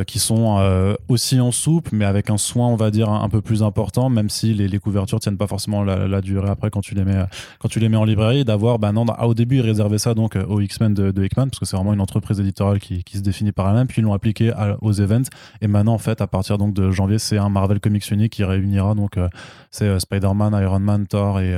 [0.08, 3.42] qui sont euh, aussi en soupe, mais avec un soin, on va dire, un, peu
[3.42, 6.96] plus important, même si les, les, couvertures tiennent pas forcément la, durée après quand tu
[6.96, 7.24] les mets,
[7.60, 10.36] quand tu les mets en librairie, d'avoir, bah non, au début, ils réservaient ça donc
[10.36, 13.70] aux X-Men de, Hickman, parce que c'est vraiment une entreprise éditoriale qui, se définit par
[13.70, 14.52] elle-même, puis ils l'ont appliqué
[14.82, 15.30] aux events,
[15.62, 18.44] et maintenant, en fait, à partir donc de janvier, c'est un Marvel Comics unique qui
[18.44, 19.30] réunira donc, euh,
[19.72, 21.56] c'est Spider-Man, Iron Man, Thor et.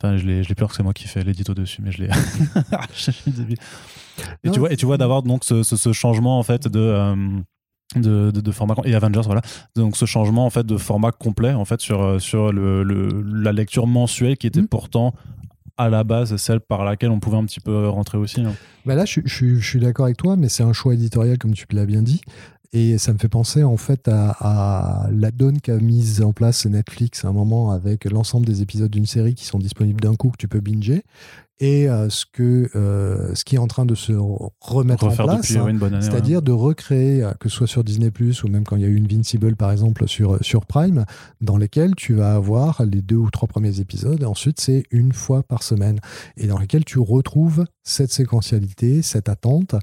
[0.00, 2.08] Enfin, je l'ai peur que c'est moi qui fais l'édito dessus, mais je l'ai.
[4.44, 7.16] Et tu vois, et tu vois d'avoir donc ce, ce, changement en fait de, euh,
[7.96, 9.40] de, de, format et Avengers voilà
[9.74, 13.22] donc ce changement en fait de format complet en fait sur euh, sur le, le
[13.22, 14.68] la lecture mensuelle qui était mm.
[14.68, 15.14] pourtant
[15.78, 18.40] à la base celle par laquelle on pouvait un petit peu rentrer aussi.
[18.40, 18.52] Hein.
[18.84, 21.54] Bah là, je, je, je suis d'accord avec toi, mais c'est un choix éditorial comme
[21.54, 22.20] tu l'as bien dit.
[22.72, 26.66] Et ça me fait penser en fait à, à la donne qu'a mise en place
[26.66, 30.28] Netflix à un moment avec l'ensemble des épisodes d'une série qui sont disponibles d'un coup
[30.30, 31.02] que tu peux binger
[31.60, 34.12] et euh, ce que euh, ce qui est en train de se
[34.60, 38.64] remettre en place, c'est-à-dire de recréer, euh, que ce soit sur Disney Plus ou même
[38.64, 41.04] quand il y a eu Invincible par exemple sur sur Prime,
[41.40, 45.12] dans lesquels tu vas avoir les deux ou trois premiers épisodes, et ensuite c'est une
[45.12, 45.98] fois par semaine,
[46.36, 49.74] et dans lesquels tu retrouves cette séquentialité, cette attente,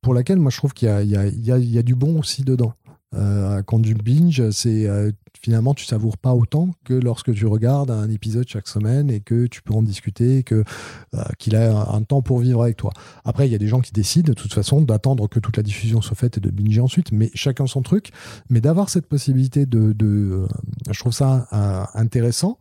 [0.00, 1.70] pour laquelle moi je trouve qu'il y a, il y, a, il y, a, il
[1.70, 2.74] y a du bon aussi dedans.
[3.14, 4.86] Euh, quand du binge, c'est
[5.40, 9.46] finalement tu savoures pas autant que lorsque tu regardes un épisode chaque semaine et que
[9.46, 10.64] tu peux en discuter, que
[11.14, 12.92] euh, qu'il a un, temps pour vivre avec toi.
[13.24, 15.62] Après, il y a des gens qui décident de toute façon d'attendre que toute la
[15.62, 18.10] diffusion soit faite et de binger ensuite, mais chacun son truc.
[18.50, 20.46] Mais d'avoir cette possibilité de, euh,
[20.90, 22.58] je trouve ça euh, intéressant.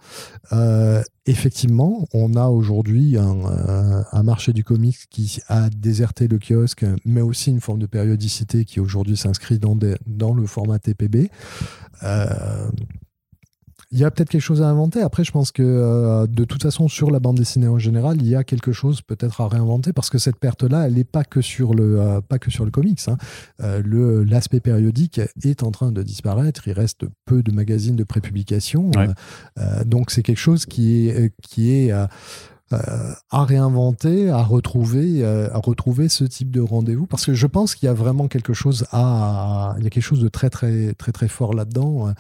[1.26, 7.50] effectivement, on a aujourd'hui un, marché du comics qui a déserté le kiosque, mais aussi
[7.50, 11.30] une forme de périodicité qui aujourd'hui s'inscrit dans, le format TPB.
[13.92, 15.02] Il y a peut-être quelque chose à inventer.
[15.02, 18.28] Après, je pense que euh, de toute façon, sur la bande dessinée en général, il
[18.28, 21.42] y a quelque chose peut-être à réinventer parce que cette perte-là, elle n'est pas que
[21.42, 23.02] sur le euh, pas que sur le comics.
[23.08, 23.18] Hein.
[23.60, 26.68] le l'aspect périodique est en train de disparaître.
[26.68, 28.92] Il reste peu de magazines de prépublication.
[29.86, 31.92] donc c'est quelque chose qui est qui est
[32.74, 37.48] euh, à réinventer, à retrouver, euh, à retrouver ce type de rendez-vous Parce que je
[37.48, 40.50] pense qu'il y a vraiment quelque chose à, il y a quelque chose de très
[40.50, 42.14] très très très fort là-dedans.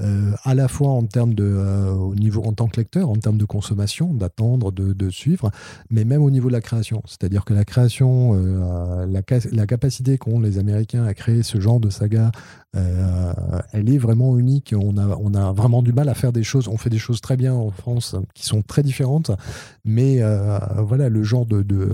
[0.00, 3.38] Euh, à la fois en termes de au niveau en tant que lecteur, en termes
[3.38, 5.50] de consommation, d'attendre, de, suivre,
[5.90, 7.02] mais même au niveau de la création.
[7.06, 9.22] C'est-à-dire que la création, la,
[9.52, 12.32] la, capacité qu'ont les Américains à créer ce genre de saga
[12.76, 13.32] euh,
[13.72, 14.74] elle est vraiment unique.
[14.76, 16.68] On a, on a vraiment du mal à faire des choses.
[16.68, 19.30] On fait des choses très bien en France qui sont très différentes,
[19.84, 21.92] mais euh, voilà le genre de de,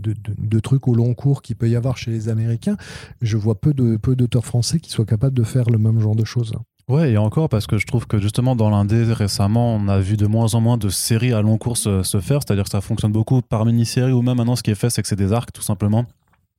[0.00, 2.76] de, de, trucs au long cours qu'il peut y avoir chez les Américains.
[3.20, 6.16] Je vois peu de peu d'auteurs français qui soient capables de faire le même genre
[6.16, 6.52] de choses.
[6.90, 10.16] Ouais, et encore parce que je trouve que justement dans l'indé récemment, on a vu
[10.16, 13.12] de moins en moins de séries à long cours se, faire, c'est-à-dire que ça fonctionne
[13.12, 15.52] beaucoup par mini-série ou même maintenant ce qui est fait, c'est que c'est des arcs
[15.52, 16.04] tout simplement.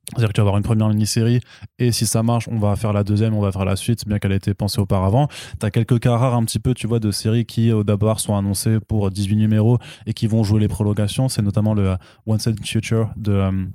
[0.08, 1.40] C'est-à-dire que tu vas avoir une première mini-série
[1.78, 4.18] et si ça marche, on va faire la deuxième, on va faire la suite, bien
[4.18, 5.28] qu'elle ait été pensée auparavant.
[5.60, 8.18] Tu as quelques cas rares un petit peu, tu vois, de séries qui au d'abord
[8.18, 9.76] sont annoncées pour 18 numéros
[10.06, 11.28] et qui vont jouer les prolongations.
[11.28, 11.96] C'est notamment le
[12.26, 13.66] One Set Future de, euh,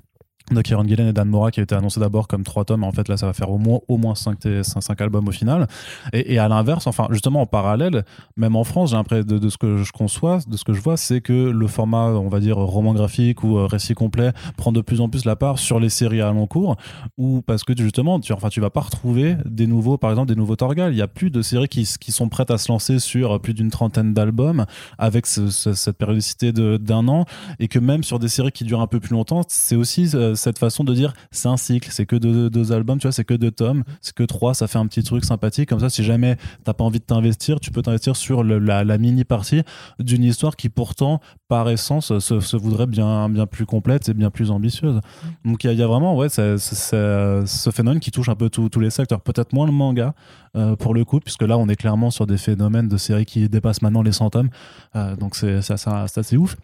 [0.54, 2.84] de Kieran Gillen et Dan Mora qui a été annoncé d'abord comme trois tomes.
[2.84, 5.66] En fait, là, ça va faire au moins, au moins cinq, cinq, albums au final.
[6.12, 8.04] Et, à l'inverse, enfin, justement, en parallèle,
[8.36, 10.96] même en France, j'ai l'impression de, ce que je conçois, de ce que je vois,
[10.96, 14.80] c'est que le format, on va dire, roman graphique ou euh, récit complet prend de
[14.80, 16.76] plus en plus la part sur les séries à long cours
[17.16, 20.36] ou parce que justement, tu, enfin, tu vas pas retrouver des nouveaux, par exemple, des
[20.36, 20.92] nouveaux Torgal.
[20.92, 23.54] Il y a plus de séries qui, qui sont prêtes à se lancer sur plus
[23.54, 24.66] d'une trentaine d'albums
[24.98, 27.24] avec ce, cette périodicité d'un an
[27.58, 30.34] et que même sur des séries qui durent un peu plus longtemps, c'est aussi euh,
[30.38, 33.34] cette façon de dire c'est un cycle, c'est que deux, albums, tu vois, c'est que
[33.34, 35.68] deux tomes, c'est que trois, ça fait un petit truc sympathique.
[35.68, 39.24] Comme ça, si jamais t'as pas envie de t'investir, tu peux t'investir sur la, mini
[39.24, 39.62] partie
[39.98, 44.50] d'une histoire qui pourtant, par essence, se, voudrait bien, bien plus complète et bien plus
[44.50, 45.00] ambitieuse.
[45.44, 49.20] Donc il y, a vraiment ouais, ce phénomène qui touche un peu tous les secteurs.
[49.20, 50.14] Peut-être moins le manga
[50.56, 53.48] euh, pour le coup, puisque là on est clairement sur des phénomènes de séries qui
[53.48, 54.50] dépassent maintenant les 100 tomes.
[54.96, 56.56] Euh, donc c'est assez ouf.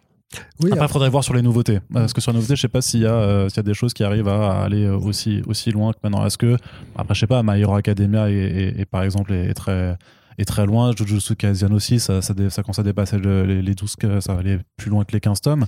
[0.61, 1.79] Oui, après, il faudrait voir sur les nouveautés.
[1.93, 3.73] Parce que sur les nouveautés, je sais pas s'il y, euh, s'il y, a des
[3.73, 6.25] choses qui arrivent à aller euh, aussi, aussi loin que maintenant.
[6.25, 6.57] Est-ce que,
[6.95, 9.97] après, je sais pas, My Hero Academia est, par exemple est, très
[10.37, 10.91] est très loin.
[10.95, 14.59] Jujutsu Kaisen aussi, ça, ça, ça, commence à dépasser les, les 12, ça va aller
[14.77, 15.65] plus loin que les 15 tomes.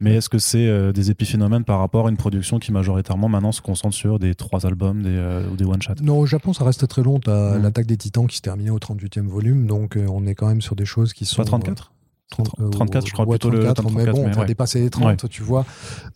[0.00, 3.50] Mais est-ce que c'est euh, des épiphénomènes par rapport à une production qui majoritairement maintenant
[3.50, 5.94] se concentre sur des trois albums des, ou des one-shots?
[6.02, 7.18] Non, au Japon, ça reste très long.
[7.18, 7.62] Tu as mm.
[7.62, 10.76] l'attaque des titans qui se terminait au 38e volume, donc on est quand même sur
[10.76, 11.42] des choses qui sont.
[11.42, 11.92] Pas 34
[12.30, 15.64] 34, je crois, plutôt le 34, mais bon, on a dépassé les 30, tu vois.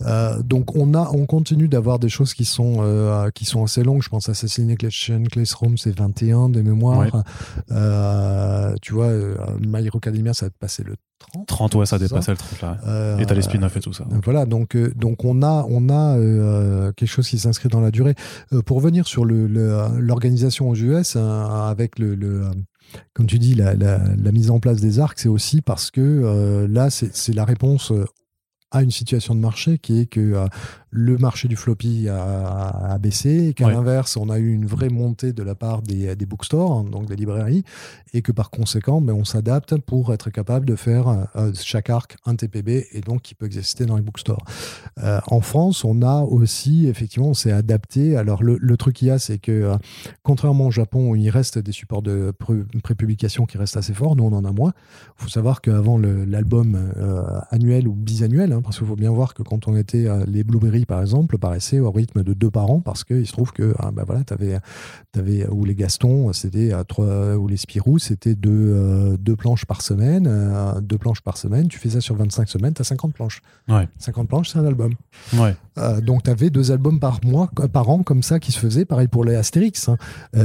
[0.03, 3.83] Euh, donc, on, a, on continue d'avoir des choses qui sont, euh, qui sont assez
[3.83, 4.03] longues.
[4.03, 7.07] Je pense à Assassin's Creed Classroom, c'est 21 de mémoire.
[7.71, 9.11] Euh, tu vois,
[9.61, 11.47] My Hero Academia, ça va passer le 30.
[11.47, 13.17] 30, ouais, ça dépassait le 30 là.
[13.19, 14.05] et t'as les spin-offs et tout ça.
[14.25, 18.15] Voilà, donc, donc on a, on a quelque chose qui s'inscrit dans la durée.
[18.67, 22.51] pour revenir sur l'organisation aux US, avec le, le
[23.15, 23.75] comme tu dis, la,
[24.33, 28.07] mise en place des arcs, c'est aussi parce que euh, là, c'est la réponse euh,
[28.71, 30.47] à une situation de marché qui est que euh,
[30.93, 35.33] le marché du floppy a, baissé et qu'à l'inverse, on a eu une vraie montée
[35.33, 37.65] de la part des, des bookstores, hein, donc des librairies,
[38.13, 42.17] et que par conséquent, ben, on s'adapte pour être capable de faire euh, chaque arc
[42.27, 44.45] un TPB et donc qui peut exister dans les bookstores.
[45.03, 48.17] Euh, en France, on a aussi, effectivement, on s'est adapté.
[48.17, 49.77] Alors, le, truc qu'il y a, c'est que euh,
[50.23, 52.33] contrairement au Japon, où il reste des supports de
[52.83, 54.73] prépublication qui restent assez forts, nous, on en a moins.
[55.19, 56.93] Il faut savoir qu'avant l'album
[57.51, 60.82] annuel ou bisannuel, hein, parce qu'il faut bien voir que quand on était les Blueberry
[60.87, 63.91] par exemple, paraissait au rythme de deux par an parce qu'il se trouve que, ah,
[63.93, 64.59] bah voilà, avais,
[65.17, 69.65] avais, ou les Gastons, c'était à trois, ou les Spirou, c'était deux, euh, deux planches
[69.65, 71.69] par semaine, euh, deux planches par semaine.
[71.69, 73.43] Tu fais ça sur 25 semaines, tu as 50 planches.
[73.69, 73.89] Ouais.
[73.99, 74.95] 50 planches, c'est un album.
[75.35, 75.55] Ouais.
[75.79, 78.85] Euh, donc, tu avais deux albums par mois, par an, comme ça, qui se faisaient.
[78.85, 79.89] Pareil pour les Astérix.
[79.89, 79.97] Hein.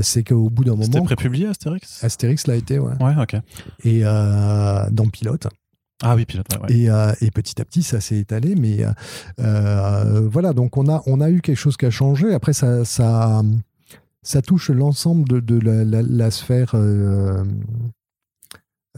[0.02, 0.84] c'est qu'au bout d'un moment.
[0.84, 2.04] C'était prépublié, Astérix?
[2.04, 2.94] Astérix l'a été, ouais.
[3.02, 3.36] Ouais, ok.
[3.84, 5.48] Et dans Pilote.
[6.04, 6.46] Ah oui, pilote.
[6.70, 8.56] Et, euh, et, petit à petit, ça s'est étalé.
[8.56, 8.92] Mais euh,
[9.40, 12.34] euh, voilà, donc on a, on a eu quelque chose qui a changé.
[12.34, 13.42] Après, ça, ça,
[14.46, 16.76] touche l'ensemble de, la, sphère.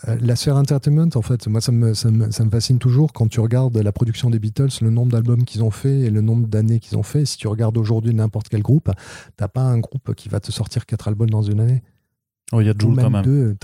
[0.06, 3.30] la sphère entertainment, en fait, moi, ça me, ça, me, ça me, fascine toujours quand
[3.30, 6.48] tu regardes la production des Beatles, le nombre d'albums qu'ils ont fait et le nombre
[6.48, 7.24] d'années qu'ils ont fait.
[7.26, 8.92] Si tu regardes aujourd'hui n'importe quel groupe,
[9.38, 11.82] t'as pas un groupe qui va te sortir quatre albums dans une année.
[12.52, 13.24] Oh, il y a Joule quand même.
[13.24, 13.56] Deux.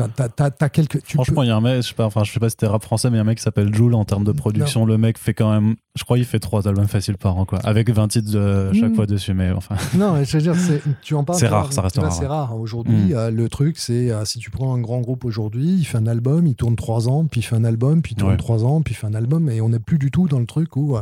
[0.71, 2.51] quelques, Franchement, il y a un mec, je sais pas, enfin, je sais pas si
[2.51, 4.31] c'était rap français, mais il y a un mec qui s'appelle Joule en termes de
[4.31, 4.85] production.
[4.85, 7.59] Le mec fait quand même, je crois, il fait trois albums faciles par an, quoi,
[7.59, 8.95] avec 20 titres de, chaque hmm.
[8.95, 9.75] fois dessus, mais enfin.
[9.95, 10.55] Non, je veux dire,
[11.01, 11.39] tu en parles.
[11.39, 12.13] C'est rare, ça reste rare.
[12.13, 12.55] C'est rare.
[12.59, 13.15] Aujourd'hui, hmm.
[13.15, 16.07] euh, le truc, c'est euh, si tu prends un grand groupe aujourd'hui, il fait un
[16.07, 18.81] album, il tourne trois ans, puis il fait un album, puis il tourne trois ans,
[18.81, 20.95] puis il fait un album, et on n'est plus du tout dans le truc où.
[20.95, 21.01] Euh,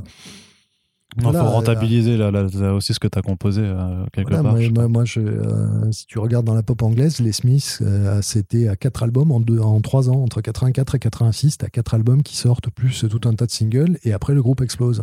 [1.17, 2.31] il faut rentabiliser là,
[2.73, 4.43] aussi ce que tu as composé euh, quelque part.
[4.43, 8.67] Moi, moi, je, euh, si tu regardes dans la pop anglaise, les Smiths, euh, c'était
[8.67, 11.57] à quatre albums en, deux, en trois ans, entre 84 et 86.
[11.57, 14.41] Tu as quatre albums qui sortent, plus tout un tas de singles, et après le
[14.41, 15.01] groupe explose.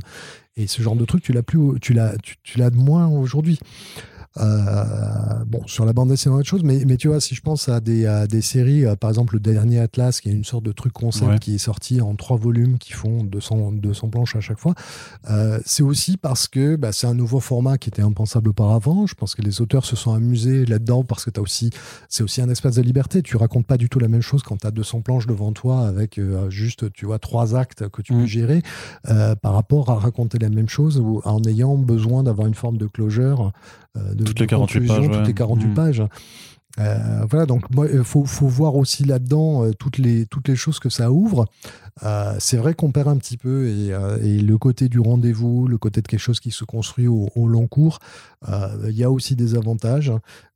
[0.56, 3.06] Et ce genre de truc, tu l'as plus, tu l'as, tu, tu l'as de moins
[3.08, 3.58] aujourd'hui.
[4.38, 7.68] Euh, bon, sur la bande dessinée, autre chose, mais, mais tu vois, si je pense
[7.68, 10.70] à des, des séries, euh, par exemple le dernier Atlas, qui est une sorte de
[10.70, 14.58] truc concept qui est sorti en trois volumes qui font 200, 200 planches à chaque
[14.58, 14.74] fois,
[15.28, 19.06] euh, c'est aussi parce que bah, c'est un nouveau format qui était impensable auparavant.
[19.06, 21.70] Je pense que les auteurs se sont amusés là-dedans parce que as aussi,
[22.08, 23.22] c'est aussi un espace de liberté.
[23.22, 25.88] Tu racontes pas du tout la même chose quand tu as 200 planches devant toi
[25.88, 26.20] avec
[26.50, 28.26] juste, tu vois, trois actes que tu peux mm.
[28.26, 28.62] gérer
[29.42, 32.86] par rapport à raconter la même chose ou en ayant besoin d'avoir une forme de
[32.86, 33.52] closure
[33.89, 35.10] euh, de, toutes les 48 pages.
[35.10, 35.74] Toutes les 48 mmh.
[35.74, 36.02] pages.
[36.78, 40.78] Euh, voilà, donc il faut, faut, voir aussi là-dedans euh, toutes, les, toutes les choses
[40.78, 41.46] que ça ouvre.
[42.38, 43.88] c'est vrai qu'on perd un petit peu et,
[44.22, 47.66] et le côté du rendez-vous, le côté de quelque chose qui se construit au, long
[47.66, 47.98] cours,
[48.48, 50.12] il y a aussi des avantages.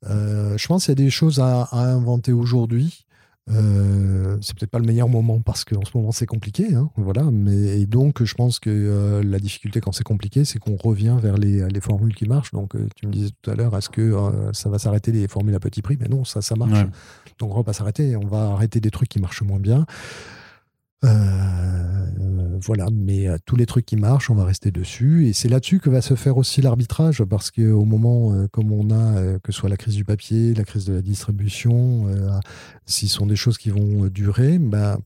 [0.08, 3.04] je pense qu'il y a des choses à, à inventer aujourd'hui.
[3.50, 7.24] Euh, c'est peut-être pas le meilleur moment parce qu'en ce moment c'est compliqué, hein, voilà.
[7.30, 11.16] Mais et donc je pense que euh, la difficulté quand c'est compliqué, c'est qu'on revient
[11.20, 12.52] vers les, les, formules qui marchent.
[12.52, 14.14] Donc euh, tu me disais tout à l'heure, est-ce que
[14.52, 15.98] ça va s'arrêter les formules à petit prix?
[16.00, 16.88] Mais non, ça ça marche.
[17.38, 19.84] Donc on va pas s'arrêter, on va arrêter des trucs qui marchent moins bien.
[21.04, 25.28] Euh, voilà, mais euh, tous les trucs qui marchent, on va rester dessus.
[25.28, 28.90] Et c'est là-dessus que va se faire aussi l'arbitrage, parce qu'au moment, euh, comme on
[28.90, 32.06] a, que ce soit la crise du papier, la crise de la distribution,
[32.86, 34.98] s'ils sont des choses qui vont durer, ben,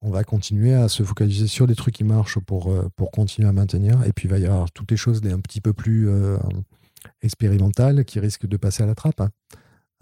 [0.00, 3.52] on va continuer à se focaliser sur des trucs qui marchent pour, pour continuer à
[3.52, 4.02] maintenir.
[4.04, 6.08] Et puis il va y avoir toutes les choses un petit peu plus
[7.22, 9.20] expérimentales qui risquent de passer à la trappe.
[9.20, 9.30] Hein.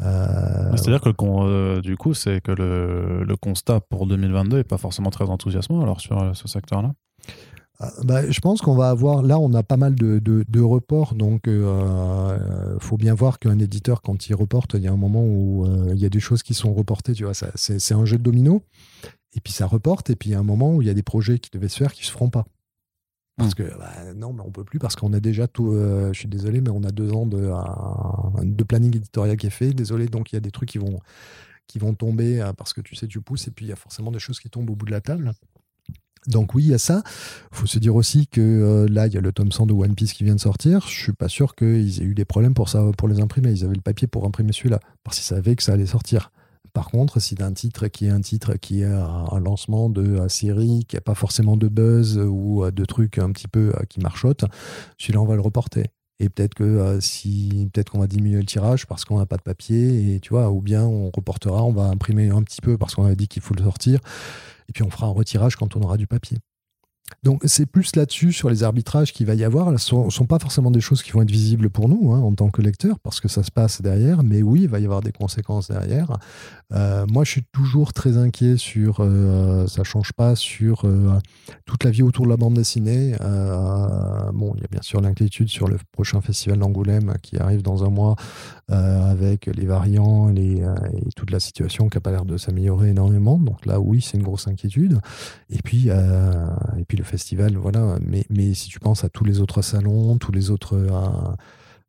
[0.02, 5.10] Euh, c'est-à-dire que euh, du coup, c'est que le, constat pour 2022 n'est pas forcément
[5.10, 6.92] très enthousiasmant alors sur euh, ce secteur-là?
[8.04, 11.42] Bah, je pense qu'on va avoir, là on a pas mal de, de, reports, donc
[11.46, 15.66] il faut bien voir qu'un éditeur quand il reporte, il y a un moment où
[15.92, 18.62] il y a des choses qui sont reportées, tu vois, c'est un jeu de domino,
[19.34, 20.94] et puis ça reporte, et puis il y a un moment où il y a
[20.94, 22.46] des projets qui devaient se faire qui ne se feront pas.
[23.36, 23.54] Parce hmm.
[23.54, 25.72] que bah, non, mais on peut plus parce qu'on a déjà tout.
[25.72, 27.50] Euh, je suis désolé, mais on a deux ans de,
[28.42, 29.72] de planning éditorial qui est fait.
[29.72, 30.98] Désolé, donc il y a des trucs qui vont
[31.66, 33.76] qui vont tomber euh, parce que tu sais tu pousses et puis il y a
[33.76, 35.32] forcément des choses qui tombent au bout de la table.
[36.26, 37.02] Donc oui, il y a ça.
[37.52, 39.72] Il faut se dire aussi que euh, là, il y a le tome 100 de
[39.72, 40.86] One Piece qui vient de sortir.
[40.88, 43.50] Je suis pas sûr qu'ils aient eu des problèmes pour ça, pour les imprimer.
[43.50, 46.32] Ils avaient le papier pour imprimer celui-là parce qu'ils savaient que ça allait sortir
[46.76, 49.88] Par contre, si tu as un titre qui est un titre qui est un lancement
[49.88, 53.98] de série, qui n'a pas forcément de buzz ou de trucs un petit peu qui
[53.98, 54.44] marchotent,
[54.98, 55.86] celui-là, on va le reporter.
[56.20, 59.42] Et peut-être que si peut-être qu'on va diminuer le tirage parce qu'on n'a pas de
[59.42, 63.06] papier, et tu ou bien on reportera, on va imprimer un petit peu parce qu'on
[63.06, 63.98] a dit qu'il faut le sortir,
[64.68, 66.36] et puis on fera un retirage quand on aura du papier.
[67.22, 69.66] Donc c'est plus là-dessus, sur les arbitrages qu'il va y avoir.
[69.80, 72.32] Ce ne sont, pas forcément des choses qui vont être visibles pour nous hein, en
[72.34, 75.00] tant que lecteurs, parce que ça se passe derrière, mais oui, il va y avoir
[75.00, 76.18] des conséquences derrière.
[76.72, 81.18] Euh, moi, je suis toujours très inquiet sur, euh, ça change pas, sur euh,
[81.64, 83.14] toute la vie autour de la bande dessinée.
[84.32, 87.84] bon, il y a bien sûr l'inquiétude sur le prochain festival d'Angoulême qui arrive dans
[87.84, 88.16] un mois,
[88.68, 93.38] avec les variants les, et toute la situation qui n'a pas l'air de s'améliorer énormément.
[93.38, 94.98] Donc là, oui, c'est une grosse inquiétude.
[95.50, 97.98] Et puis, et puis le festival, voilà.
[98.00, 100.76] Mais, mais si tu penses à tous les autres salons, tous les autres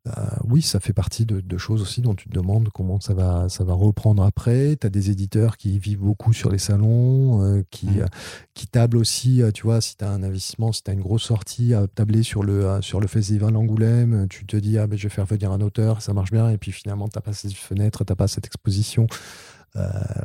[0.06, 0.10] euh,
[0.44, 3.64] oui, ça fait partie de, choses aussi dont tu te demandes comment ça va, ça
[3.64, 4.76] va reprendre après.
[4.80, 8.00] Tu as des éditeurs qui vivent beaucoup sur les salons, euh, qui, mmh.
[8.00, 8.06] euh,
[8.54, 11.24] qui tablent aussi, tu vois, si tu as un investissement, si tu as une grosse
[11.24, 15.08] sortie à tabler sur le, sur le festival Angoulême, tu te dis, ah, ben, je
[15.08, 17.52] vais faire venir un auteur, ça marche bien, et puis finalement, tu n'as pas cette
[17.52, 19.06] fenêtre, tu n'as pas cette exposition.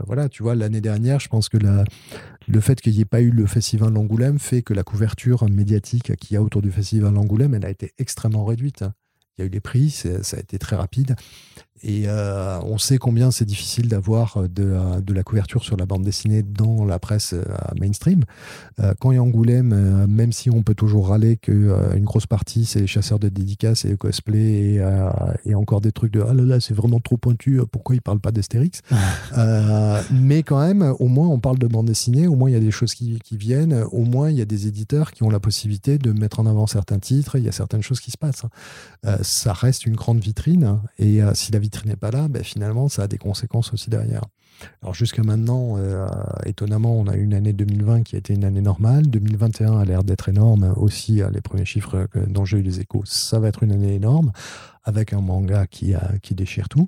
[0.06, 1.84] Voilà, tu vois, l'année dernière, je pense que la,
[2.48, 6.16] le fait qu'il n'y ait pas eu le festival d'Angoulême fait que la couverture médiatique
[6.18, 8.84] qu'il y a autour du festival d'Angoulême, elle a été extrêmement réduite.
[9.38, 11.16] Il y a eu les prix, ça a été très rapide.
[11.84, 15.86] Et euh, on sait combien c'est difficile d'avoir euh, euh, de, la couverture sur la
[15.86, 17.36] bande dessinée dans la presse
[17.80, 18.24] mainstream.
[19.00, 22.80] quand il y a Angoulême, même si on peut toujours râler qu'une grosse partie, c'est
[22.80, 24.82] les chasseurs de dédicaces et le cosplay
[25.46, 28.20] et, encore des trucs de ah là là, c'est vraiment trop pointu, pourquoi ils parlent
[28.20, 28.82] pas d'Astérix
[30.12, 32.62] Mais quand même, au moins, on parle de bande dessinée, au moins, il y a
[32.62, 35.40] des choses qui, qui, viennent, au moins, il y a des éditeurs qui ont la
[35.40, 38.46] possibilité de mettre en avant certains titres, il y a certaines choses qui se passent.
[39.22, 43.04] ça reste une grande vitrine et si la vitrine n'est pas là, ben, finalement, ça
[43.04, 44.24] a des conséquences aussi derrière.
[44.82, 46.08] Alors jusqu'à maintenant, euh,
[46.46, 49.08] étonnamment, on a une année 2020 qui a été une année normale.
[49.08, 51.22] 2021 a l'air d'être énorme aussi.
[51.32, 54.32] Les premiers chiffres dont j'ai eu les échos, ça va être une année énorme
[54.84, 55.96] avec un manga qui,
[56.32, 56.86] déchire tout.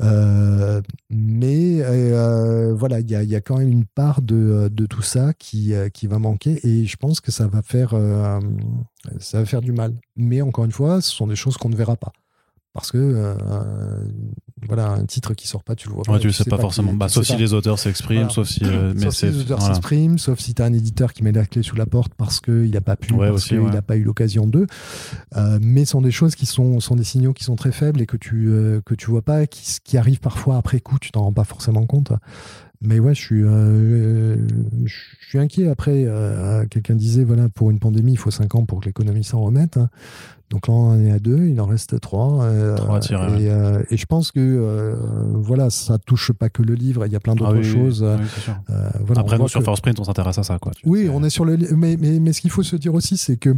[0.00, 0.80] Euh,
[1.10, 6.06] mais euh, voilà, il y, a, quand même une part de, tout ça qui, qui,
[6.06, 7.94] va manquer et je pense que ça va faire
[9.18, 9.94] ça va faire du mal.
[10.16, 12.12] Mais encore une fois, ce sont des choses qu'on ne verra pas
[12.72, 13.34] parce que euh,
[14.66, 16.94] voilà un titre qui sort pas tu le vois pas tu le sais, pas, forcément.
[16.94, 20.38] bah, sauf si les auteurs s'expriment sauf si euh, mais si les auteurs s'expriment sauf
[20.38, 22.80] si tu as un éditeur qui met la clé sous la porte parce qu'il n'a
[22.80, 24.66] pas pu parce qu'il n'a pas eu l'occasion d'eux.
[25.36, 28.06] Euh, mais sont des choses qui sont, sont des signaux qui sont très faibles et
[28.06, 28.50] que tu
[28.86, 31.84] que tu vois pas qui, qui arrivent parfois après coup tu t'en rends pas forcément
[31.86, 32.12] compte.
[32.84, 35.68] Mais ouais, je suis, je suis inquiet.
[35.68, 36.04] Après,
[36.68, 39.78] quelqu'un disait, voilà, pour une pandémie, il faut 5 ans pour que l'économie s'en remette.
[40.52, 42.44] Donc là, on est à deux, il en reste trois.
[42.44, 42.76] Euh,
[43.10, 44.94] euh, et, je pense que euh,
[45.32, 48.06] voilà, ça touche pas que le livre, il y a plein d'autres ah choses.
[49.16, 50.58] Après, nous, sur Print, on s'intéresse à ça.
[50.58, 53.16] Quoi, oui, on est sur le mais, mais, mais ce qu'il faut se dire aussi,
[53.16, 53.56] c'est que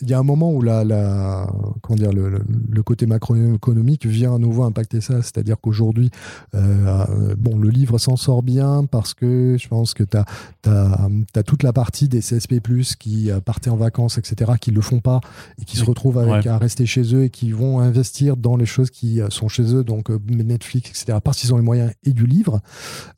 [0.00, 1.50] il y a un moment où la, la,
[1.82, 2.40] comment dire, le,
[2.70, 5.20] le, côté macroéconomique vient à nouveau impacter ça.
[5.20, 6.10] C'est-à-dire qu'aujourd'hui,
[6.54, 10.24] bon, le livre s'en sort bien parce que je pense que tu as,
[10.66, 12.60] as, toute la partie des CSP,
[12.98, 15.20] qui partaient en vacances, etc., qui le font pas
[15.60, 18.66] et qui se retrouvent avec, à rester chez eux et qui vont investir dans les
[18.66, 21.92] choses qui euh, sont chez eux, donc euh, Netflix, etc., parce qu'ils ont les moyens
[22.04, 22.60] et du livre.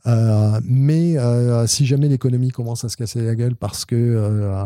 [0.07, 1.17] Euh, mais
[1.67, 4.65] si jamais l'économie commence à se casser la gueule parce que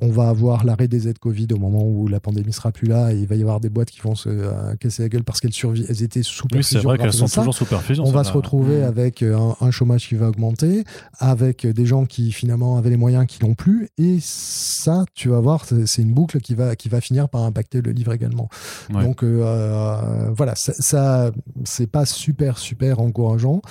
[0.00, 3.12] on va avoir l'arrêt des aides Covid au moment où la pandémie sera plus là
[3.12, 5.40] et il va y avoir des boîtes qui vont se euh, casser la gueule parce
[5.40, 5.52] qu'elles
[5.88, 6.78] elles étaient sous perfusion.
[6.78, 8.04] Oui, c'est vrai qu'elles sont toujours sous perfusion.
[8.04, 8.84] On va se retrouver mmh.
[8.84, 10.84] avec euh, un, chômage qui va augmenter,
[11.18, 15.40] avec des gens qui finalement avaient les moyens qui n'ont plus et ça, tu vas
[15.40, 18.48] voir, c'est une boucle qui va, qui va finir par impacter le livre également.
[18.90, 21.30] Donc euh, voilà, ça, ça
[21.64, 23.62] c'est pas super, super encourageant.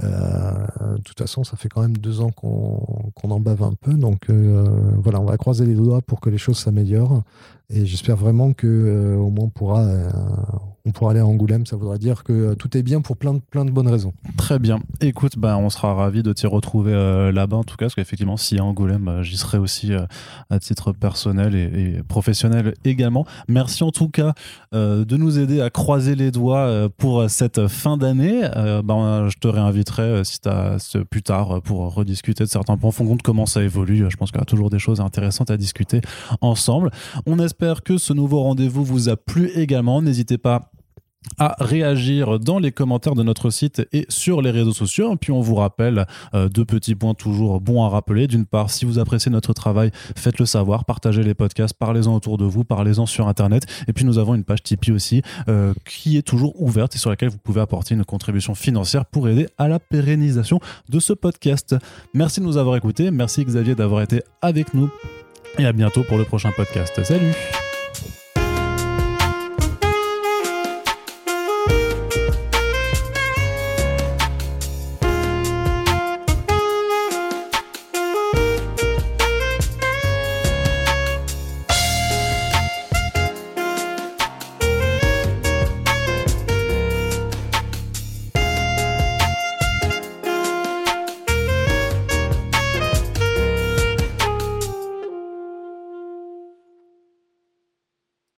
[0.00, 3.94] de toute façon, ça fait quand même deux ans qu'on en bave un peu.
[3.94, 5.71] Donc voilà, on va croiser les
[6.06, 7.22] pour que les choses s'améliorent.
[7.70, 10.10] Et j'espère vraiment que euh, au moins on pourra, euh,
[10.84, 11.64] on pourra aller à Angoulême.
[11.64, 14.12] Ça voudra dire que euh, tout est bien pour plein de, plein de bonnes raisons.
[14.36, 14.80] Très bien.
[15.00, 16.92] Écoute, bah, on sera ravis de t'y retrouver
[17.32, 19.92] là-bas en tout cas, parce qu'effectivement, si à Angoulême, j'y serai aussi
[20.50, 23.26] à titre personnel et, professionnel également.
[23.48, 24.34] Merci en tout cas
[24.72, 28.42] de nous aider à croiser les doigts pour cette fin d'année.
[28.84, 32.90] Bah, je te réinviterai si as plus tard pour rediscuter de certains points.
[32.98, 34.04] En compte comment ça évolue.
[34.10, 36.00] Je pense qu'il y a toujours des choses intéressantes à discuter
[36.40, 36.90] ensemble.
[37.26, 40.02] On espère J'espère que ce nouveau rendez-vous vous a plu également.
[40.02, 40.72] N'hésitez pas
[41.38, 45.14] à réagir dans les commentaires de notre site et sur les réseaux sociaux.
[45.14, 48.26] Puis on vous rappelle euh, deux petits points toujours bons à rappeler.
[48.26, 52.44] D'une part, si vous appréciez notre travail, faites-le savoir, partagez les podcasts, parlez-en autour de
[52.44, 53.66] vous, parlez-en sur Internet.
[53.86, 57.10] Et puis nous avons une page Tipeee aussi euh, qui est toujours ouverte et sur
[57.10, 60.58] laquelle vous pouvez apporter une contribution financière pour aider à la pérennisation
[60.88, 61.76] de ce podcast.
[62.12, 63.12] Merci de nous avoir écoutés.
[63.12, 64.90] Merci Xavier d'avoir été avec nous.
[65.58, 67.02] Et à bientôt pour le prochain podcast.
[67.02, 67.32] Salut